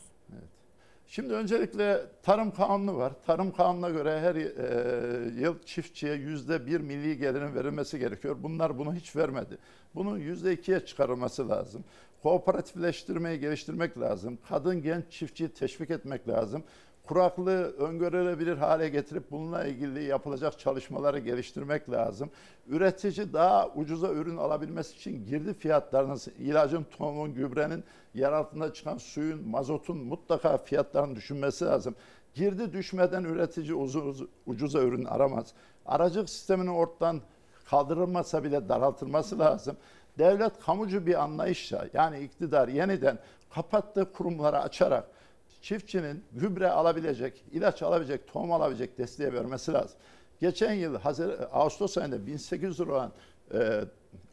[1.10, 3.12] Şimdi öncelikle tarım kanunu var.
[3.26, 8.36] Tarım kanununa göre her e, yıl çiftçiye yüzde bir milli gelirin verilmesi gerekiyor.
[8.42, 9.58] Bunlar bunu hiç vermedi.
[9.94, 11.84] Bunun yüzde ikiye çıkarılması lazım.
[12.22, 14.38] Kooperatifleştirmeyi geliştirmek lazım.
[14.48, 16.64] Kadın genç çiftçiyi teşvik etmek lazım.
[17.08, 22.30] Kuraklığı öngörülebilir hale getirip bununla ilgili yapılacak çalışmaları geliştirmek lazım.
[22.66, 29.48] Üretici daha ucuza ürün alabilmesi için girdi fiyatlarının, ilacın, tohumun, gübrenin, yer altında çıkan suyun,
[29.48, 31.94] mazotun mutlaka fiyatlarını düşünmesi lazım.
[32.34, 35.46] Girdi düşmeden üretici ucuz, ucuza ürün aramaz.
[35.86, 37.20] Aracılık sisteminin ortadan
[37.64, 39.76] kaldırılmasa bile daraltılması lazım.
[40.18, 43.18] Devlet kamucu bir anlayışla yani iktidar yeniden
[43.50, 45.17] kapattığı kurumları açarak
[45.62, 49.98] çiftçinin gübre alabilecek, ilaç alabilecek, tohum alabilecek desteği vermesi lazım.
[50.40, 53.12] Geçen yıl Hazir, Ağustos ayında 1800 lira olan
[53.54, 53.84] e,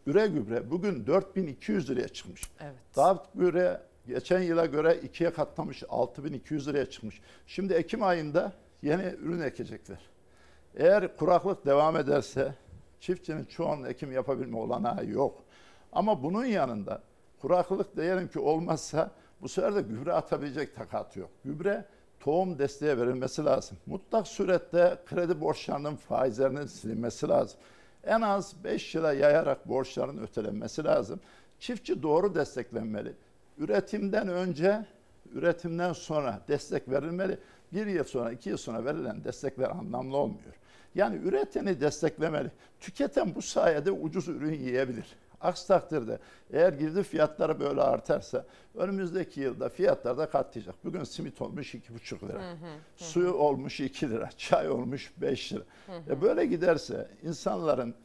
[0.07, 2.41] üre gübre bugün 4200 liraya çıkmış.
[2.59, 2.75] Evet.
[2.95, 7.21] DAP gübre geçen yıla göre ikiye katlamış 6200 liraya çıkmış.
[7.47, 9.99] Şimdi Ekim ayında yeni ürün ekecekler.
[10.75, 12.53] Eğer kuraklık devam ederse
[12.99, 15.43] çiftçinin çoğunun ekim yapabilme olanağı yok.
[15.91, 17.01] Ama bunun yanında
[17.41, 21.29] kuraklık diyelim ki olmazsa bu sefer de gübre atabilecek takatı yok.
[21.45, 21.85] Gübre
[22.19, 23.77] tohum desteği verilmesi lazım.
[23.85, 27.59] Mutlak surette kredi borçlarının faizlerinin silinmesi lazım.
[28.03, 31.19] En az 5 yıla yayarak borçların ötelenmesi lazım.
[31.59, 33.13] Çiftçi doğru desteklenmeli.
[33.57, 34.85] Üretimden önce,
[35.33, 37.37] üretimden sonra destek verilmeli.
[37.73, 40.53] Bir yıl sonra, iki yıl sonra verilen destekler anlamlı olmuyor.
[40.95, 42.51] Yani üreteni desteklemeli.
[42.79, 45.15] Tüketen bu sayede ucuz ürün yiyebilir.
[45.41, 46.19] Aksi takdirde
[46.53, 48.45] eğer girdi fiyatları böyle artarsa
[48.75, 50.75] önümüzdeki yılda fiyatlar da katlayacak.
[50.83, 52.39] Bugün simit olmuş 2,5 lira.
[52.39, 53.03] Hı hı, hı.
[53.03, 54.29] Suyu olmuş 2 lira.
[54.37, 55.63] Çay olmuş 5 lira.
[55.85, 56.13] Hı hı.
[56.13, 57.95] E böyle giderse insanların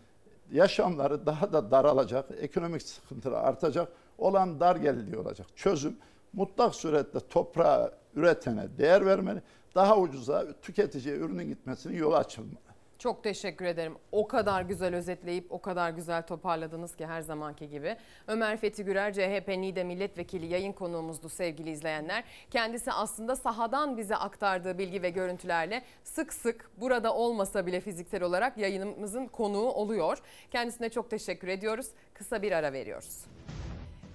[0.53, 2.31] yaşamları daha da daralacak.
[2.41, 3.89] Ekonomik sıkıntılar artacak.
[4.19, 5.47] Olan dar gelirli olacak.
[5.57, 5.97] Çözüm
[6.33, 9.43] mutlak surette toprağa üretene değer vermeli.
[9.75, 12.71] Daha ucuza tüketiciye ürünün gitmesinin yolu açılmalı.
[13.01, 13.97] Çok teşekkür ederim.
[14.13, 17.97] O kadar güzel özetleyip o kadar güzel toparladınız ki her zamanki gibi.
[18.27, 22.25] Ömer Fethi Gürer CHP NİDE milletvekili yayın konuğumuzdu sevgili izleyenler.
[22.51, 28.59] Kendisi aslında sahadan bize aktardığı bilgi ve görüntülerle sık sık burada olmasa bile fiziksel olarak
[28.59, 30.19] yayınımızın konuğu oluyor.
[30.51, 31.87] Kendisine çok teşekkür ediyoruz.
[32.15, 33.25] Kısa bir ara veriyoruz.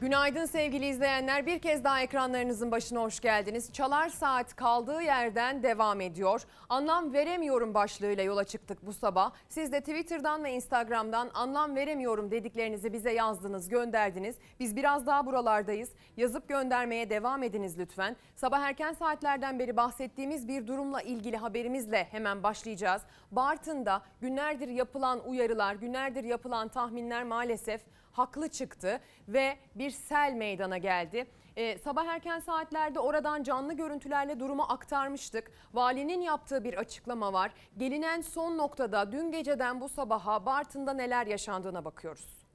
[0.02, 1.46] Günaydın sevgili izleyenler.
[1.46, 3.74] Bir kez daha ekranlarınızın başına hoş geldiniz.
[3.74, 6.42] Çalar Saat kaldığı yerden devam ediyor.
[6.70, 9.32] Anlam veremiyorum başlığıyla yola çıktık bu sabah.
[9.50, 14.36] Siz de Twitter'dan ve Instagram'dan anlam veremiyorum dediklerinizi bize yazdınız, gönderdiniz.
[14.60, 15.90] Biz biraz daha buralardayız.
[16.18, 18.16] Yazıp göndermeye devam ediniz lütfen.
[18.36, 23.02] Sabah erken saatlerden beri bahsettiğimiz bir durumla ilgili haberimizle hemen başlayacağız.
[23.32, 27.82] Bartın'da günlerdir yapılan uyarılar, günlerdir yapılan tahminler maalesef
[28.18, 31.28] haklı çıktı ve bir sel meydana geldi.
[31.58, 35.52] Ee, sabah erken saatlerde oradan canlı görüntülerle durumu aktarmıştık.
[35.74, 37.52] Valinin yaptığı bir açıklama var.
[37.78, 42.46] Gelinen son noktada dün geceden bu sabaha Bartın'da neler yaşandığına bakıyoruz.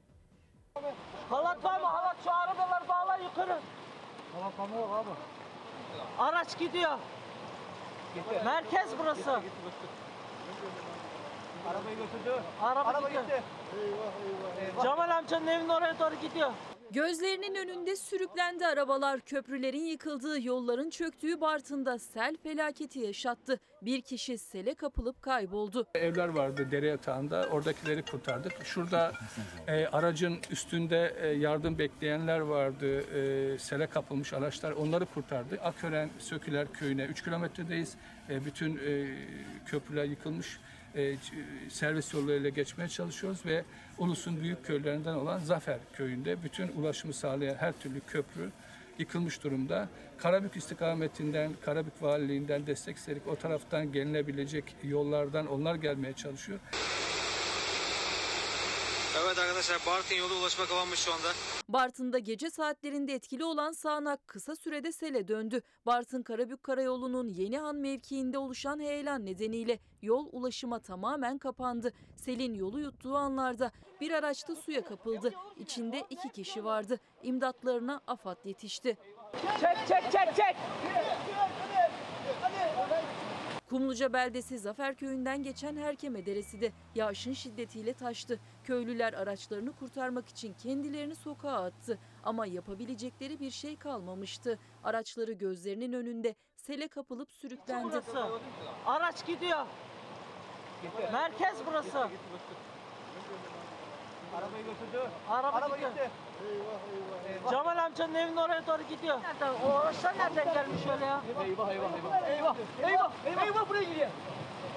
[1.30, 1.86] Halat var mı?
[1.86, 3.58] Halat şu arabalar bağla yukarı.
[4.34, 5.08] Halat var mı abi?
[6.18, 6.98] Araç gidiyor.
[8.44, 9.40] Merkez burası.
[11.68, 12.42] Arabayı götürdü.
[12.62, 13.42] Araba, Araba gitti.
[13.82, 14.12] Eyvah
[14.62, 14.82] eyvah.
[14.82, 16.50] Cemal amcanın evinin oraya doğru gidiyor.
[16.92, 19.20] Gözlerinin önünde sürüklendi arabalar.
[19.20, 23.60] Köprülerin yıkıldığı, yolların çöktüğü Bartın'da sel felaketi yaşattı.
[23.82, 25.86] Bir kişi sele kapılıp kayboldu.
[25.94, 27.46] Evler vardı dere yatağında.
[27.52, 28.52] Oradakileri kurtardık.
[28.64, 29.12] Şurada
[29.68, 33.00] e, aracın üstünde e, yardım bekleyenler vardı.
[33.00, 34.72] E, sele kapılmış araçlar.
[34.72, 35.60] Onları kurtardık.
[35.62, 37.94] Akören Söküler köyüne 3 kilometredeyiz.
[38.30, 39.06] E, bütün e,
[39.66, 40.60] köprüler yıkılmış.
[40.96, 41.16] E,
[41.68, 43.64] servis yollarıyla geçmeye çalışıyoruz ve
[43.98, 48.50] Ulus'un büyük köylerinden olan Zafer köyünde bütün ulaşımı sağlayan her türlü köprü
[48.98, 49.88] yıkılmış durumda.
[50.18, 53.26] Karabük istikametinden, Karabük Valiliğinden destek istedik.
[53.26, 56.58] O taraftan gelinebilecek yollardan onlar gelmeye çalışıyor.
[59.18, 61.28] Evet arkadaşlar Bartın yolu ulaşma kapanmış şu anda.
[61.68, 65.62] Bartın'da gece saatlerinde etkili olan sağanak kısa sürede sele döndü.
[65.86, 71.92] Bartın Karabük Karayolu'nun Yenihan mevkiinde oluşan heyelan nedeniyle yol ulaşıma tamamen kapandı.
[72.16, 75.32] Selin yolu yuttuğu anlarda bir araçta suya kapıldı.
[75.56, 77.00] İçinde iki kişi vardı.
[77.22, 78.98] İmdatlarına AFAD yetişti.
[79.60, 80.56] Çek çek çek çek.
[83.70, 88.40] Kumluca beldesi Zafer köyünden geçen Herkeme Deresi de yağışın şiddetiyle taştı.
[88.70, 94.58] Köylüler araçlarını kurtarmak için kendilerini sokağa attı ama yapabilecekleri bir şey kalmamıştı.
[94.84, 97.84] Araçları gözlerinin önünde sele kapılıp sürüklendi.
[97.84, 98.26] Burası.
[98.86, 99.66] Araç gidiyor.
[101.12, 101.98] Merkez burası.
[101.98, 102.14] Arabayı
[104.64, 105.10] götürdü.
[105.30, 105.92] Araba, gidiyor.
[107.50, 109.20] Cemal amcanın evinin oraya doğru gidiyor.
[109.22, 109.54] Nereden?
[109.66, 111.20] O araçlar nereden gelmiş öyle ya?
[111.44, 112.28] Eyvah eyvah eyvah.
[112.28, 114.10] Eyvah eyvah eyvah, eyvah buraya gidiyor.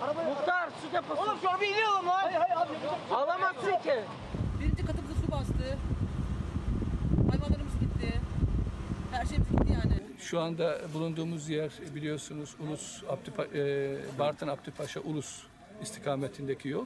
[0.02, 1.22] Muhtar su deposu.
[1.22, 2.12] Oğlum arabayı iniyorum lan.
[2.12, 3.16] Hayır hayır abi.
[3.16, 4.00] Alamazsın ki.
[4.60, 5.78] Birinci katımıza su bastı.
[7.32, 8.20] Hayvanlarımız gitti.
[9.12, 10.02] Her şeyimiz gitti yani.
[10.20, 15.44] Şu anda bulunduğumuz yer biliyorsunuz Ulus Abdüpa, e, Bartın Abdüpaşa Ulus
[15.82, 16.86] istikametindeki yol.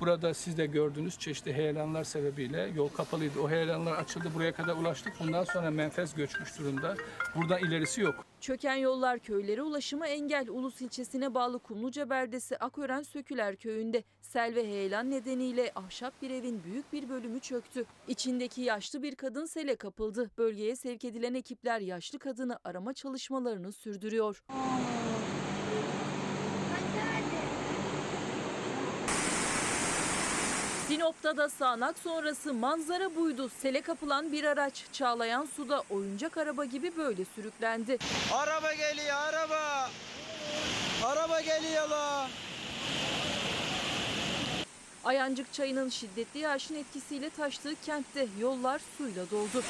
[0.00, 3.40] Burada siz de gördüğünüz çeşitli heyelanlar sebebiyle yol kapalıydı.
[3.40, 5.12] O heyelanlar açıldı buraya kadar ulaştık.
[5.20, 6.94] Bundan sonra menfez göçmüş durumda.
[7.36, 8.24] Buradan ilerisi yok.
[8.42, 10.48] Çöken yollar köylere ulaşıma engel.
[10.48, 16.64] Ulus ilçesine bağlı Kumluca beldesi Akören Söküler köyünde sel ve heyelan nedeniyle ahşap bir evin
[16.64, 17.84] büyük bir bölümü çöktü.
[18.08, 20.30] İçindeki yaşlı bir kadın sele kapıldı.
[20.38, 24.42] Bölgeye sevk edilen ekipler yaşlı kadını arama çalışmalarını sürdürüyor.
[30.92, 33.50] Sinop'ta da sağanak sonrası manzara buydu.
[33.62, 37.98] Sele kapılan bir araç çağlayan suda oyuncak araba gibi böyle sürüklendi.
[38.32, 39.90] Araba geliyor araba.
[41.04, 42.28] Araba geliyor lan.
[45.04, 49.62] Ayancık çayının şiddetli yağışın etkisiyle taştığı kentte yollar suyla doldu.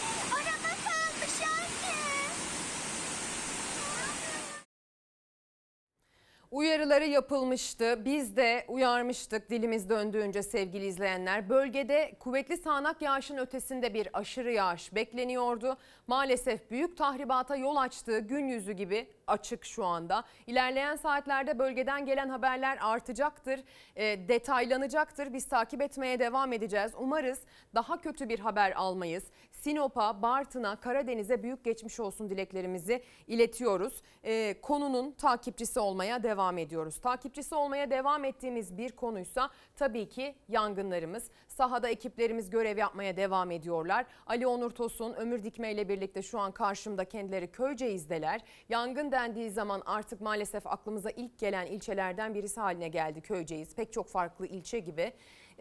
[6.82, 8.04] Uyarıları yapılmıştı.
[8.04, 11.48] Biz de uyarmıştık dilimiz döndüğünce sevgili izleyenler.
[11.48, 15.76] Bölgede kuvvetli sağanak yağışın ötesinde bir aşırı yağış bekleniyordu.
[16.06, 20.24] Maalesef büyük tahribata yol açtığı gün yüzü gibi açık şu anda.
[20.46, 23.60] İlerleyen saatlerde bölgeden gelen haberler artacaktır,
[23.96, 25.32] e, detaylanacaktır.
[25.32, 26.92] Biz takip etmeye devam edeceğiz.
[26.98, 27.40] Umarız
[27.74, 29.24] daha kötü bir haber almayız.
[29.62, 34.02] Sinop'a, Bartın'a, Karadeniz'e büyük geçmiş olsun dileklerimizi iletiyoruz.
[34.24, 37.01] E, konunun takipçisi olmaya devam ediyoruz.
[37.01, 41.30] Takipçisi olmaya devam ettiğimiz bir konuysa tabii ki yangınlarımız.
[41.48, 44.06] Sahada ekiplerimiz görev yapmaya devam ediyorlar.
[44.26, 48.40] Ali Onur Tosun, Ömür Dikme ile birlikte şu an karşımda kendileri Köyceğiz'deler.
[48.68, 53.74] Yangın dendiği zaman artık maalesef aklımıza ilk gelen ilçelerden birisi haline geldi Köyceğiz.
[53.74, 55.12] Pek çok farklı ilçe gibi.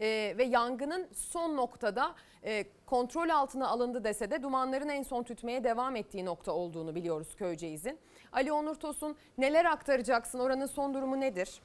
[0.02, 2.14] Ee, ve yangının son noktada
[2.44, 7.28] e, kontrol altına alındı dese de dumanların en son tütmeye devam ettiği nokta olduğunu biliyoruz
[7.36, 7.98] Köyceğiz'in.
[8.32, 10.38] Ali Onur Tosun neler aktaracaksın?
[10.38, 11.60] Oranın son durumu nedir?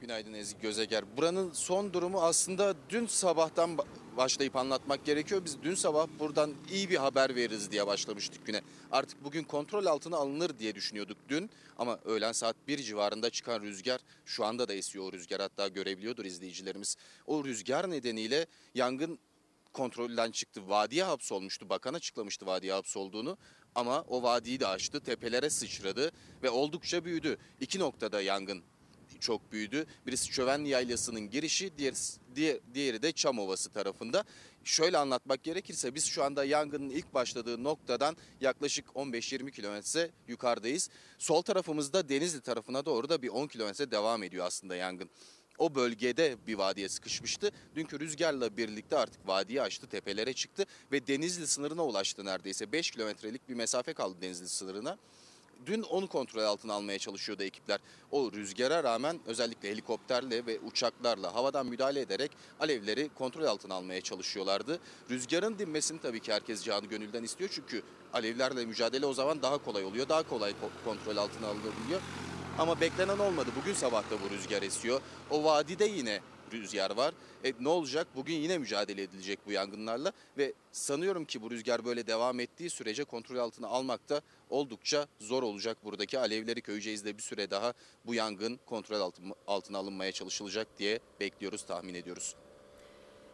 [0.00, 1.04] Günaydın Ezgi Gözeger.
[1.16, 3.84] Buranın son durumu aslında dün sabahtan ba-
[4.16, 5.44] başlayıp anlatmak gerekiyor.
[5.44, 8.60] Biz dün sabah buradan iyi bir haber veririz diye başlamıştık güne.
[8.92, 11.50] Artık bugün kontrol altına alınır diye düşünüyorduk dün.
[11.78, 16.24] Ama öğlen saat 1 civarında çıkan rüzgar şu anda da esiyor o rüzgar hatta görebiliyordur
[16.24, 16.96] izleyicilerimiz.
[17.26, 19.18] O rüzgar nedeniyle yangın
[19.72, 20.68] kontrolden çıktı.
[20.68, 21.68] Vadiye hapsolmuştu.
[21.68, 23.38] Bakan açıklamıştı vadiye hapsolduğunu.
[23.74, 25.00] Ama o vadiyi de aştı.
[25.00, 26.10] Tepelere sıçradı
[26.42, 27.38] ve oldukça büyüdü.
[27.60, 28.62] İki noktada yangın
[29.22, 29.86] çok büyüdü.
[30.06, 31.94] Birisi Çövenli Yaylası'nın girişi, diğer,
[32.34, 34.24] diğer, diğeri de Çamovası tarafında.
[34.64, 40.90] Şöyle anlatmak gerekirse biz şu anda yangının ilk başladığı noktadan yaklaşık 15-20 kilometre yukarıdayız.
[41.18, 45.10] Sol tarafımızda Denizli tarafına doğru da bir 10 kilometre devam ediyor aslında yangın.
[45.58, 47.50] O bölgede bir vadiye sıkışmıştı.
[47.74, 52.72] Dünkü rüzgarla birlikte artık vadiyi aştı, tepelere çıktı ve Denizli sınırına ulaştı neredeyse.
[52.72, 54.98] 5 kilometrelik bir mesafe kaldı Denizli sınırına.
[55.66, 57.80] Dün onu kontrol altına almaya çalışıyordu ekipler.
[58.10, 62.30] O rüzgara rağmen özellikle helikopterle ve uçaklarla havadan müdahale ederek
[62.60, 64.78] alevleri kontrol altına almaya çalışıyorlardı.
[65.10, 67.82] Rüzgarın dinmesini tabii ki herkes canı gönülden istiyor çünkü
[68.12, 70.08] alevlerle mücadele o zaman daha kolay oluyor.
[70.08, 72.00] Daha kolay ko- kontrol altına alınabiliyor.
[72.58, 73.50] Ama beklenen olmadı.
[73.60, 75.00] Bugün sabah da bu rüzgar esiyor.
[75.30, 76.20] O vadide yine
[76.60, 77.14] rüzgar var.
[77.44, 78.06] E, ne olacak?
[78.16, 83.04] Bugün yine mücadele edilecek bu yangınlarla ve sanıyorum ki bu rüzgar böyle devam ettiği sürece
[83.04, 84.20] kontrol altına almak da
[84.50, 85.78] oldukça zor olacak.
[85.84, 87.72] Buradaki alevleri Köyceğiz'de bir süre daha
[88.06, 92.34] bu yangın kontrol altı- altına alınmaya çalışılacak diye bekliyoruz, tahmin ediyoruz.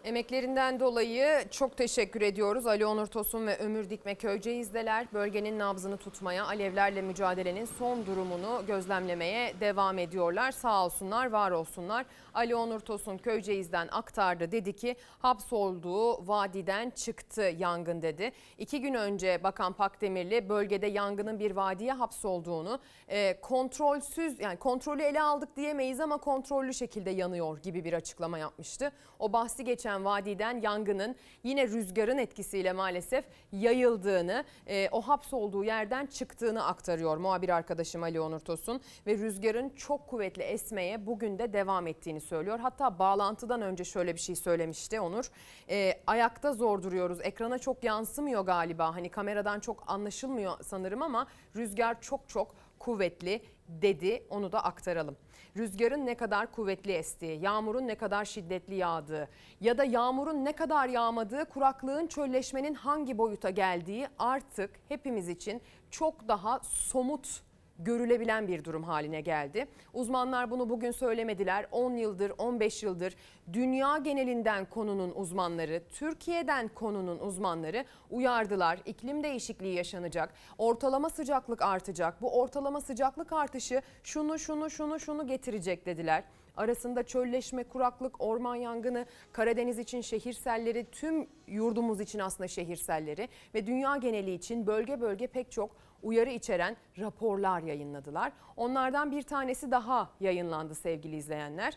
[0.04, 2.66] Emeklerinden dolayı çok teşekkür ediyoruz.
[2.66, 5.06] Ali Onur Tosun ve Ömür Dikme Köyceğiz'deler.
[5.12, 10.52] Bölgenin nabzını tutmaya, alevlerle mücadelenin son durumunu gözlemlemeye devam ediyorlar.
[10.52, 12.06] Sağ olsunlar, var olsunlar.
[12.34, 14.52] Ali Onur Tosun Köyceğiz'den aktardı.
[14.52, 18.32] Dedi ki hapsolduğu vadiden çıktı yangın dedi.
[18.58, 25.22] İki gün önce Bakan Pakdemirli bölgede yangının bir vadiye hapsolduğunu, e, kontrolsüz yani kontrolü ele
[25.22, 28.92] aldık diyemeyiz ama kontrollü şekilde yanıyor gibi bir açıklama yapmıştı.
[29.18, 36.06] O bahsi geçen gelen vadiden yangının yine rüzgarın etkisiyle maalesef yayıldığını, e, o hapsolduğu yerden
[36.06, 41.86] çıktığını aktarıyor muhabir arkadaşım Ali Onur Tosun ve rüzgarın çok kuvvetli esmeye bugün de devam
[41.86, 42.58] ettiğini söylüyor.
[42.58, 45.30] Hatta bağlantıdan önce şöyle bir şey söylemişti Onur.
[45.70, 47.18] E, ayakta zor duruyoruz.
[47.22, 48.94] Ekrana çok yansımıyor galiba.
[48.94, 51.26] Hani kameradan çok anlaşılmıyor sanırım ama
[51.56, 54.22] rüzgar çok çok kuvvetli dedi.
[54.30, 55.16] Onu da aktaralım.
[55.58, 59.28] Rüzgarın ne kadar kuvvetli estiği, yağmurun ne kadar şiddetli yağdığı
[59.60, 66.28] ya da yağmurun ne kadar yağmadığı, kuraklığın çölleşmenin hangi boyuta geldiği artık hepimiz için çok
[66.28, 67.42] daha somut
[67.78, 69.66] görülebilen bir durum haline geldi.
[69.94, 71.66] Uzmanlar bunu bugün söylemediler.
[71.72, 73.14] 10 yıldır, 15 yıldır
[73.52, 78.78] dünya genelinden konunun uzmanları, Türkiye'den konunun uzmanları uyardılar.
[78.86, 80.34] İklim değişikliği yaşanacak.
[80.58, 82.22] Ortalama sıcaklık artacak.
[82.22, 86.24] Bu ortalama sıcaklık artışı şunu şunu şunu şunu getirecek dediler.
[86.56, 93.28] Arasında çölleşme, kuraklık, orman yangını, Karadeniz için şehir selleri, tüm yurdumuz için aslında şehir selleri
[93.54, 95.70] ve dünya geneli için bölge bölge pek çok
[96.02, 98.32] uyarı içeren raporlar yayınladılar.
[98.56, 101.74] Onlardan bir tanesi daha yayınlandı sevgili izleyenler.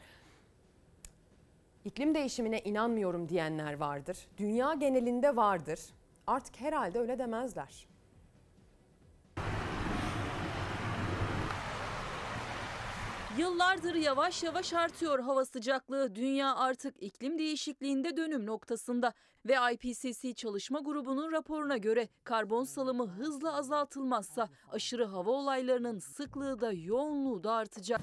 [1.85, 4.27] İklim değişimine inanmıyorum diyenler vardır.
[4.38, 5.80] Dünya genelinde vardır.
[6.27, 7.90] Artık herhalde öyle demezler.
[13.38, 16.16] Yıllardır yavaş yavaş artıyor hava sıcaklığı.
[16.16, 19.14] Dünya artık iklim değişikliğinde dönüm noktasında
[19.45, 26.72] ve IPCC çalışma grubunun raporuna göre karbon salımı hızla azaltılmazsa aşırı hava olaylarının sıklığı da
[26.72, 28.02] yoğunluğu da artacak.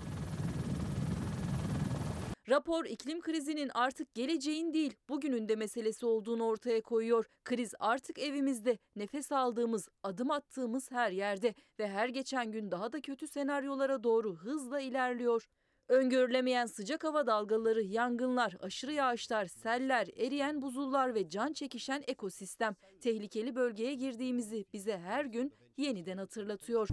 [2.48, 7.26] Rapor iklim krizinin artık geleceğin değil bugünün de meselesi olduğunu ortaya koyuyor.
[7.44, 13.00] Kriz artık evimizde, nefes aldığımız, adım attığımız her yerde ve her geçen gün daha da
[13.00, 15.48] kötü senaryolara doğru hızla ilerliyor.
[15.88, 23.54] Öngörülemeyen sıcak hava dalgaları, yangınlar, aşırı yağışlar, seller, eriyen buzullar ve can çekişen ekosistem tehlikeli
[23.54, 26.88] bölgeye girdiğimizi bize her gün yeniden hatırlatıyor.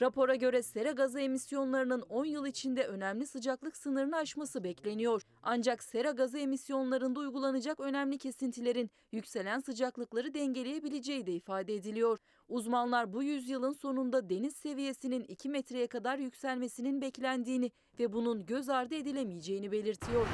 [0.00, 5.22] Rapora göre sera gazı emisyonlarının 10 yıl içinde önemli sıcaklık sınırını aşması bekleniyor.
[5.42, 12.18] Ancak sera gazı emisyonlarında uygulanacak önemli kesintilerin yükselen sıcaklıkları dengeleyebileceği de ifade ediliyor.
[12.48, 18.94] Uzmanlar bu yüzyılın sonunda deniz seviyesinin 2 metreye kadar yükselmesinin beklendiğini ve bunun göz ardı
[18.94, 20.26] edilemeyeceğini belirtiyor.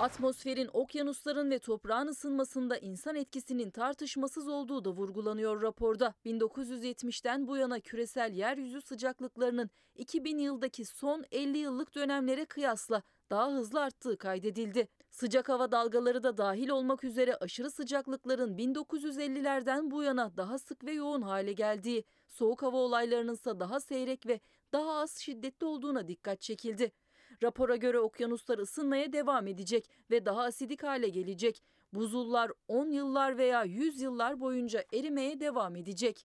[0.00, 6.14] Atmosferin, okyanusların ve toprağın ısınmasında insan etkisinin tartışmasız olduğu da vurgulanıyor raporda.
[6.26, 13.80] 1970'ten bu yana küresel yeryüzü sıcaklıklarının 2000 yıldaki son 50 yıllık dönemlere kıyasla daha hızlı
[13.80, 14.88] arttığı kaydedildi.
[15.10, 20.92] Sıcak hava dalgaları da dahil olmak üzere aşırı sıcaklıkların 1950'lerden bu yana daha sık ve
[20.92, 24.40] yoğun hale geldiği, soğuk hava olaylarının ise daha seyrek ve
[24.72, 26.92] daha az şiddetli olduğuna dikkat çekildi.
[27.42, 31.62] Rapora göre okyanuslar ısınmaya devam edecek ve daha asidik hale gelecek.
[31.92, 36.26] Buzullar 10 yıllar veya 100 yıllar boyunca erimeye devam edecek.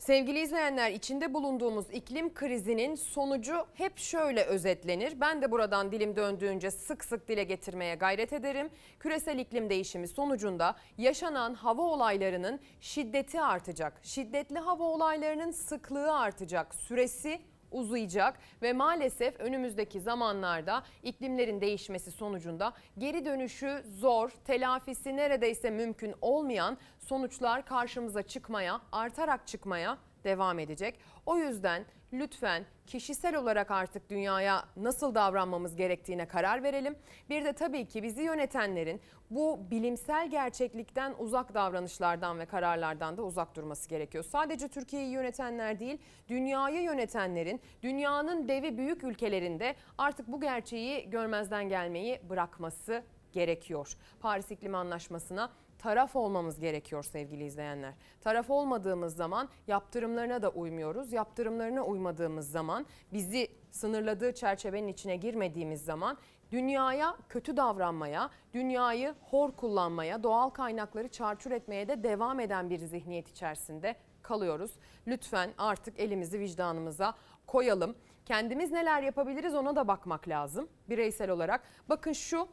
[0.00, 5.20] Sevgili izleyenler içinde bulunduğumuz iklim krizinin sonucu hep şöyle özetlenir.
[5.20, 8.70] Ben de buradan dilim döndüğünce sık sık dile getirmeye gayret ederim.
[9.00, 14.00] Küresel iklim değişimi sonucunda yaşanan hava olaylarının şiddeti artacak.
[14.02, 16.74] Şiddetli hava olaylarının sıklığı artacak.
[16.74, 26.14] Süresi uzayacak ve maalesef önümüzdeki zamanlarda iklimlerin değişmesi sonucunda geri dönüşü zor, telafisi neredeyse mümkün
[26.20, 31.00] olmayan sonuçlar karşımıza çıkmaya, artarak çıkmaya devam edecek.
[31.26, 36.96] O yüzden lütfen kişisel olarak artık dünyaya nasıl davranmamız gerektiğine karar verelim.
[37.30, 39.00] Bir de tabii ki bizi yönetenlerin
[39.30, 44.24] bu bilimsel gerçeklikten uzak davranışlardan ve kararlardan da uzak durması gerekiyor.
[44.24, 52.20] Sadece Türkiye'yi yönetenler değil, dünyayı yönetenlerin, dünyanın devi büyük ülkelerinde artık bu gerçeği görmezden gelmeyi
[52.28, 53.96] bırakması gerekiyor.
[54.20, 55.50] Paris İklim Anlaşması'na
[55.80, 57.94] taraf olmamız gerekiyor sevgili izleyenler.
[58.20, 61.12] Taraf olmadığımız zaman yaptırımlarına da uymuyoruz.
[61.12, 66.18] Yaptırımlarına uymadığımız zaman bizi sınırladığı çerçevenin içine girmediğimiz zaman
[66.52, 73.28] dünyaya kötü davranmaya, dünyayı hor kullanmaya, doğal kaynakları çarçur etmeye de devam eden bir zihniyet
[73.28, 74.70] içerisinde kalıyoruz.
[75.06, 77.14] Lütfen artık elimizi vicdanımıza
[77.46, 77.94] koyalım.
[78.26, 81.62] Kendimiz neler yapabiliriz ona da bakmak lazım bireysel olarak.
[81.88, 82.48] Bakın şu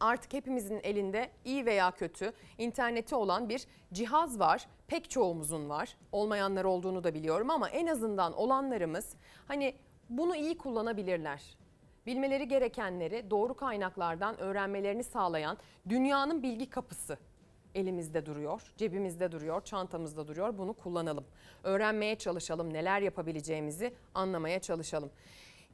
[0.00, 4.66] artık hepimizin elinde iyi veya kötü interneti olan bir cihaz var.
[4.86, 5.96] Pek çoğumuzun var.
[6.12, 9.14] Olmayanlar olduğunu da biliyorum ama en azından olanlarımız
[9.48, 9.74] hani
[10.08, 11.56] bunu iyi kullanabilirler.
[12.06, 15.58] Bilmeleri gerekenleri doğru kaynaklardan öğrenmelerini sağlayan
[15.88, 17.18] dünyanın bilgi kapısı
[17.74, 20.58] elimizde duruyor, cebimizde duruyor, çantamızda duruyor.
[20.58, 21.24] Bunu kullanalım.
[21.64, 25.10] Öğrenmeye çalışalım, neler yapabileceğimizi anlamaya çalışalım.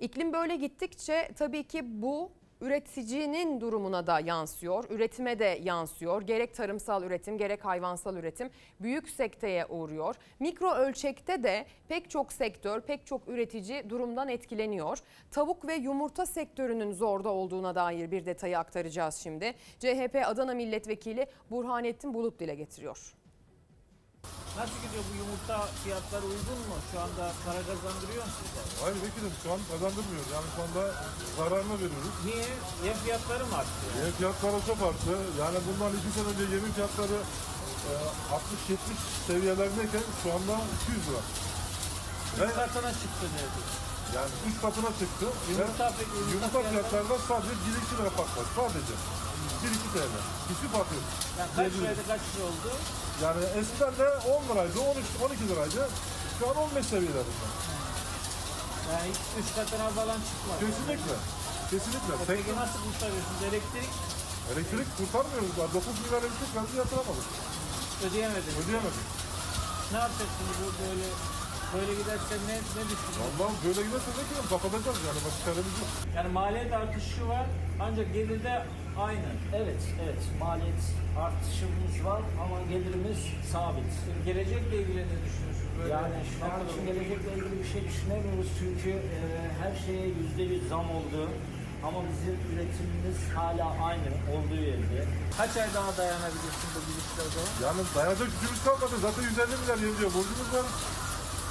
[0.00, 2.30] İklim böyle gittikçe tabii ki bu
[2.60, 6.22] üreticinin durumuna da yansıyor, üretime de yansıyor.
[6.22, 8.50] Gerek tarımsal üretim gerek hayvansal üretim
[8.80, 10.14] büyük sekteye uğruyor.
[10.40, 14.98] Mikro ölçekte de pek çok sektör, pek çok üretici durumdan etkileniyor.
[15.30, 19.54] Tavuk ve yumurta sektörünün zorda olduğuna dair bir detayı aktaracağız şimdi.
[19.78, 23.14] CHP Adana Milletvekili Burhanettin Bulut dile getiriyor.
[24.60, 26.76] Nasıl gidiyor bu yumurta fiyatları uygun mu?
[26.90, 28.62] Şu anda para kazandırıyor mu size?
[28.82, 30.28] Hayır vekilim şu an kazandırmıyoruz.
[30.36, 30.82] Yani şu anda
[31.38, 32.14] zararına veriyoruz.
[32.26, 32.46] Niye?
[32.86, 33.84] Yem fiyatları mı arttı?
[34.02, 35.12] Yem fiyatları çok arttı.
[35.42, 37.18] Yani bundan iki sene önce yemin fiyatları
[37.88, 37.92] e,
[38.70, 38.78] 60-70
[39.28, 41.22] seviyelerindeyken şu anda 200 lira.
[42.44, 43.62] Üç katına çıktı nerede?
[44.16, 45.26] Yani 3 katına çıktı.
[45.50, 48.46] Yumurta Ve peki, yumurta yumurta fiyatları- fiyatlarında sadece 1-2 lira fark var.
[48.58, 48.94] Sadece.
[49.62, 50.12] 1-2 TL.
[50.50, 51.04] Hiçbir fark yok.
[51.38, 51.82] Yani kaç Diyebiliriz.
[51.82, 52.70] liraydı kaç lira oldu?
[53.22, 55.88] Yani eskiden de 10 liraydı, 13, 12 liraydı.
[56.38, 57.44] Şu an 15 seviyelerinde.
[58.92, 60.60] Yani hiç üç katına falan çıkmadı.
[60.66, 61.16] Kesinlikle.
[61.70, 62.12] Kesinlikle.
[62.22, 63.42] E Peki nasıl kurtarıyorsunuz?
[63.50, 63.90] Elektrik
[64.52, 65.52] Elektrik kurtarmıyoruz.
[65.58, 67.28] Daha 9 milyar elektrik verdi yatıramadık.
[68.06, 68.56] ödeyemediniz.
[68.62, 69.06] Ödeyemedik.
[69.92, 71.06] Ne yapacaksınız bu böyle
[71.74, 73.34] böyle giderse ne ne düşünüyorsunuz?
[73.38, 75.90] Vallahi böyle giderse ne bileyim kapatacağız yani başka çaremiz yok.
[76.16, 77.46] Yani maliyet artışı var
[77.86, 78.52] ancak gelirde
[78.98, 79.28] aynı.
[79.54, 80.22] Evet, evet.
[80.40, 80.82] Maliyet
[81.24, 83.18] artışımız var ama gelirimiz
[83.52, 83.92] sabit.
[84.26, 85.72] Gelecekle ilgili ne düşünüyorsunuz?
[85.78, 89.18] Böyle Yani şu an için gelecekle ilgili bir şey düşünemiyoruz çünkü e,
[89.60, 91.20] her şeye yüzde yüz zam oldu.
[91.86, 94.98] Ama bizim üretimimiz hala aynı olduğu yerde.
[95.38, 97.52] Kaç ay daha dayanabilirsin bu gidişle o zaman?
[97.64, 98.94] Yani dayanacak gücümüz kalmadı.
[99.06, 100.66] Zaten 150 milyar yeniliyor borcumuz var.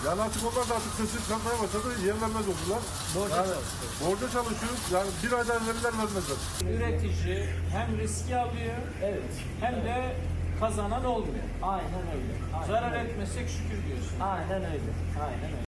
[0.06, 1.88] Yani artık onlar da artık sesini çıkartmaya başladı.
[2.08, 2.82] Yem vermez oldular.
[3.16, 3.98] Borca yani, çalışıyoruz.
[4.06, 4.82] Borca çalışıyoruz.
[4.94, 6.40] Yani bir aydan verirler vermezler.
[6.74, 9.34] Üretici hem riski alıyor Evet.
[9.62, 10.16] hem de
[10.60, 11.46] kazanan olmuyor.
[11.62, 12.34] Aynen öyle.
[12.56, 13.10] Aynen Zarar öyle.
[13.10, 14.20] etmesek şükür diyorsun.
[14.20, 14.92] Aynen öyle.
[15.26, 15.73] Aynen öyle.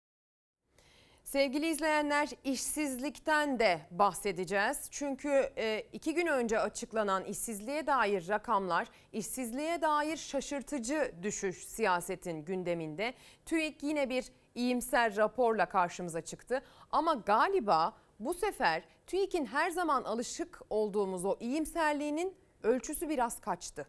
[1.34, 4.88] Sevgili izleyenler işsizlikten de bahsedeceğiz.
[4.90, 13.14] Çünkü e, iki gün önce açıklanan işsizliğe dair rakamlar, işsizliğe dair şaşırtıcı düşüş siyasetin gündeminde.
[13.46, 14.24] TÜİK yine bir
[14.54, 16.62] iyimser raporla karşımıza çıktı.
[16.92, 23.86] Ama galiba bu sefer TÜİK'in her zaman alışık olduğumuz o iyimserliğinin ölçüsü biraz kaçtı.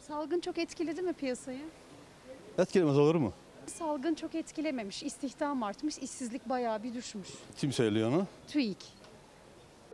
[0.00, 1.85] Salgın çok etkiledi mi piyasayı?
[2.58, 3.32] Etkilemez olur mu?
[3.66, 5.02] Salgın çok etkilememiş.
[5.02, 7.28] İstihdam artmış, işsizlik bayağı bir düşmüş.
[7.56, 8.26] Kim söylüyor onu?
[8.48, 8.84] TÜİK.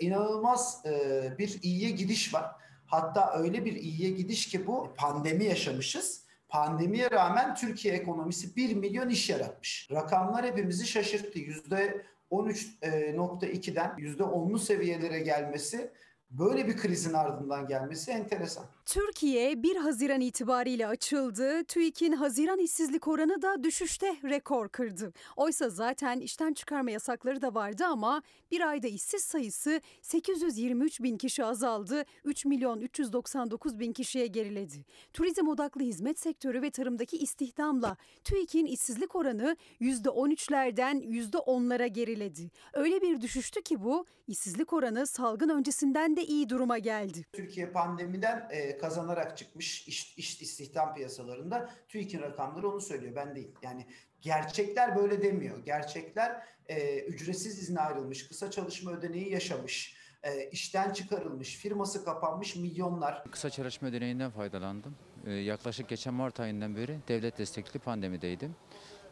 [0.01, 2.45] inanılmaz e, bir iyiye gidiş var.
[2.87, 6.23] Hatta öyle bir iyiye gidiş ki bu pandemi yaşamışız.
[6.49, 9.89] Pandemiye rağmen Türkiye ekonomisi 1 milyon iş yaratmış.
[9.93, 11.39] Rakamlar hepimizi şaşırttı.
[11.39, 15.93] %13.2'den %10'lu seviyelere gelmesi,
[16.31, 18.65] böyle bir krizin ardından gelmesi enteresan.
[18.87, 21.65] Türkiye 1 Haziran itibariyle açıldı.
[21.65, 25.13] TÜİK'in Haziran işsizlik oranı da düşüşte rekor kırdı.
[25.37, 31.45] Oysa zaten işten çıkarma yasakları da vardı ama bir ayda işsiz sayısı 823 bin kişi
[31.45, 32.05] azaldı.
[32.25, 34.85] 3 milyon 399 bin kişiye geriledi.
[35.13, 42.51] Turizm odaklı hizmet sektörü ve tarımdaki istihdamla TÜİK'in işsizlik oranı %13'lerden %10'lara geriledi.
[42.73, 47.27] Öyle bir düşüştü ki bu işsizlik oranı salgın öncesinden de iyi duruma geldi.
[47.33, 53.55] Türkiye pandemiden e, kazanarak çıkmış iş, iş istihdam piyasalarında TÜİK'in rakamları onu söylüyor ben değil.
[53.63, 53.87] Yani
[54.21, 55.65] gerçekler böyle demiyor.
[55.65, 63.25] Gerçekler e, ücretsiz izne ayrılmış, kısa çalışma ödeneği yaşamış, e, işten çıkarılmış, firması kapanmış milyonlar.
[63.31, 64.97] Kısa çalışma ödeneğinden faydalandım.
[65.27, 68.57] Ee, yaklaşık geçen Mart ayından beri devlet destekli pandemideydim.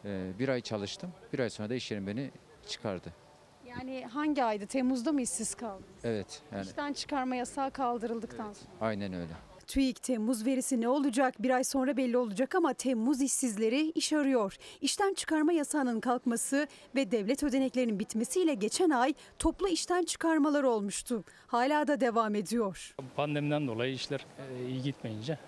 [0.05, 1.11] Ee, bir ay çalıştım.
[1.33, 2.31] Bir ay sonra da iş yerim beni
[2.67, 3.13] çıkardı.
[3.65, 4.65] Yani hangi ayda?
[4.65, 5.83] Temmuz'da mı işsiz kaldı?
[6.03, 8.69] Evet yani İşten çıkarma yasağı kaldırıldıktan sonra.
[8.81, 9.33] aynen öyle.
[9.71, 14.57] TÜİK Temmuz verisi ne olacak bir ay sonra belli olacak ama Temmuz işsizleri iş arıyor.
[14.81, 21.23] İşten çıkarma yasağının kalkması ve devlet ödeneklerinin bitmesiyle geçen ay toplu işten çıkarmalar olmuştu.
[21.47, 22.95] Hala da devam ediyor.
[23.15, 25.39] Pandemiden dolayı işler e, iyi gitmeyince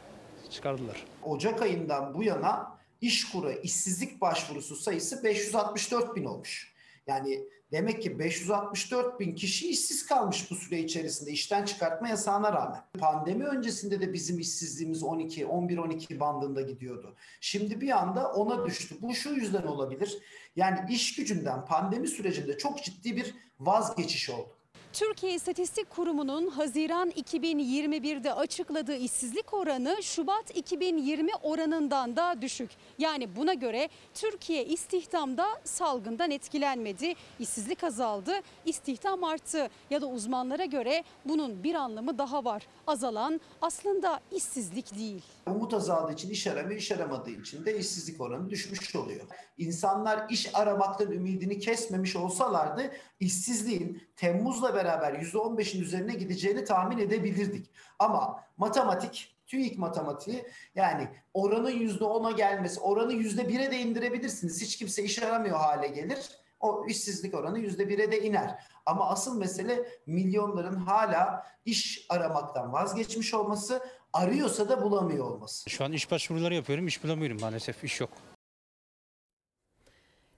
[0.49, 1.05] çıkardılar.
[1.23, 6.72] Ocak ayından bu yana İşkur'a işsizlik başvurusu sayısı 564 bin olmuş.
[7.07, 12.81] Yani demek ki 564 bin kişi işsiz kalmış bu süre içerisinde işten çıkartma yasağına rağmen.
[12.99, 17.15] Pandemi öncesinde de bizim işsizliğimiz 12, 11-12 bandında gidiyordu.
[17.41, 18.95] Şimdi bir anda ona düştü.
[19.01, 20.17] Bu şu yüzden olabilir.
[20.55, 24.57] Yani iş gücünden pandemi sürecinde çok ciddi bir vazgeçiş oldu.
[24.93, 32.69] Türkiye İstatistik Kurumu'nun Haziran 2021'de açıkladığı işsizlik oranı Şubat 2020 oranından da düşük.
[32.97, 37.13] Yani buna göre Türkiye istihdamda salgından etkilenmedi.
[37.39, 38.31] İşsizlik azaldı,
[38.65, 42.67] istihdam arttı ya da uzmanlara göre bunun bir anlamı daha var.
[42.87, 45.21] Azalan aslında işsizlik değil.
[45.47, 49.25] Umut azaldığı için iş aramıyor, iş aramadığı için de işsizlik oranı düşmüş oluyor.
[49.57, 57.69] İnsanlar iş aramaktan ümidini kesmemiş olsalardı işsizliğin Temmuz'la beraber %15'in üzerine gideceğini tahmin edebilirdik.
[57.99, 60.45] Ama matematik, TÜİK matematiği
[60.75, 64.61] yani oranın %10'a gelmesi, oranı %1'e de indirebilirsiniz.
[64.61, 66.29] Hiç kimse iş aramıyor hale gelir.
[66.59, 68.63] O işsizlik oranı %1'e de iner.
[68.85, 73.83] Ama asıl mesele milyonların hala iş aramaktan vazgeçmiş olması,
[74.13, 75.69] arıyorsa da bulamıyor olması.
[75.69, 78.09] Şu an iş başvuruları yapıyorum, iş bulamıyorum maalesef, iş yok.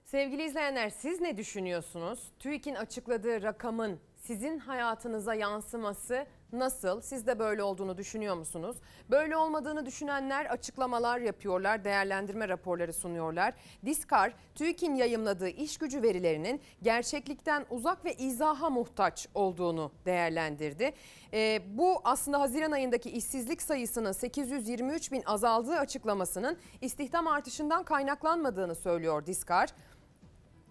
[0.04, 2.20] Sevgili izleyenler siz ne düşünüyorsunuz?
[2.38, 7.00] TÜİK'in açıkladığı rakamın sizin hayatınıza yansıması nasıl?
[7.00, 8.76] Siz de böyle olduğunu düşünüyor musunuz?
[9.10, 13.54] Böyle olmadığını düşünenler açıklamalar yapıyorlar, değerlendirme raporları sunuyorlar.
[13.84, 20.94] Diskar, TÜİK'in yayımladığı iş gücü verilerinin gerçeklikten uzak ve izaha muhtaç olduğunu değerlendirdi.
[21.32, 29.26] Ee, bu aslında Haziran ayındaki işsizlik sayısının 823 bin azaldığı açıklamasının istihdam artışından kaynaklanmadığını söylüyor
[29.26, 29.68] Diskar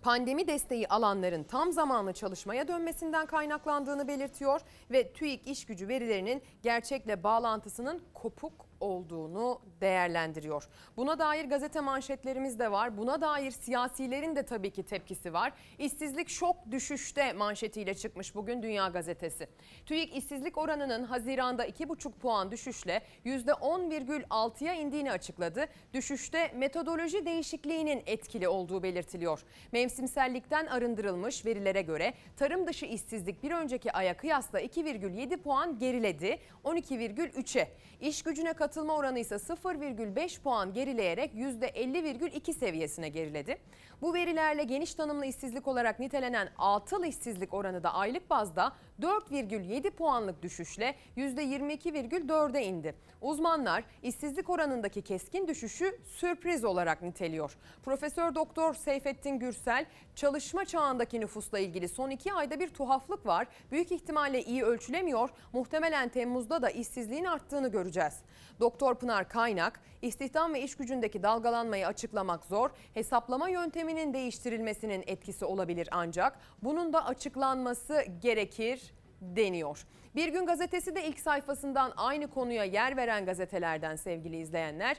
[0.06, 4.62] pandemi desteği alanların tam zamanlı çalışmaya dönmesinden kaynaklandığını belirtiyor
[4.92, 10.68] ve TÜİK iş gücü verilerinin gerçekle bağlantısının kopuk olduğunu değerlendiriyor.
[10.98, 12.98] Buna dair gazete manşetlerimiz de var.
[12.98, 15.54] Buna dair siyasilerin de tabii ki tepkisi var.
[15.80, 19.48] İşsizlik şok düşüşte manşetiyle çıkmış bugün Dünya Gazetesi.
[19.86, 25.66] TÜİK işsizlik oranının Haziran'da 2,5 puan düşüşle %10,6'ya indiğini açıkladı.
[25.94, 29.44] Düşüşte metodoloji değişikliğinin etkili olduğu belirtiliyor.
[29.72, 37.72] Mevsimsellikten arındırılmış verilere göre tarım dışı işsizlik bir önceki aya kıyasla 2,7 puan geriledi 12,3'e.
[38.02, 43.58] İş gücüne katılma oranı ise 0,5 puan gerileyerek %50,2 seviyesine geriledi.
[44.02, 50.42] Bu verilerle geniş tanımlı işsizlik olarak nitelenen atıl işsizlik oranı da aylık bazda 4,7 puanlık
[50.42, 52.96] düşüşle %22,4'e indi.
[53.22, 57.58] Uzmanlar işsizlik oranındaki keskin düşüşü sürpriz olarak niteliyor.
[57.84, 59.86] Profesör Doktor Seyfettin Gürsel
[60.16, 63.48] çalışma çağındaki nüfusla ilgili son iki ayda bir tuhaflık var.
[63.72, 65.30] Büyük ihtimalle iyi ölçülemiyor.
[65.54, 68.14] Muhtemelen Temmuz'da da işsizliğin arttığını göreceğiz.
[68.60, 72.70] Doktor Pınar Kaynak, istihdam ve iş gücündeki dalgalanmayı açıklamak zor.
[72.94, 73.50] Hesaplama
[73.86, 79.86] yönteminin değiştirilmesinin etkisi olabilir ancak bunun da açıklanması gerekir deniyor.
[80.16, 84.98] Bir gün gazetesi de ilk sayfasından aynı konuya yer veren gazetelerden sevgili izleyenler.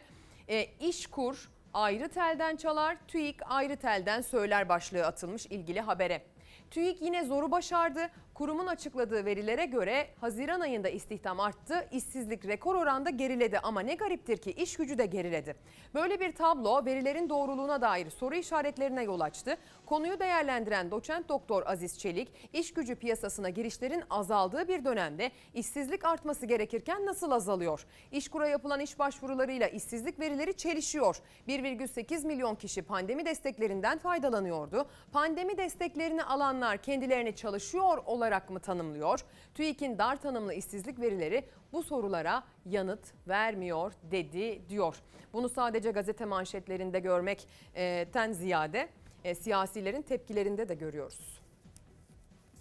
[0.49, 6.23] E, İşkur ayrı telden çalar, TÜİK ayrı telden söyler başlığı atılmış ilgili habere.
[6.71, 8.11] TÜİK yine zoru başardı.
[8.37, 14.37] Kurumun açıkladığı verilere göre Haziran ayında istihdam arttı, işsizlik rekor oranda geriledi ama ne gariptir
[14.37, 15.57] ki iş gücü de geriledi.
[15.95, 19.57] Böyle bir tablo verilerin doğruluğuna dair soru işaretlerine yol açtı.
[19.87, 26.47] Konuyu değerlendiren doçent doktor Aziz Çelik, iş gücü piyasasına girişlerin azaldığı bir dönemde işsizlik artması
[26.47, 27.87] gerekirken nasıl azalıyor?
[28.13, 31.17] İşkura yapılan iş başvurularıyla işsizlik verileri çelişiyor.
[31.49, 34.87] 1,8 milyon kişi pandemi desteklerinden faydalanıyordu.
[35.13, 39.21] Pandemi desteklerini alanlar kendilerini çalışıyor olarak mı tanımlıyor?
[39.55, 44.97] TÜİK'in dar tanımlı işsizlik verileri bu sorulara yanıt vermiyor dedi diyor.
[45.33, 48.89] Bunu sadece gazete manşetlerinde görmekten ziyade
[49.25, 51.41] e, siyasilerin tepkilerinde de görüyoruz.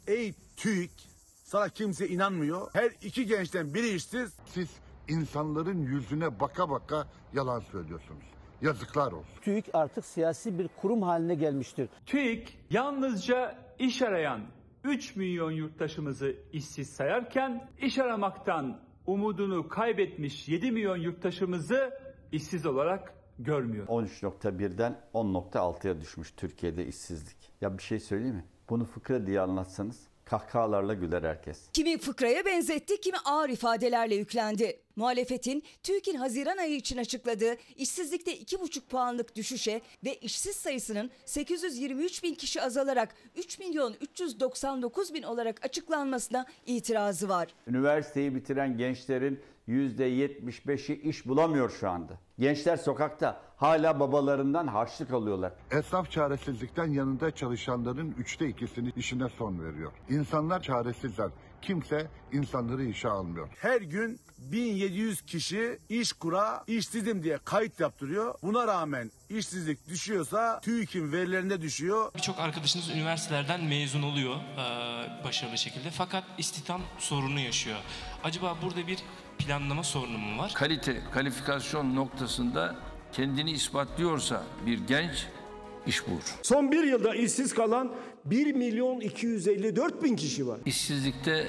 [0.08, 0.92] Ey TÜİK
[1.44, 2.70] sana kimse inanmıyor.
[2.74, 4.34] Her iki gençten biri işsiz.
[4.46, 4.70] Siz
[5.08, 8.24] insanların yüzüne baka baka yalan söylüyorsunuz.
[8.62, 9.42] Yazıklar olsun.
[9.42, 11.90] TÜİK artık siyasi bir kurum haline gelmiştir.
[12.06, 14.42] TÜİK yalnızca iş arayan
[14.86, 22.00] 3 milyon yurttaşımızı işsiz sayarken iş aramaktan umudunu kaybetmiş 7 milyon yurttaşımızı
[22.32, 23.88] işsiz olarak görmüyor.
[23.88, 27.52] 13.1'den 10.6'ya düşmüş Türkiye'de işsizlik.
[27.62, 28.46] Ya bir şey söyleyeyim mi?
[28.70, 31.60] Bunu fıkra diye anlatsanız kahkahalarla güler herkes.
[31.74, 34.80] Kimi fıkraya benzetti, kimi ağır ifadelerle yüklendi.
[34.96, 42.36] Muhalefetin TÜİK'in Haziran ayı için açıkladığı işsizlikte 2,5 puanlık düşüşe ve işsiz sayısının 823 bin
[42.36, 47.48] kişi azalarak 3 milyon 399 bin olarak açıklanmasına itirazı var.
[47.68, 52.14] Üniversiteyi bitiren gençlerin %75'i iş bulamıyor şu anda.
[52.40, 55.54] Gençler sokakta hala babalarından harçlık alıyorlar.
[55.72, 59.92] Esnaf çaresizlikten yanında çalışanların üçte ikisini işine son veriyor.
[60.10, 61.30] İnsanlar çaresizler.
[61.68, 63.48] Kimse insanları işe almıyor.
[63.62, 68.36] Her gün 1700 kişi iş kura işsizim diye kayıt yaptırıyor.
[68.44, 72.12] Buna rağmen işsizlik düşüyorsa TÜİK'in verilerinde düşüyor.
[72.16, 77.78] Birçok arkadaşınız üniversitelerden mezun oluyor e, başarılı şekilde fakat istihdam sorunu yaşıyor.
[78.24, 79.00] Acaba burada bir
[79.38, 80.52] planlama sorunu mu var?
[80.54, 82.76] kalite, kalifikasyon noktasında
[83.14, 85.28] kendini ispatlıyorsa bir genç
[85.88, 86.36] iş bulur.
[86.44, 87.92] Son bir yılda işsiz kalan
[88.26, 90.60] 1 milyon 254 bin kişi var.
[90.66, 91.48] İşsizlikte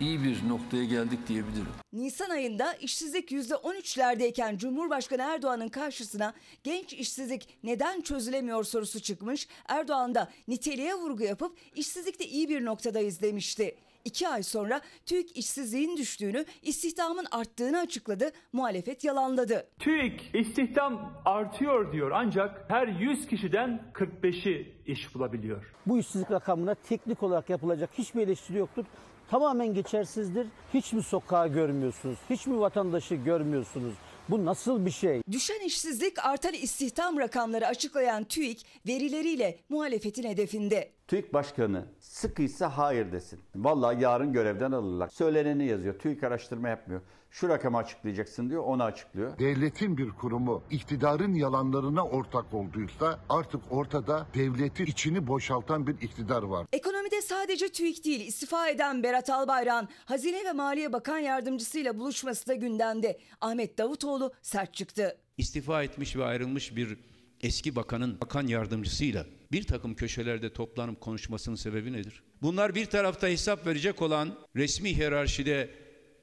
[0.00, 1.66] iyi bir noktaya geldik diyebilirim.
[1.92, 9.48] Nisan ayında işsizlik %13'lerdeyken Cumhurbaşkanı Erdoğan'ın karşısına genç işsizlik neden çözülemiyor sorusu çıkmış.
[9.68, 13.76] Erdoğan da niteliğe vurgu yapıp işsizlikte iyi bir noktadayız demişti.
[14.04, 19.66] İki ay sonra TÜİK işsizliğin düştüğünü, istihdamın arttığını açıkladı, muhalefet yalanladı.
[19.78, 25.64] TÜİK istihdam artıyor diyor ancak her 100 kişiden 45'i iş bulabiliyor.
[25.86, 28.84] Bu işsizlik rakamına teknik olarak yapılacak hiçbir eleştiri yoktur.
[29.30, 30.46] Tamamen geçersizdir.
[30.74, 32.18] Hiç mi sokağı görmüyorsunuz?
[32.30, 33.94] Hiç mi vatandaşı görmüyorsunuz?
[34.28, 35.22] Bu nasıl bir şey?
[35.32, 40.90] Düşen işsizlik, artan istihdam rakamları açıklayan TÜİK verileriyle muhalefetin hedefinde.
[41.10, 43.40] TÜİK Başkanı sıkıysa hayır desin.
[43.56, 45.08] Vallahi yarın görevden alırlar.
[45.08, 45.98] Söyleneni yazıyor.
[45.98, 47.00] TÜİK araştırma yapmıyor.
[47.30, 49.38] Şu rakamı açıklayacaksın diyor, onu açıklıyor.
[49.38, 56.66] Devletin bir kurumu iktidarın yalanlarına ortak olduysa artık ortada devletin içini boşaltan bir iktidar var.
[56.72, 62.54] Ekonomide sadece TÜİK değil istifa eden Berat Albayrak'ın Hazine ve Maliye Bakan Yardımcısıyla buluşması da
[62.54, 63.18] gündemde.
[63.40, 65.18] Ahmet Davutoğlu sert çıktı.
[65.38, 66.98] istifa etmiş ve ayrılmış bir
[67.40, 72.22] eski bakanın bakan yardımcısıyla bir takım köşelerde toplanıp konuşmasının sebebi nedir?
[72.42, 75.70] Bunlar bir tarafta hesap verecek olan resmi hiyerarşide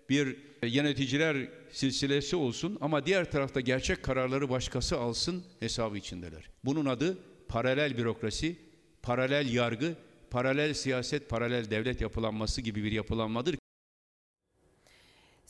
[0.09, 6.49] bir yöneticiler silsilesi olsun ama diğer tarafta gerçek kararları başkası alsın hesabı içindeler.
[6.65, 7.17] Bunun adı
[7.47, 8.55] paralel bürokrasi,
[9.01, 9.95] paralel yargı,
[10.29, 13.55] paralel siyaset, paralel devlet yapılanması gibi bir yapılanmadır.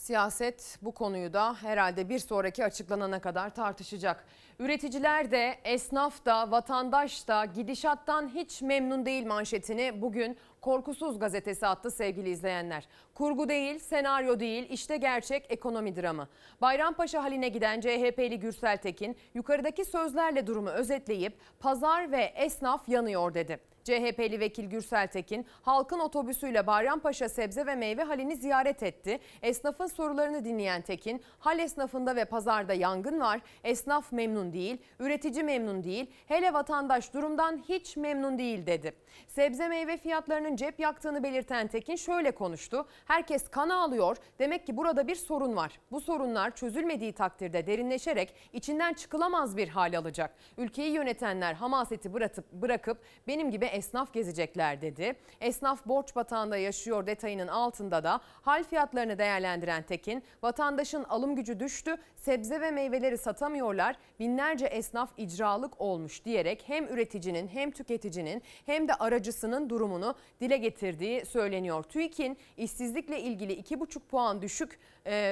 [0.08, 4.26] Siyaset bu konuyu da herhalde bir sonraki açıklanana kadar tartışacak.
[4.60, 11.92] Üreticiler de, esnaf da, vatandaş da gidişattan hiç memnun değil manşetini bugün Korkusuz gazetesi attı
[11.92, 12.88] sevgili izleyenler.
[13.14, 16.28] Kurgu değil, senaryo değil, işte gerçek ekonomi dramı.
[16.62, 23.60] Bayrampaşa haline giden CHP'li Gürsel Tekin yukarıdaki sözlerle durumu özetleyip pazar ve esnaf yanıyor dedi.
[23.88, 29.20] CHP'li vekil Gürsel Tekin halkın otobüsüyle Bayrampaşa sebze ve meyve halini ziyaret etti.
[29.42, 33.42] Esnafın sorularını dinleyen Tekin, hal esnafında ve pazarda yangın var.
[33.64, 38.94] Esnaf memnun değil, üretici memnun değil, hele vatandaş durumdan hiç memnun değil dedi.
[39.28, 42.88] Sebze meyve fiyatlarının cep yaktığını belirten Tekin şöyle konuştu.
[43.06, 44.18] Herkes kan ağlıyor.
[44.40, 45.80] Demek ki burada bir sorun var.
[45.92, 50.36] Bu sorunlar çözülmediği takdirde derinleşerek içinden çıkılamaz bir hal alacak.
[50.58, 52.98] Ülkeyi yönetenler hamaseti bırakıp, bırakıp
[53.28, 55.16] benim gibi esnaf gezecekler dedi.
[55.42, 61.96] Esnaf borç batağında yaşıyor detayının altında da hal fiyatlarını değerlendiren Tekin, vatandaşın alım gücü düştü,
[62.16, 68.94] sebze ve meyveleri satamıyorlar, binlerce esnaf icralık olmuş diyerek hem üreticinin hem tüketicinin hem de
[68.94, 71.84] aracısının durumunu dile getirdiği söyleniyor.
[71.84, 74.80] TÜİK'in işsizlikle ilgili 2,5 puan düşük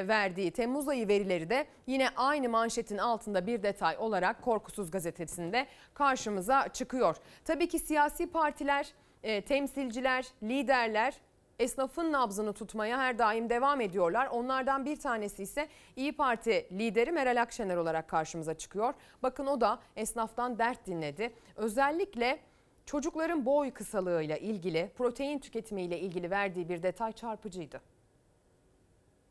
[0.08, 6.68] verdiği Temmuz ayı verileri de yine aynı manşetin altında bir detay olarak Korkusuz gazetesinde karşımıza
[6.74, 7.16] çıkıyor.
[7.46, 8.94] Tabii ki siyasi partiler,
[9.24, 11.14] e, temsilciler, liderler
[11.60, 14.28] esnafın nabzını tutmaya her daim devam ediyorlar.
[14.28, 18.94] Onlardan bir tanesi ise İyi Parti lideri Meral Akşener olarak karşımıza çıkıyor.
[19.24, 21.34] Bakın o da esnaftan dert dinledi.
[21.56, 22.40] Özellikle
[22.86, 27.95] çocukların boy kısalığıyla ilgili, protein tüketimiyle ilgili verdiği bir detay çarpıcıydı.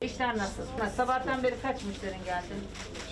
[0.01, 0.63] İşler nasıl?
[0.97, 2.47] Sabahtan beri kaç müşterin geldi?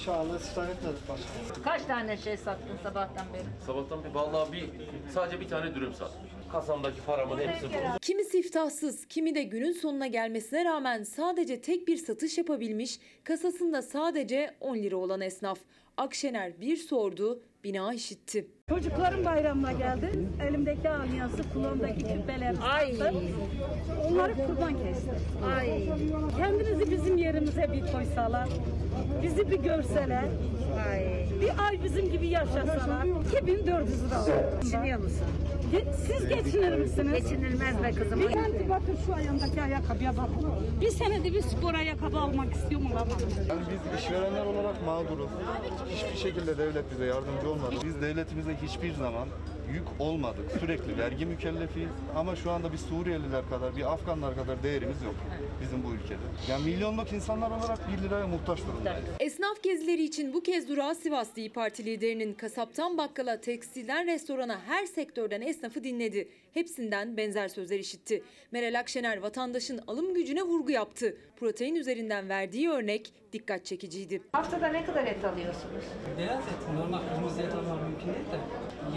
[0.04, 1.62] Şu anda istihdam etmedik başkanım.
[1.64, 3.42] Kaç tane şey sattın sabahtan beri?
[3.66, 4.70] Sabahtan bir vallahi bir
[5.14, 6.20] sadece bir tane dürüm sattım.
[6.52, 7.98] Kasamdaki paramın hepsi bu.
[8.02, 14.54] Kimi siftahsız, kimi de günün sonuna gelmesine rağmen sadece tek bir satış yapabilmiş, kasasında sadece
[14.60, 15.58] 10 lira olan esnaf.
[15.96, 18.46] Akşener bir sordu, bina işitti.
[18.68, 20.10] Çocuklarım bayramına geldi.
[20.48, 22.54] Elimdeki alyansı, kulağımdaki küpeler.
[22.62, 22.94] Ay.
[24.10, 25.14] Onları kurban kestim.
[25.56, 25.88] Ay.
[26.36, 28.48] Kendinizi bizim yerimize bir koysalar.
[29.22, 30.24] Bizi bir görseler.
[30.90, 31.26] Ay.
[31.40, 33.04] Bir ay bizim gibi yaşasalar.
[33.38, 34.24] 2400 lira.
[34.62, 35.26] Geçiniyor musun?
[35.72, 37.12] Ge- Siz geçinir misiniz?
[37.22, 38.20] Geçinilmez be kızım.
[38.20, 40.50] Bir kendi bakın şu ayağımdaki ayakkabıya bakın.
[40.80, 43.28] Bir senedir bir spor ayakkabı almak istiyorum alamadım.
[43.48, 45.30] Yani biz işverenler olarak mağduruz.
[45.90, 47.74] Hiçbir şekilde devlet bize yardımcı olmadı.
[47.84, 49.28] Biz devletimize hiçbir zaman
[49.72, 50.50] yük olmadık.
[50.60, 55.14] Sürekli vergi mükellefiyiz ama şu anda bir Suriyeliler kadar, bir Afganlar kadar değerimiz yok
[55.62, 56.18] bizim bu ülkede.
[56.48, 59.08] Yani milyonluk insanlar olarak 1 liraya muhtaç durumdayız.
[59.20, 64.86] Esnaf gezileri için bu kez durağı Sivas İYİ Parti liderinin kasaptan bakkala, tekstilden restorana her
[64.86, 66.28] sektörden esnafı dinledi.
[66.54, 68.22] Hepsinden benzer sözler işitti.
[68.52, 71.16] Meral Akşener vatandaşın alım gücüne vurgu yaptı.
[71.36, 74.22] Protein üzerinden verdiği örnek dikkat çekiciydi.
[74.32, 75.84] Haftada ne kadar et alıyorsunuz?
[76.18, 78.38] Beyaz et, normal kırmızı et almak mümkün değil de.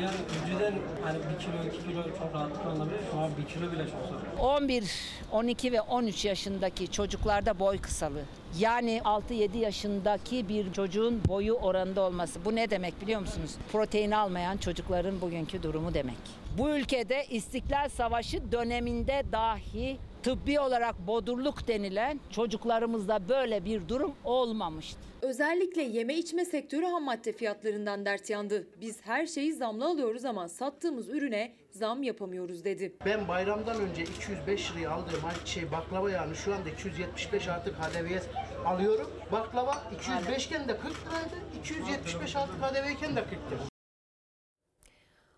[0.01, 0.73] Yani önceden
[1.03, 2.99] hani 1 kilo 2 kilo çok rahatlıkla alabilir.
[3.11, 4.05] Şu an 1 kilo bile çok
[4.39, 4.45] zor.
[4.61, 4.83] 11,
[5.31, 8.23] 12 ve 13 yaşındaki çocuklarda boy kısalığı.
[8.59, 12.45] Yani 6-7 yaşındaki bir çocuğun boyu oranında olması.
[12.45, 13.51] Bu ne demek biliyor musunuz?
[13.71, 16.17] Protein almayan çocukların bugünkü durumu demek.
[16.57, 24.99] Bu ülkede İstiklal Savaşı döneminde dahi tıbbi olarak bodurluk denilen çocuklarımızda böyle bir durum olmamıştı.
[25.21, 28.67] Özellikle yeme içme sektörü ham madde fiyatlarından dert yandı.
[28.81, 32.93] Biz her şeyi zamlı alıyoruz ama sattığımız ürüne zam yapamıyoruz dedi.
[33.05, 38.21] Ben bayramdan önce 205 liraya aldığım şey baklava yani şu anda 275 artık HDV'ye
[38.65, 39.11] alıyorum.
[39.31, 41.35] Baklava 205 iken de 40 liraydı.
[41.59, 43.74] 275 artık HDV'yken de 40 lira.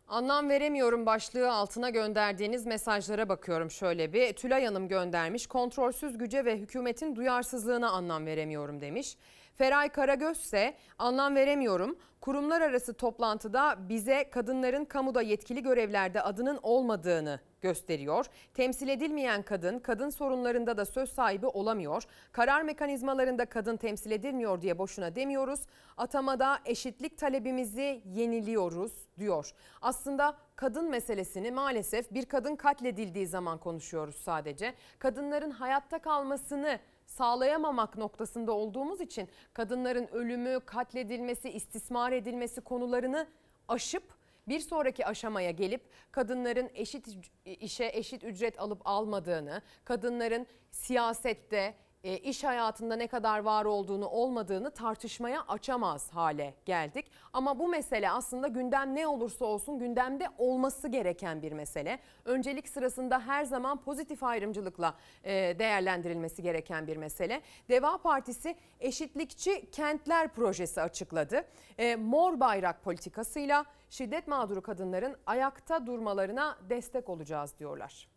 [0.09, 4.33] Anlam veremiyorum başlığı altına gönderdiğiniz mesajlara bakıyorum şöyle bir.
[4.33, 5.47] Tülay Hanım göndermiş.
[5.47, 9.17] Kontrolsüz güce ve hükümetin duyarsızlığına anlam veremiyorum demiş.
[9.57, 11.97] Feray Karagöz ise anlam veremiyorum.
[12.21, 18.25] Kurumlar arası toplantıda bize kadınların kamuda yetkili görevlerde adının olmadığını gösteriyor.
[18.53, 22.03] Temsil edilmeyen kadın, kadın sorunlarında da söz sahibi olamıyor.
[22.31, 25.59] Karar mekanizmalarında kadın temsil edilmiyor diye boşuna demiyoruz.
[25.97, 29.51] Atamada eşitlik talebimizi yeniliyoruz diyor.
[29.81, 34.73] Aslında kadın meselesini maalesef bir kadın katledildiği zaman konuşuyoruz sadece.
[34.99, 43.27] Kadınların hayatta kalmasını sağlayamamak noktasında olduğumuz için kadınların ölümü, katledilmesi, istismar edilmesi konularını
[43.67, 44.03] aşıp
[44.47, 45.81] bir sonraki aşamaya gelip
[46.11, 47.07] kadınların eşit
[47.45, 54.71] işe eşit ücret alıp almadığını, kadınların siyasette, e, iş hayatında ne kadar var olduğunu olmadığını
[54.71, 57.11] tartışmaya açamaz hale geldik.
[57.33, 61.99] Ama bu mesele aslında gündem ne olursa olsun gündemde olması gereken bir mesele.
[62.25, 64.93] Öncelik sırasında her zaman pozitif ayrımcılıkla
[65.23, 67.41] e, değerlendirilmesi gereken bir mesele.
[67.69, 71.43] Deva Partisi eşitlikçi kentler projesi açıkladı.
[71.77, 78.16] E, Mor bayrak politikasıyla şiddet mağduru kadınların ayakta durmalarına destek olacağız diyorlar.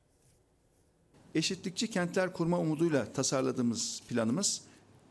[1.35, 4.61] Eşitlikçi kentler kurma umuduyla tasarladığımız planımız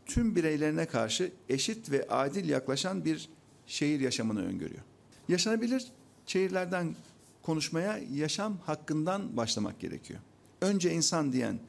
[0.05, 3.29] tüm bireylerine karşı eşit ve adil yaklaşan bir
[3.67, 4.81] şehir yaşamını öngörüyor.
[5.29, 5.85] Yaşanabilir
[6.25, 6.95] şehirlerden
[7.41, 10.19] konuşmaya yaşam hakkından başlamak gerekiyor.
[10.61, 11.59] Önce insan diyen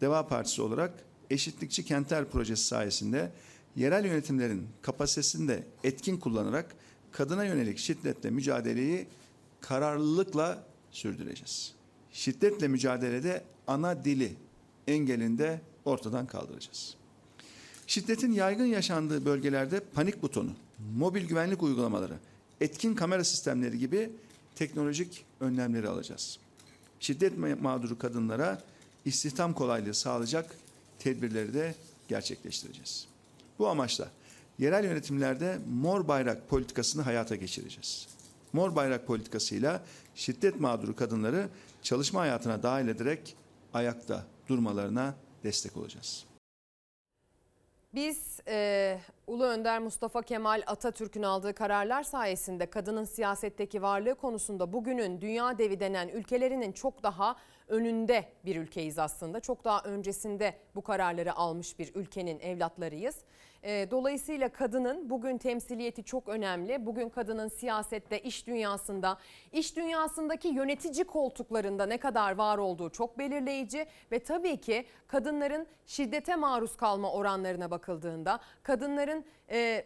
[0.00, 3.32] Deva Partisi olarak eşitlikçi kentler projesi sayesinde
[3.76, 6.74] yerel yönetimlerin kapasitesini de etkin kullanarak
[7.12, 9.06] kadına yönelik şiddetle mücadeleyi
[9.60, 11.74] kararlılıkla sürdüreceğiz.
[12.12, 14.32] Şiddetle mücadelede ana dili
[14.86, 16.94] engelinde ortadan kaldıracağız.
[17.86, 20.50] Şiddetin yaygın yaşandığı bölgelerde panik butonu,
[20.96, 22.14] mobil güvenlik uygulamaları,
[22.60, 24.10] etkin kamera sistemleri gibi
[24.54, 26.38] teknolojik önlemleri alacağız.
[27.00, 27.32] Şiddet
[27.62, 28.62] mağduru kadınlara
[29.04, 30.56] istihdam kolaylığı sağlayacak
[30.98, 31.74] tedbirleri de
[32.08, 33.06] gerçekleştireceğiz.
[33.58, 34.10] Bu amaçla
[34.58, 38.06] yerel yönetimlerde mor bayrak politikasını hayata geçireceğiz.
[38.52, 39.84] Mor bayrak politikasıyla
[40.14, 41.48] şiddet mağduru kadınları
[41.82, 43.36] çalışma hayatına dahil ederek
[43.74, 45.14] ayakta durmalarına
[45.44, 46.24] destek olacağız.
[47.94, 55.20] Biz e, Ulu Önder Mustafa Kemal Atatürk'ün aldığı kararlar sayesinde kadının siyasetteki varlığı konusunda bugünün
[55.20, 57.36] dünya devi denen ülkelerinin çok daha
[57.68, 59.40] önünde bir ülkeyiz aslında.
[59.40, 63.16] Çok daha öncesinde bu kararları almış bir ülkenin evlatlarıyız.
[63.62, 66.86] E, dolayısıyla kadının bugün temsiliyeti çok önemli.
[66.86, 69.18] Bugün kadının siyasette, iş dünyasında,
[69.52, 76.36] iş dünyasındaki yönetici koltuklarında ne kadar var olduğu çok belirleyici ve tabii ki kadınların şiddete
[76.36, 79.84] maruz kalma oranlarına bakıldığında, kadınların e,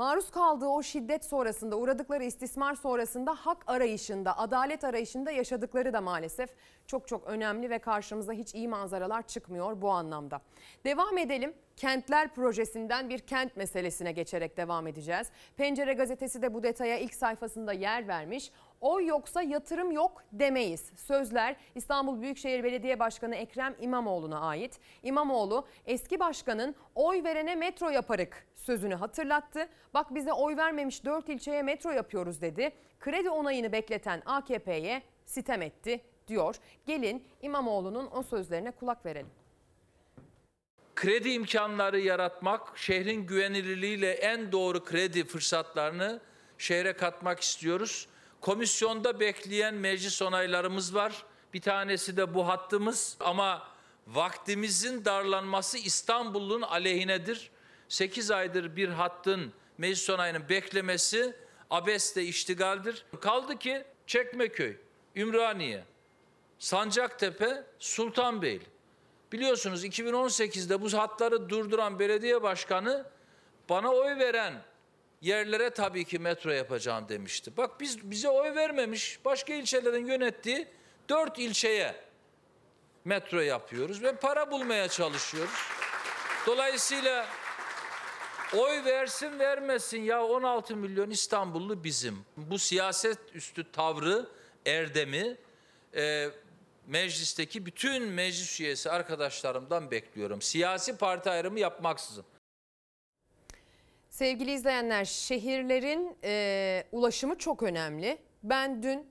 [0.00, 6.50] maruz kaldığı o şiddet sonrasında, uğradıkları istismar sonrasında hak arayışında, adalet arayışında yaşadıkları da maalesef
[6.86, 10.40] çok çok önemli ve karşımıza hiç iyi manzaralar çıkmıyor bu anlamda.
[10.84, 11.54] Devam edelim.
[11.76, 15.30] Kentler projesinden bir kent meselesine geçerek devam edeceğiz.
[15.56, 18.52] Pencere gazetesi de bu detaya ilk sayfasında yer vermiş.
[18.80, 20.92] Oy yoksa yatırım yok demeyiz.
[20.96, 24.80] Sözler İstanbul Büyükşehir Belediye Başkanı Ekrem İmamoğlu'na ait.
[25.02, 29.68] İmamoğlu eski başkanın oy verene metro yaparık sözünü hatırlattı.
[29.94, 32.72] Bak bize oy vermemiş 4 ilçeye metro yapıyoruz dedi.
[33.00, 36.56] Kredi onayını bekleten AKP'ye sitem etti diyor.
[36.86, 39.30] Gelin İmamoğlu'nun o sözlerine kulak verelim.
[40.94, 46.20] Kredi imkanları yaratmak, şehrin güvenilirliğiyle en doğru kredi fırsatlarını
[46.58, 48.08] şehre katmak istiyoruz.
[48.40, 51.24] Komisyonda bekleyen meclis onaylarımız var.
[51.54, 53.68] Bir tanesi de bu hattımız ama
[54.06, 57.50] vaktimizin darlanması İstanbul'un aleyhinedir.
[57.88, 61.36] 8 aydır bir hattın meclis onayının beklemesi
[61.70, 63.04] abeste iştigaldir.
[63.20, 64.76] Kaldı ki Çekmeköy,
[65.16, 65.84] Ümraniye,
[66.58, 68.64] Sancaktepe, Sultanbeyli.
[69.32, 73.06] Biliyorsunuz 2018'de bu hatları durduran belediye başkanı
[73.68, 74.62] bana oy veren
[75.20, 77.56] yerlere tabii ki metro yapacağım demişti.
[77.56, 80.68] Bak biz bize oy vermemiş başka ilçelerin yönettiği
[81.08, 81.94] dört ilçeye
[83.04, 85.54] metro yapıyoruz ve para bulmaya çalışıyoruz.
[86.46, 87.26] Dolayısıyla
[88.56, 92.24] oy versin vermesin ya 16 milyon İstanbullu bizim.
[92.36, 94.26] Bu siyaset üstü tavrı,
[94.66, 95.36] erdemi
[95.94, 96.30] e,
[96.86, 100.42] meclisteki bütün meclis üyesi arkadaşlarımdan bekliyorum.
[100.42, 102.24] Siyasi parti ayrımı yapmaksızın.
[104.20, 108.18] Sevgili izleyenler, şehirlerin e, ulaşımı çok önemli.
[108.42, 109.06] Ben dün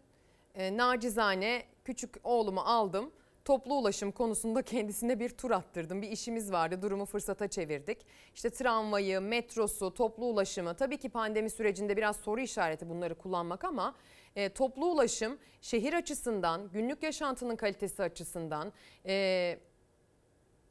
[0.55, 3.11] e, nacizane küçük oğlumu aldım.
[3.45, 6.01] Toplu ulaşım konusunda kendisine bir tur attırdım.
[6.01, 7.97] Bir işimiz vardı, durumu fırsata çevirdik.
[8.35, 10.73] İşte tramvayı, metrosu, toplu ulaşımı.
[10.73, 13.95] Tabii ki pandemi sürecinde biraz soru işareti bunları kullanmak ama
[14.35, 18.73] e, toplu ulaşım şehir açısından, günlük yaşantının kalitesi açısından,
[19.05, 19.59] e,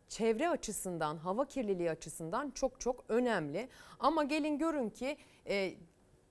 [0.09, 3.69] çevre açısından, hava kirliliği açısından çok çok önemli.
[4.01, 5.17] Ama gelin görün ki
[5.47, 5.75] e,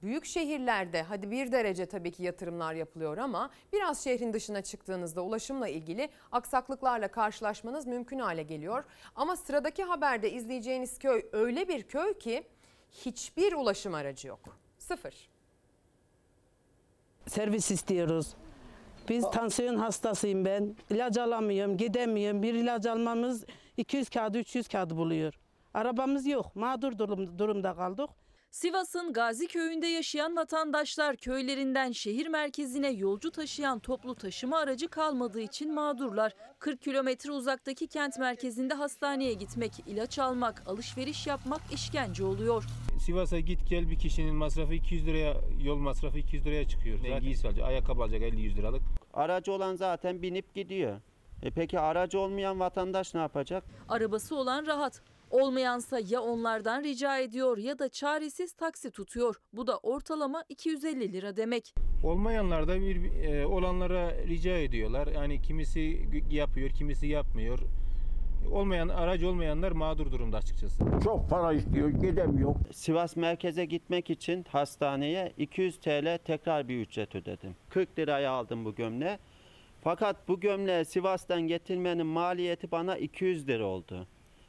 [0.03, 5.67] büyük şehirlerde hadi bir derece tabii ki yatırımlar yapılıyor ama biraz şehrin dışına çıktığınızda ulaşımla
[5.67, 8.83] ilgili aksaklıklarla karşılaşmanız mümkün hale geliyor.
[9.15, 12.43] Ama sıradaki haberde izleyeceğiniz köy öyle bir köy ki
[12.91, 14.39] hiçbir ulaşım aracı yok.
[14.77, 15.29] Sıfır.
[17.27, 18.33] servis istiyoruz.
[19.09, 20.75] Biz tansiyon hastasıyım ben.
[20.89, 22.43] İlaç alamıyorum, gidemiyorum.
[22.43, 23.45] Bir ilaç almamız
[23.77, 25.33] 200 kağıt, 300 kağıt buluyor.
[25.73, 26.55] Arabamız yok.
[26.55, 28.09] Mağdur durum, durumda kaldık.
[28.51, 35.73] Sivas'ın Gazi Köyü'nde yaşayan vatandaşlar köylerinden şehir merkezine yolcu taşıyan toplu taşıma aracı kalmadığı için
[35.73, 36.33] mağdurlar.
[36.59, 42.63] 40 kilometre uzaktaki kent merkezinde hastaneye gitmek, ilaç almak, alışveriş yapmak işkence oluyor.
[43.05, 45.33] Sivas'a git gel bir kişinin masrafı 200 liraya,
[45.63, 47.03] yol masrafı 200 liraya çıkıyor.
[47.03, 48.81] Ne giysi alacak, ayakkabı alacak 50-100 liralık.
[49.13, 51.01] Aracı olan zaten binip gidiyor.
[51.43, 53.64] E peki aracı olmayan vatandaş ne yapacak?
[53.89, 55.01] Arabası olan rahat.
[55.31, 59.35] Olmayansa ya onlardan rica ediyor ya da çaresiz taksi tutuyor.
[59.53, 61.76] Bu da ortalama 250 lira demek.
[62.03, 65.07] Olmayanlar da bir e, olanlara rica ediyorlar.
[65.07, 66.01] Yani kimisi
[66.31, 67.59] yapıyor, kimisi yapmıyor.
[68.51, 70.84] Olmayan aracı olmayanlar mağdur durumda açıkçası.
[71.03, 72.55] Çok para istiyor, gidemiyor.
[72.72, 77.55] Sivas merkeze gitmek için hastaneye 200 TL tekrar bir ücret ödedim.
[77.69, 79.18] 40 liraya aldım bu gömleği.
[79.88, 84.07] Fakat bu gömleği Sivas'tan getirmenin maliyeti bana 200 lira oldu.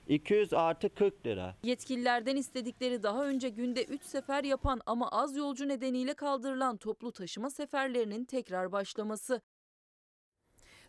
[0.09, 1.55] 200 artı 40 lira.
[1.63, 7.51] Yetkililerden istedikleri daha önce günde 3 sefer yapan ama az yolcu nedeniyle kaldırılan toplu taşıma
[7.51, 9.41] seferlerinin tekrar başlaması.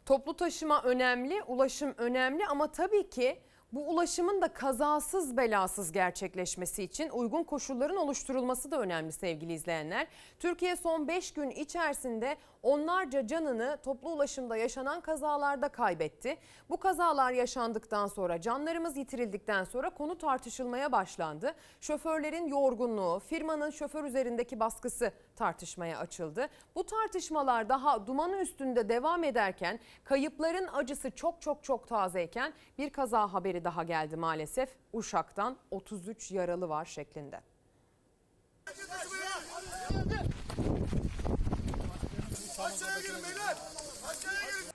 [0.06, 3.40] Toplu taşıma önemli, ulaşım önemli ama tabii ki
[3.74, 10.08] bu ulaşımın da kazasız belasız gerçekleşmesi için uygun koşulların oluşturulması da önemli sevgili izleyenler.
[10.40, 16.38] Türkiye son 5 gün içerisinde onlarca canını toplu ulaşımda yaşanan kazalarda kaybetti.
[16.70, 21.54] Bu kazalar yaşandıktan sonra canlarımız yitirildikten sonra konu tartışılmaya başlandı.
[21.82, 26.48] Şoförlerin yorgunluğu, firmanın şoför üzerindeki baskısı tartışmaya açıldı.
[26.76, 33.34] Bu tartışmalar daha dumanı üstünde devam ederken kayıpların acısı çok çok çok tazeyken bir kaza
[33.34, 34.70] haberi daha geldi maalesef.
[34.94, 37.42] Uşak'tan 33 yaralı var şeklinde.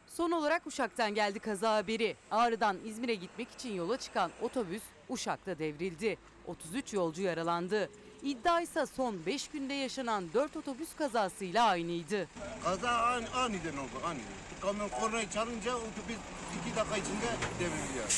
[0.08, 2.16] Son olarak Uşak'tan geldi kaza haberi.
[2.30, 6.18] Ağrı'dan İzmir'e gitmek için yola çıkan otobüs Uşak'ta devrildi.
[6.46, 7.90] 33 yolcu yaralandı.
[8.24, 12.28] İddia ise son 5 günde yaşanan 4 otobüs kazasıyla aynıydı.
[12.64, 14.24] Kaza an, aniden oldu aniden.
[14.60, 16.16] Kamyon kornayı çalınca otobüs
[16.60, 17.30] iki dakika içinde
[17.60, 18.10] devrildi yani.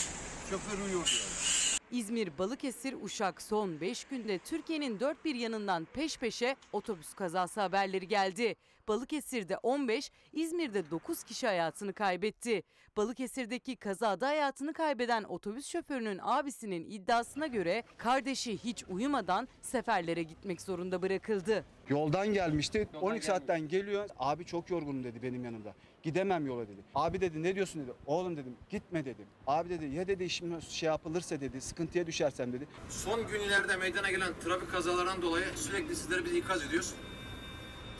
[0.50, 2.00] Şoför uyuyordu yani.
[2.00, 8.08] İzmir, Balıkesir, Uşak son 5 günde Türkiye'nin dört bir yanından peş peşe otobüs kazası haberleri
[8.08, 8.56] geldi.
[8.88, 12.62] Balıkesir'de 15, İzmir'de 9 kişi hayatını kaybetti.
[12.96, 21.02] Balıkesir'deki kazada hayatını kaybeden otobüs şoförünün abisinin iddiasına göre kardeşi hiç uyumadan seferlere gitmek zorunda
[21.02, 21.64] bırakıldı.
[21.88, 22.88] Yoldan gelmişti.
[23.00, 24.08] 12 saatten geliyor.
[24.18, 25.74] Abi çok yorgunum dedi benim yanımda.
[26.02, 26.80] Gidemem yola dedi.
[26.94, 27.92] Abi dedi ne diyorsun dedi.
[28.06, 29.26] Oğlum dedim gitme dedim.
[29.46, 32.68] Abi dedi ya dedi işim şey yapılırsa dedi sıkıntıya düşersem dedi.
[32.88, 36.94] Son günlerde meydana gelen trafik kazalarından dolayı sürekli sizleri biz ikaz ediyoruz.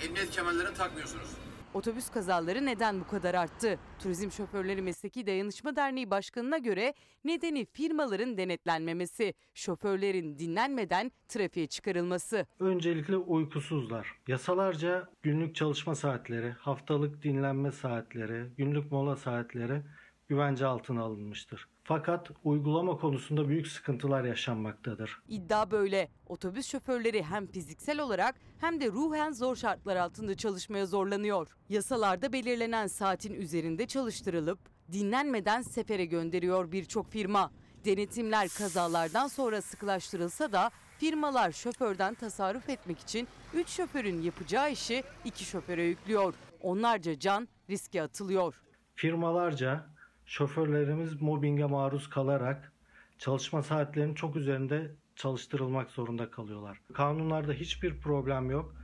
[0.05, 1.29] Emniyet kemerlerini takmıyorsunuz.
[1.75, 3.79] Otobüs kazaları neden bu kadar arttı?
[3.99, 6.95] Turizm Şoförleri Mesleki Dayanışma Derneği Başkanı'na göre
[7.25, 12.47] nedeni firmaların denetlenmemesi, şoförlerin dinlenmeden trafiğe çıkarılması.
[12.61, 14.15] Öncelikle uykusuzlar.
[14.29, 19.83] Yasalarca günlük çalışma saatleri, haftalık dinlenme saatleri, günlük mola saatleri
[20.29, 21.69] güvence altına alınmıştır.
[21.89, 25.19] Fakat uygulama konusunda büyük sıkıntılar yaşanmaktadır.
[25.29, 26.09] İddia böyle.
[26.27, 31.57] Otobüs şoförleri hem fiziksel olarak hem de ruhen zor şartlar altında çalışmaya zorlanıyor.
[31.69, 34.59] Yasalarda belirlenen saatin üzerinde çalıştırılıp
[34.93, 37.51] dinlenmeden sefere gönderiyor birçok firma.
[37.85, 45.45] Denetimler kazalardan sonra sıkılaştırılsa da firmalar şoförden tasarruf etmek için 3 şoförün yapacağı işi 2
[45.45, 46.35] şoföre yüklüyor.
[46.63, 48.61] Onlarca can riske atılıyor.
[48.95, 49.96] Firmalarca
[50.27, 52.73] şoförlerimiz mobbinge maruz kalarak
[53.19, 56.81] çalışma saatlerinin çok üzerinde çalıştırılmak zorunda kalıyorlar.
[56.95, 58.75] Kanunlarda hiçbir problem yok.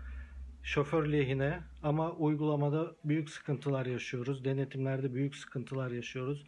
[0.63, 4.45] Şoför lehine ama uygulamada büyük sıkıntılar yaşıyoruz.
[4.45, 6.47] Denetimlerde büyük sıkıntılar yaşıyoruz.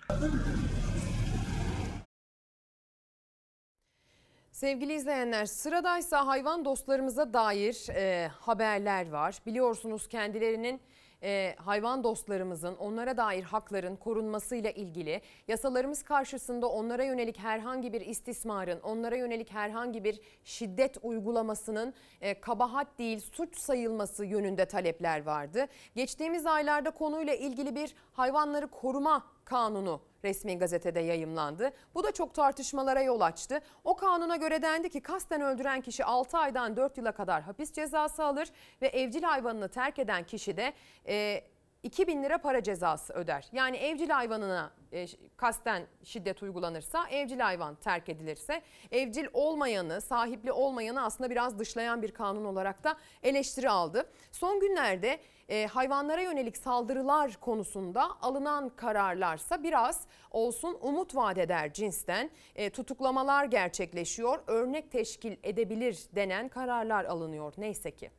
[4.52, 9.38] Sevgili izleyenler sıradaysa hayvan dostlarımıza dair e, haberler var.
[9.46, 10.80] Biliyorsunuz kendilerinin
[11.22, 18.80] e, hayvan dostlarımızın onlara dair hakların korunmasıyla ilgili yasalarımız karşısında onlara yönelik herhangi bir istismarın,
[18.80, 25.66] onlara yönelik herhangi bir şiddet uygulamasının e, kabahat değil suç sayılması yönünde talepler vardı.
[25.94, 31.72] Geçtiğimiz aylarda konuyla ilgili bir hayvanları koruma kanunu resmi gazetede yayımlandı.
[31.94, 33.60] Bu da çok tartışmalara yol açtı.
[33.84, 38.24] O kanuna göre dendi ki kasten öldüren kişi 6 aydan 4 yıla kadar hapis cezası
[38.24, 38.48] alır
[38.82, 40.72] ve evcil hayvanını terk eden kişi de
[41.08, 41.44] e,
[41.84, 43.48] 2000 lira para cezası öder.
[43.52, 45.06] Yani evcil hayvanına e,
[45.36, 52.12] kasten şiddet uygulanırsa, evcil hayvan terk edilirse, evcil olmayanı, sahipli olmayanı aslında biraz dışlayan bir
[52.12, 54.10] kanun olarak da eleştiri aldı.
[54.32, 55.18] Son günlerde
[55.48, 60.00] e, hayvanlara yönelik saldırılar konusunda alınan kararlarsa biraz
[60.30, 67.90] olsun umut vaat eder cinsten e, tutuklamalar gerçekleşiyor, örnek teşkil edebilir denen kararlar alınıyor neyse
[67.90, 68.10] ki.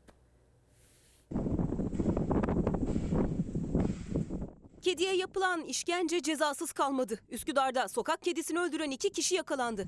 [4.82, 7.20] Kediye yapılan işkence cezasız kalmadı.
[7.30, 9.88] Üsküdar'da sokak kedisini öldüren iki kişi yakalandı.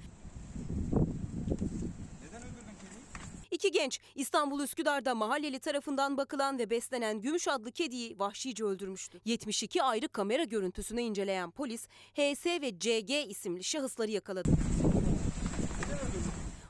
[3.57, 9.21] İki genç İstanbul Üsküdar'da mahalleli tarafından bakılan ve beslenen Gümüş adlı kediyi vahşice öldürmüştü.
[9.25, 14.49] 72 ayrı kamera görüntüsünü inceleyen polis HS ve CG isimli şahısları yakaladı.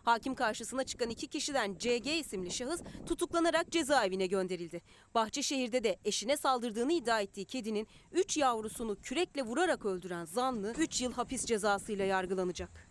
[0.05, 4.81] Hakim karşısına çıkan iki kişiden CG isimli şahıs tutuklanarak cezaevine gönderildi.
[5.15, 11.13] Bahçeşehir'de de eşine saldırdığını iddia ettiği kedinin 3 yavrusunu kürekle vurarak öldüren zanlı 3 yıl
[11.13, 12.86] hapis cezasıyla yargılanacak.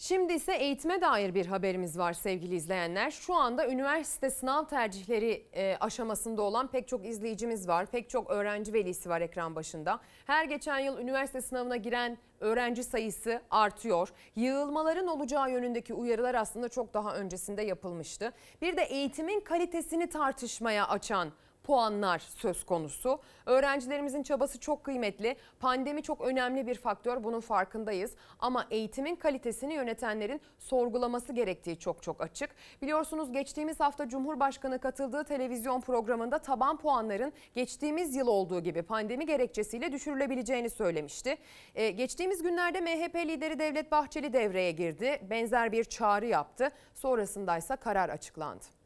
[0.00, 3.10] Şimdi ise eğitime dair bir haberimiz var sevgili izleyenler.
[3.10, 7.86] Şu anda üniversite sınav tercihleri e, aşamasında olan pek çok izleyicimiz var.
[7.86, 10.00] Pek çok öğrenci velisi var ekran başında.
[10.26, 14.08] Her geçen yıl üniversite sınavına giren öğrenci sayısı artıyor.
[14.36, 18.32] Yığılmaların olacağı yönündeki uyarılar aslında çok daha öncesinde yapılmıştı.
[18.62, 21.32] Bir de eğitimin kalitesini tartışmaya açan
[21.68, 23.20] puanlar söz konusu.
[23.46, 25.36] Öğrencilerimizin çabası çok kıymetli.
[25.60, 28.12] Pandemi çok önemli bir faktör bunun farkındayız.
[28.38, 32.50] Ama eğitimin kalitesini yönetenlerin sorgulaması gerektiği çok çok açık.
[32.82, 39.92] Biliyorsunuz geçtiğimiz hafta Cumhurbaşkanı katıldığı televizyon programında taban puanların geçtiğimiz yıl olduğu gibi pandemi gerekçesiyle
[39.92, 41.36] düşürülebileceğini söylemişti.
[41.74, 45.20] Ee, geçtiğimiz günlerde MHP lideri Devlet Bahçeli devreye girdi.
[45.30, 46.70] Benzer bir çağrı yaptı.
[46.94, 48.77] Sonrasındaysa karar açıklandı.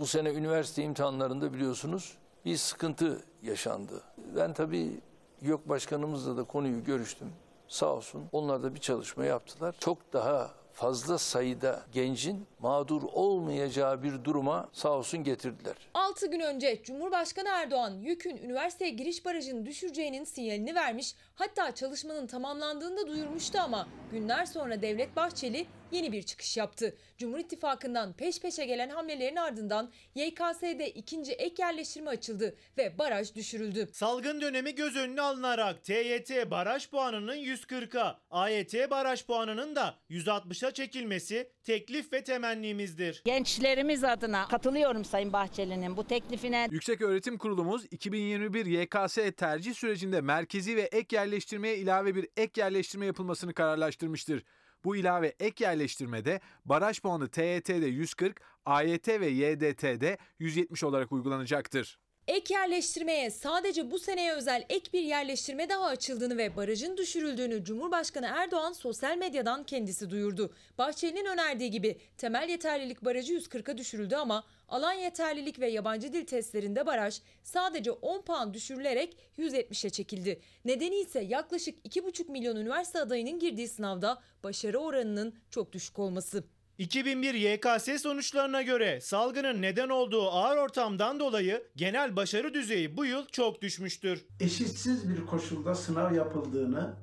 [0.00, 2.14] Bu sene üniversite imtihanlarında biliyorsunuz
[2.44, 4.02] bir sıkıntı yaşandı.
[4.36, 5.00] Ben tabii
[5.40, 7.28] YÖK Başkanımızla da konuyu görüştüm.
[7.68, 9.74] Sağ olsun onlar da bir çalışma yaptılar.
[9.80, 15.74] Çok daha fazla sayıda gencin mağdur olmayacağı bir duruma sağ olsun getirdiler.
[15.94, 21.14] 6 gün önce Cumhurbaşkanı Erdoğan YÖK'ün üniversiteye giriş barajını düşüreceğinin sinyalini vermiş.
[21.34, 26.96] Hatta çalışmanın tamamlandığını da duyurmuştu ama günler sonra Devlet Bahçeli yeni bir çıkış yaptı.
[27.18, 33.88] Cumhur İttifakı'ndan peş peşe gelen hamlelerin ardından YKS'de ikinci ek yerleştirme açıldı ve baraj düşürüldü.
[33.92, 41.50] Salgın dönemi göz önüne alınarak TYT baraj puanının 140'a, AYT baraj puanının da 160'a çekilmesi
[41.64, 43.22] teklif ve temennimizdir.
[43.24, 46.68] Gençlerimiz adına katılıyorum Sayın Bahçeli'nin bu teklifine.
[46.70, 53.06] Yüksek Öğretim Kurulumuz 2021 YKS tercih sürecinde merkezi ve ek yerleştirmeye ilave bir ek yerleştirme
[53.06, 54.44] yapılmasını kararlaştırmıştır.
[54.84, 61.98] Bu ilave ek yerleştirmede baraj puanı TYT'de 140, AYT ve YDT'de 170 olarak uygulanacaktır.
[62.30, 68.26] Ek yerleştirmeye sadece bu seneye özel ek bir yerleştirme daha açıldığını ve barajın düşürüldüğünü Cumhurbaşkanı
[68.26, 70.54] Erdoğan sosyal medyadan kendisi duyurdu.
[70.78, 76.86] Bahçeli'nin önerdiği gibi temel yeterlilik barajı 140'a düşürüldü ama Alan yeterlilik ve yabancı dil testlerinde
[76.86, 80.40] baraj sadece 10 puan düşürülerek 170'e çekildi.
[80.64, 86.44] Nedeni ise yaklaşık 2,5 milyon üniversite adayının girdiği sınavda başarı oranının çok düşük olması.
[86.80, 93.26] 2001 YKS sonuçlarına göre salgının neden olduğu ağır ortamdan dolayı genel başarı düzeyi bu yıl
[93.26, 94.24] çok düşmüştür.
[94.40, 96.94] eşitsiz bir koşulda sınav yapıldığını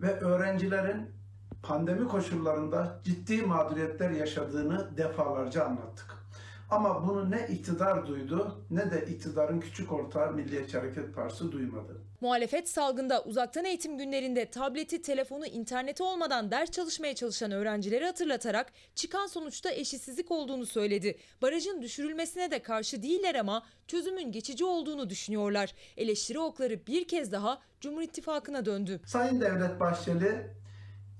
[0.00, 1.10] ve öğrencilerin
[1.62, 6.14] pandemi koşullarında ciddi mağduriyetler yaşadığını defalarca anlattık.
[6.70, 11.96] Ama bunu ne iktidar duydu ne de iktidarın küçük ortağı Milliyetçi Hareket Partisi duymadı.
[12.24, 19.26] Muhalefet salgında uzaktan eğitim günlerinde tableti, telefonu, interneti olmadan ders çalışmaya çalışan öğrencileri hatırlatarak çıkan
[19.26, 21.18] sonuçta eşitsizlik olduğunu söyledi.
[21.42, 25.74] Barajın düşürülmesine de karşı değiller ama çözümün geçici olduğunu düşünüyorlar.
[25.96, 29.00] Eleştiri okları bir kez daha Cumhur İttifakı'na döndü.
[29.06, 30.46] Sayın Devlet Bahçeli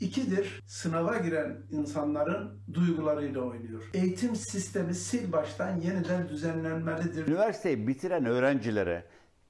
[0.01, 3.91] ikidir sınava giren insanların duygularıyla oynuyor.
[3.95, 7.27] Eğitim sistemi sil baştan yeniden düzenlenmelidir.
[7.27, 9.05] Üniversiteyi bitiren öğrencilere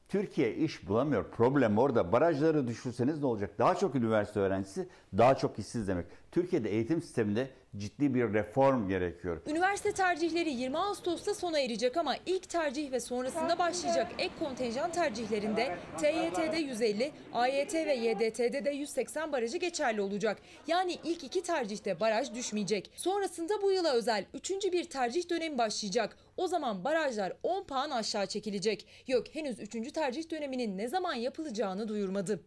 [0.08, 1.30] Türkiye iş bulamıyor.
[1.30, 2.12] Problem orada.
[2.12, 3.58] Barajları düşürseniz ne olacak?
[3.58, 6.06] Daha çok üniversite öğrencisi, daha çok işsiz demek.
[6.32, 9.40] Türkiye'de eğitim sisteminde ciddi bir reform gerekiyor.
[9.46, 15.76] Üniversite tercihleri 20 Ağustos'ta sona erecek ama ilk tercih ve sonrasında başlayacak ek kontenjan tercihlerinde
[15.98, 20.38] TYT'de 150, AYT ve YDT'de de 180 barajı geçerli olacak.
[20.66, 22.90] Yani ilk iki tercihte baraj düşmeyecek.
[22.96, 24.50] Sonrasında bu yıla özel 3.
[24.50, 26.16] bir tercih dönemi başlayacak.
[26.36, 28.86] O zaman barajlar 10 puan aşağı çekilecek.
[29.06, 29.92] Yok henüz 3.
[29.92, 32.40] tercih döneminin ne zaman yapılacağını duyurmadı.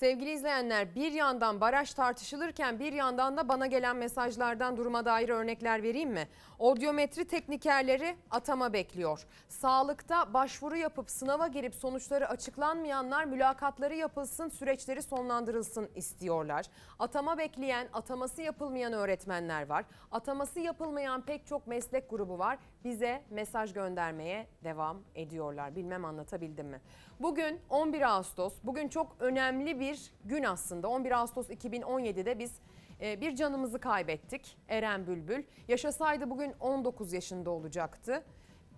[0.00, 5.82] Sevgili izleyenler bir yandan baraj tartışılırken bir yandan da bana gelen mesajlardan duruma dair örnekler
[5.82, 6.28] vereyim mi?
[6.58, 9.26] Odyometri teknikerleri atama bekliyor.
[9.48, 16.66] Sağlıkta başvuru yapıp sınava girip sonuçları açıklanmayanlar mülakatları yapılsın süreçleri sonlandırılsın istiyorlar.
[16.98, 19.84] Atama bekleyen ataması yapılmayan öğretmenler var.
[20.12, 22.58] Ataması yapılmayan pek çok meslek grubu var.
[22.84, 25.76] Bize mesaj göndermeye devam ediyorlar.
[25.76, 26.80] Bilmem anlatabildim mi?
[27.20, 28.54] Bugün 11 Ağustos.
[28.64, 30.88] Bugün çok önemli bir gün aslında.
[30.88, 32.60] 11 Ağustos 2017'de biz
[33.00, 34.58] e, bir canımızı kaybettik.
[34.68, 35.42] Eren Bülbül.
[35.68, 38.24] Yaşasaydı bugün 19 yaşında olacaktı.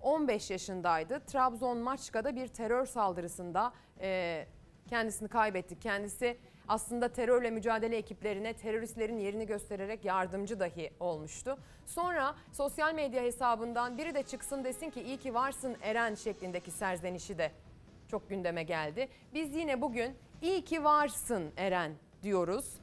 [0.01, 1.21] 15 yaşındaydı.
[1.21, 4.47] Trabzon Maçka'da bir terör saldırısında e,
[4.89, 5.83] kendisini kaybettik.
[5.83, 6.39] Kendisi
[6.73, 11.59] aslında terörle mücadele ekiplerine teröristlerin yerini göstererek yardımcı dahi olmuştu.
[11.87, 17.39] Sonra sosyal medya hesabından biri de çıksın desin ki iyi ki varsın Eren şeklindeki serzenişi
[17.39, 17.51] de
[18.11, 19.09] çok gündeme geldi.
[19.35, 21.93] Biz yine bugün iyi ki varsın Eren
[22.23, 22.75] diyoruz.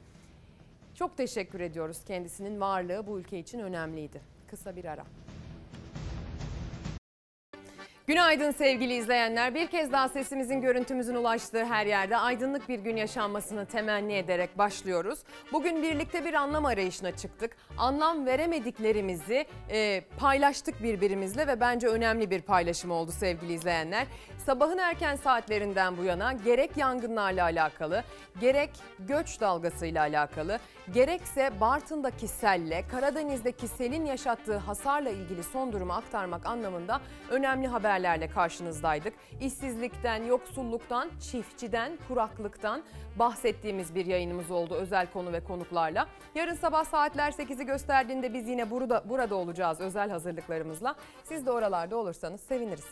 [0.94, 4.20] Çok teşekkür ediyoruz kendisinin varlığı bu ülke için önemliydi.
[4.50, 5.04] Kısa bir ara.
[8.06, 9.54] Günaydın sevgili izleyenler.
[9.54, 15.18] Bir kez daha sesimizin görüntümüzün ulaştığı her yerde aydınlık bir gün yaşanmasını temenni ederek başlıyoruz.
[15.52, 17.56] Bugün birlikte bir anlam arayışına çıktık.
[17.78, 24.06] Anlam veremediklerimizi e, paylaştık birbirimizle ve bence önemli bir paylaşım oldu sevgili izleyenler.
[24.46, 28.04] Sabahın erken saatlerinden bu yana gerek yangınlarla alakalı,
[28.40, 30.58] gerek göç dalgasıyla alakalı,
[30.92, 37.00] gerekse Bartın'daki selle, Karadeniz'deki selin yaşattığı hasarla ilgili son durumu aktarmak anlamında
[37.30, 39.14] önemli haberlerle karşınızdaydık.
[39.40, 42.82] İşsizlikten, yoksulluktan, çiftçiden, kuraklıktan
[43.18, 46.06] bahsettiğimiz bir yayınımız oldu özel konu ve konuklarla.
[46.34, 50.94] Yarın sabah saatler 8'i gösterdiğinde biz yine burada burada olacağız özel hazırlıklarımızla.
[51.24, 52.86] Siz de oralarda olursanız seviniriz.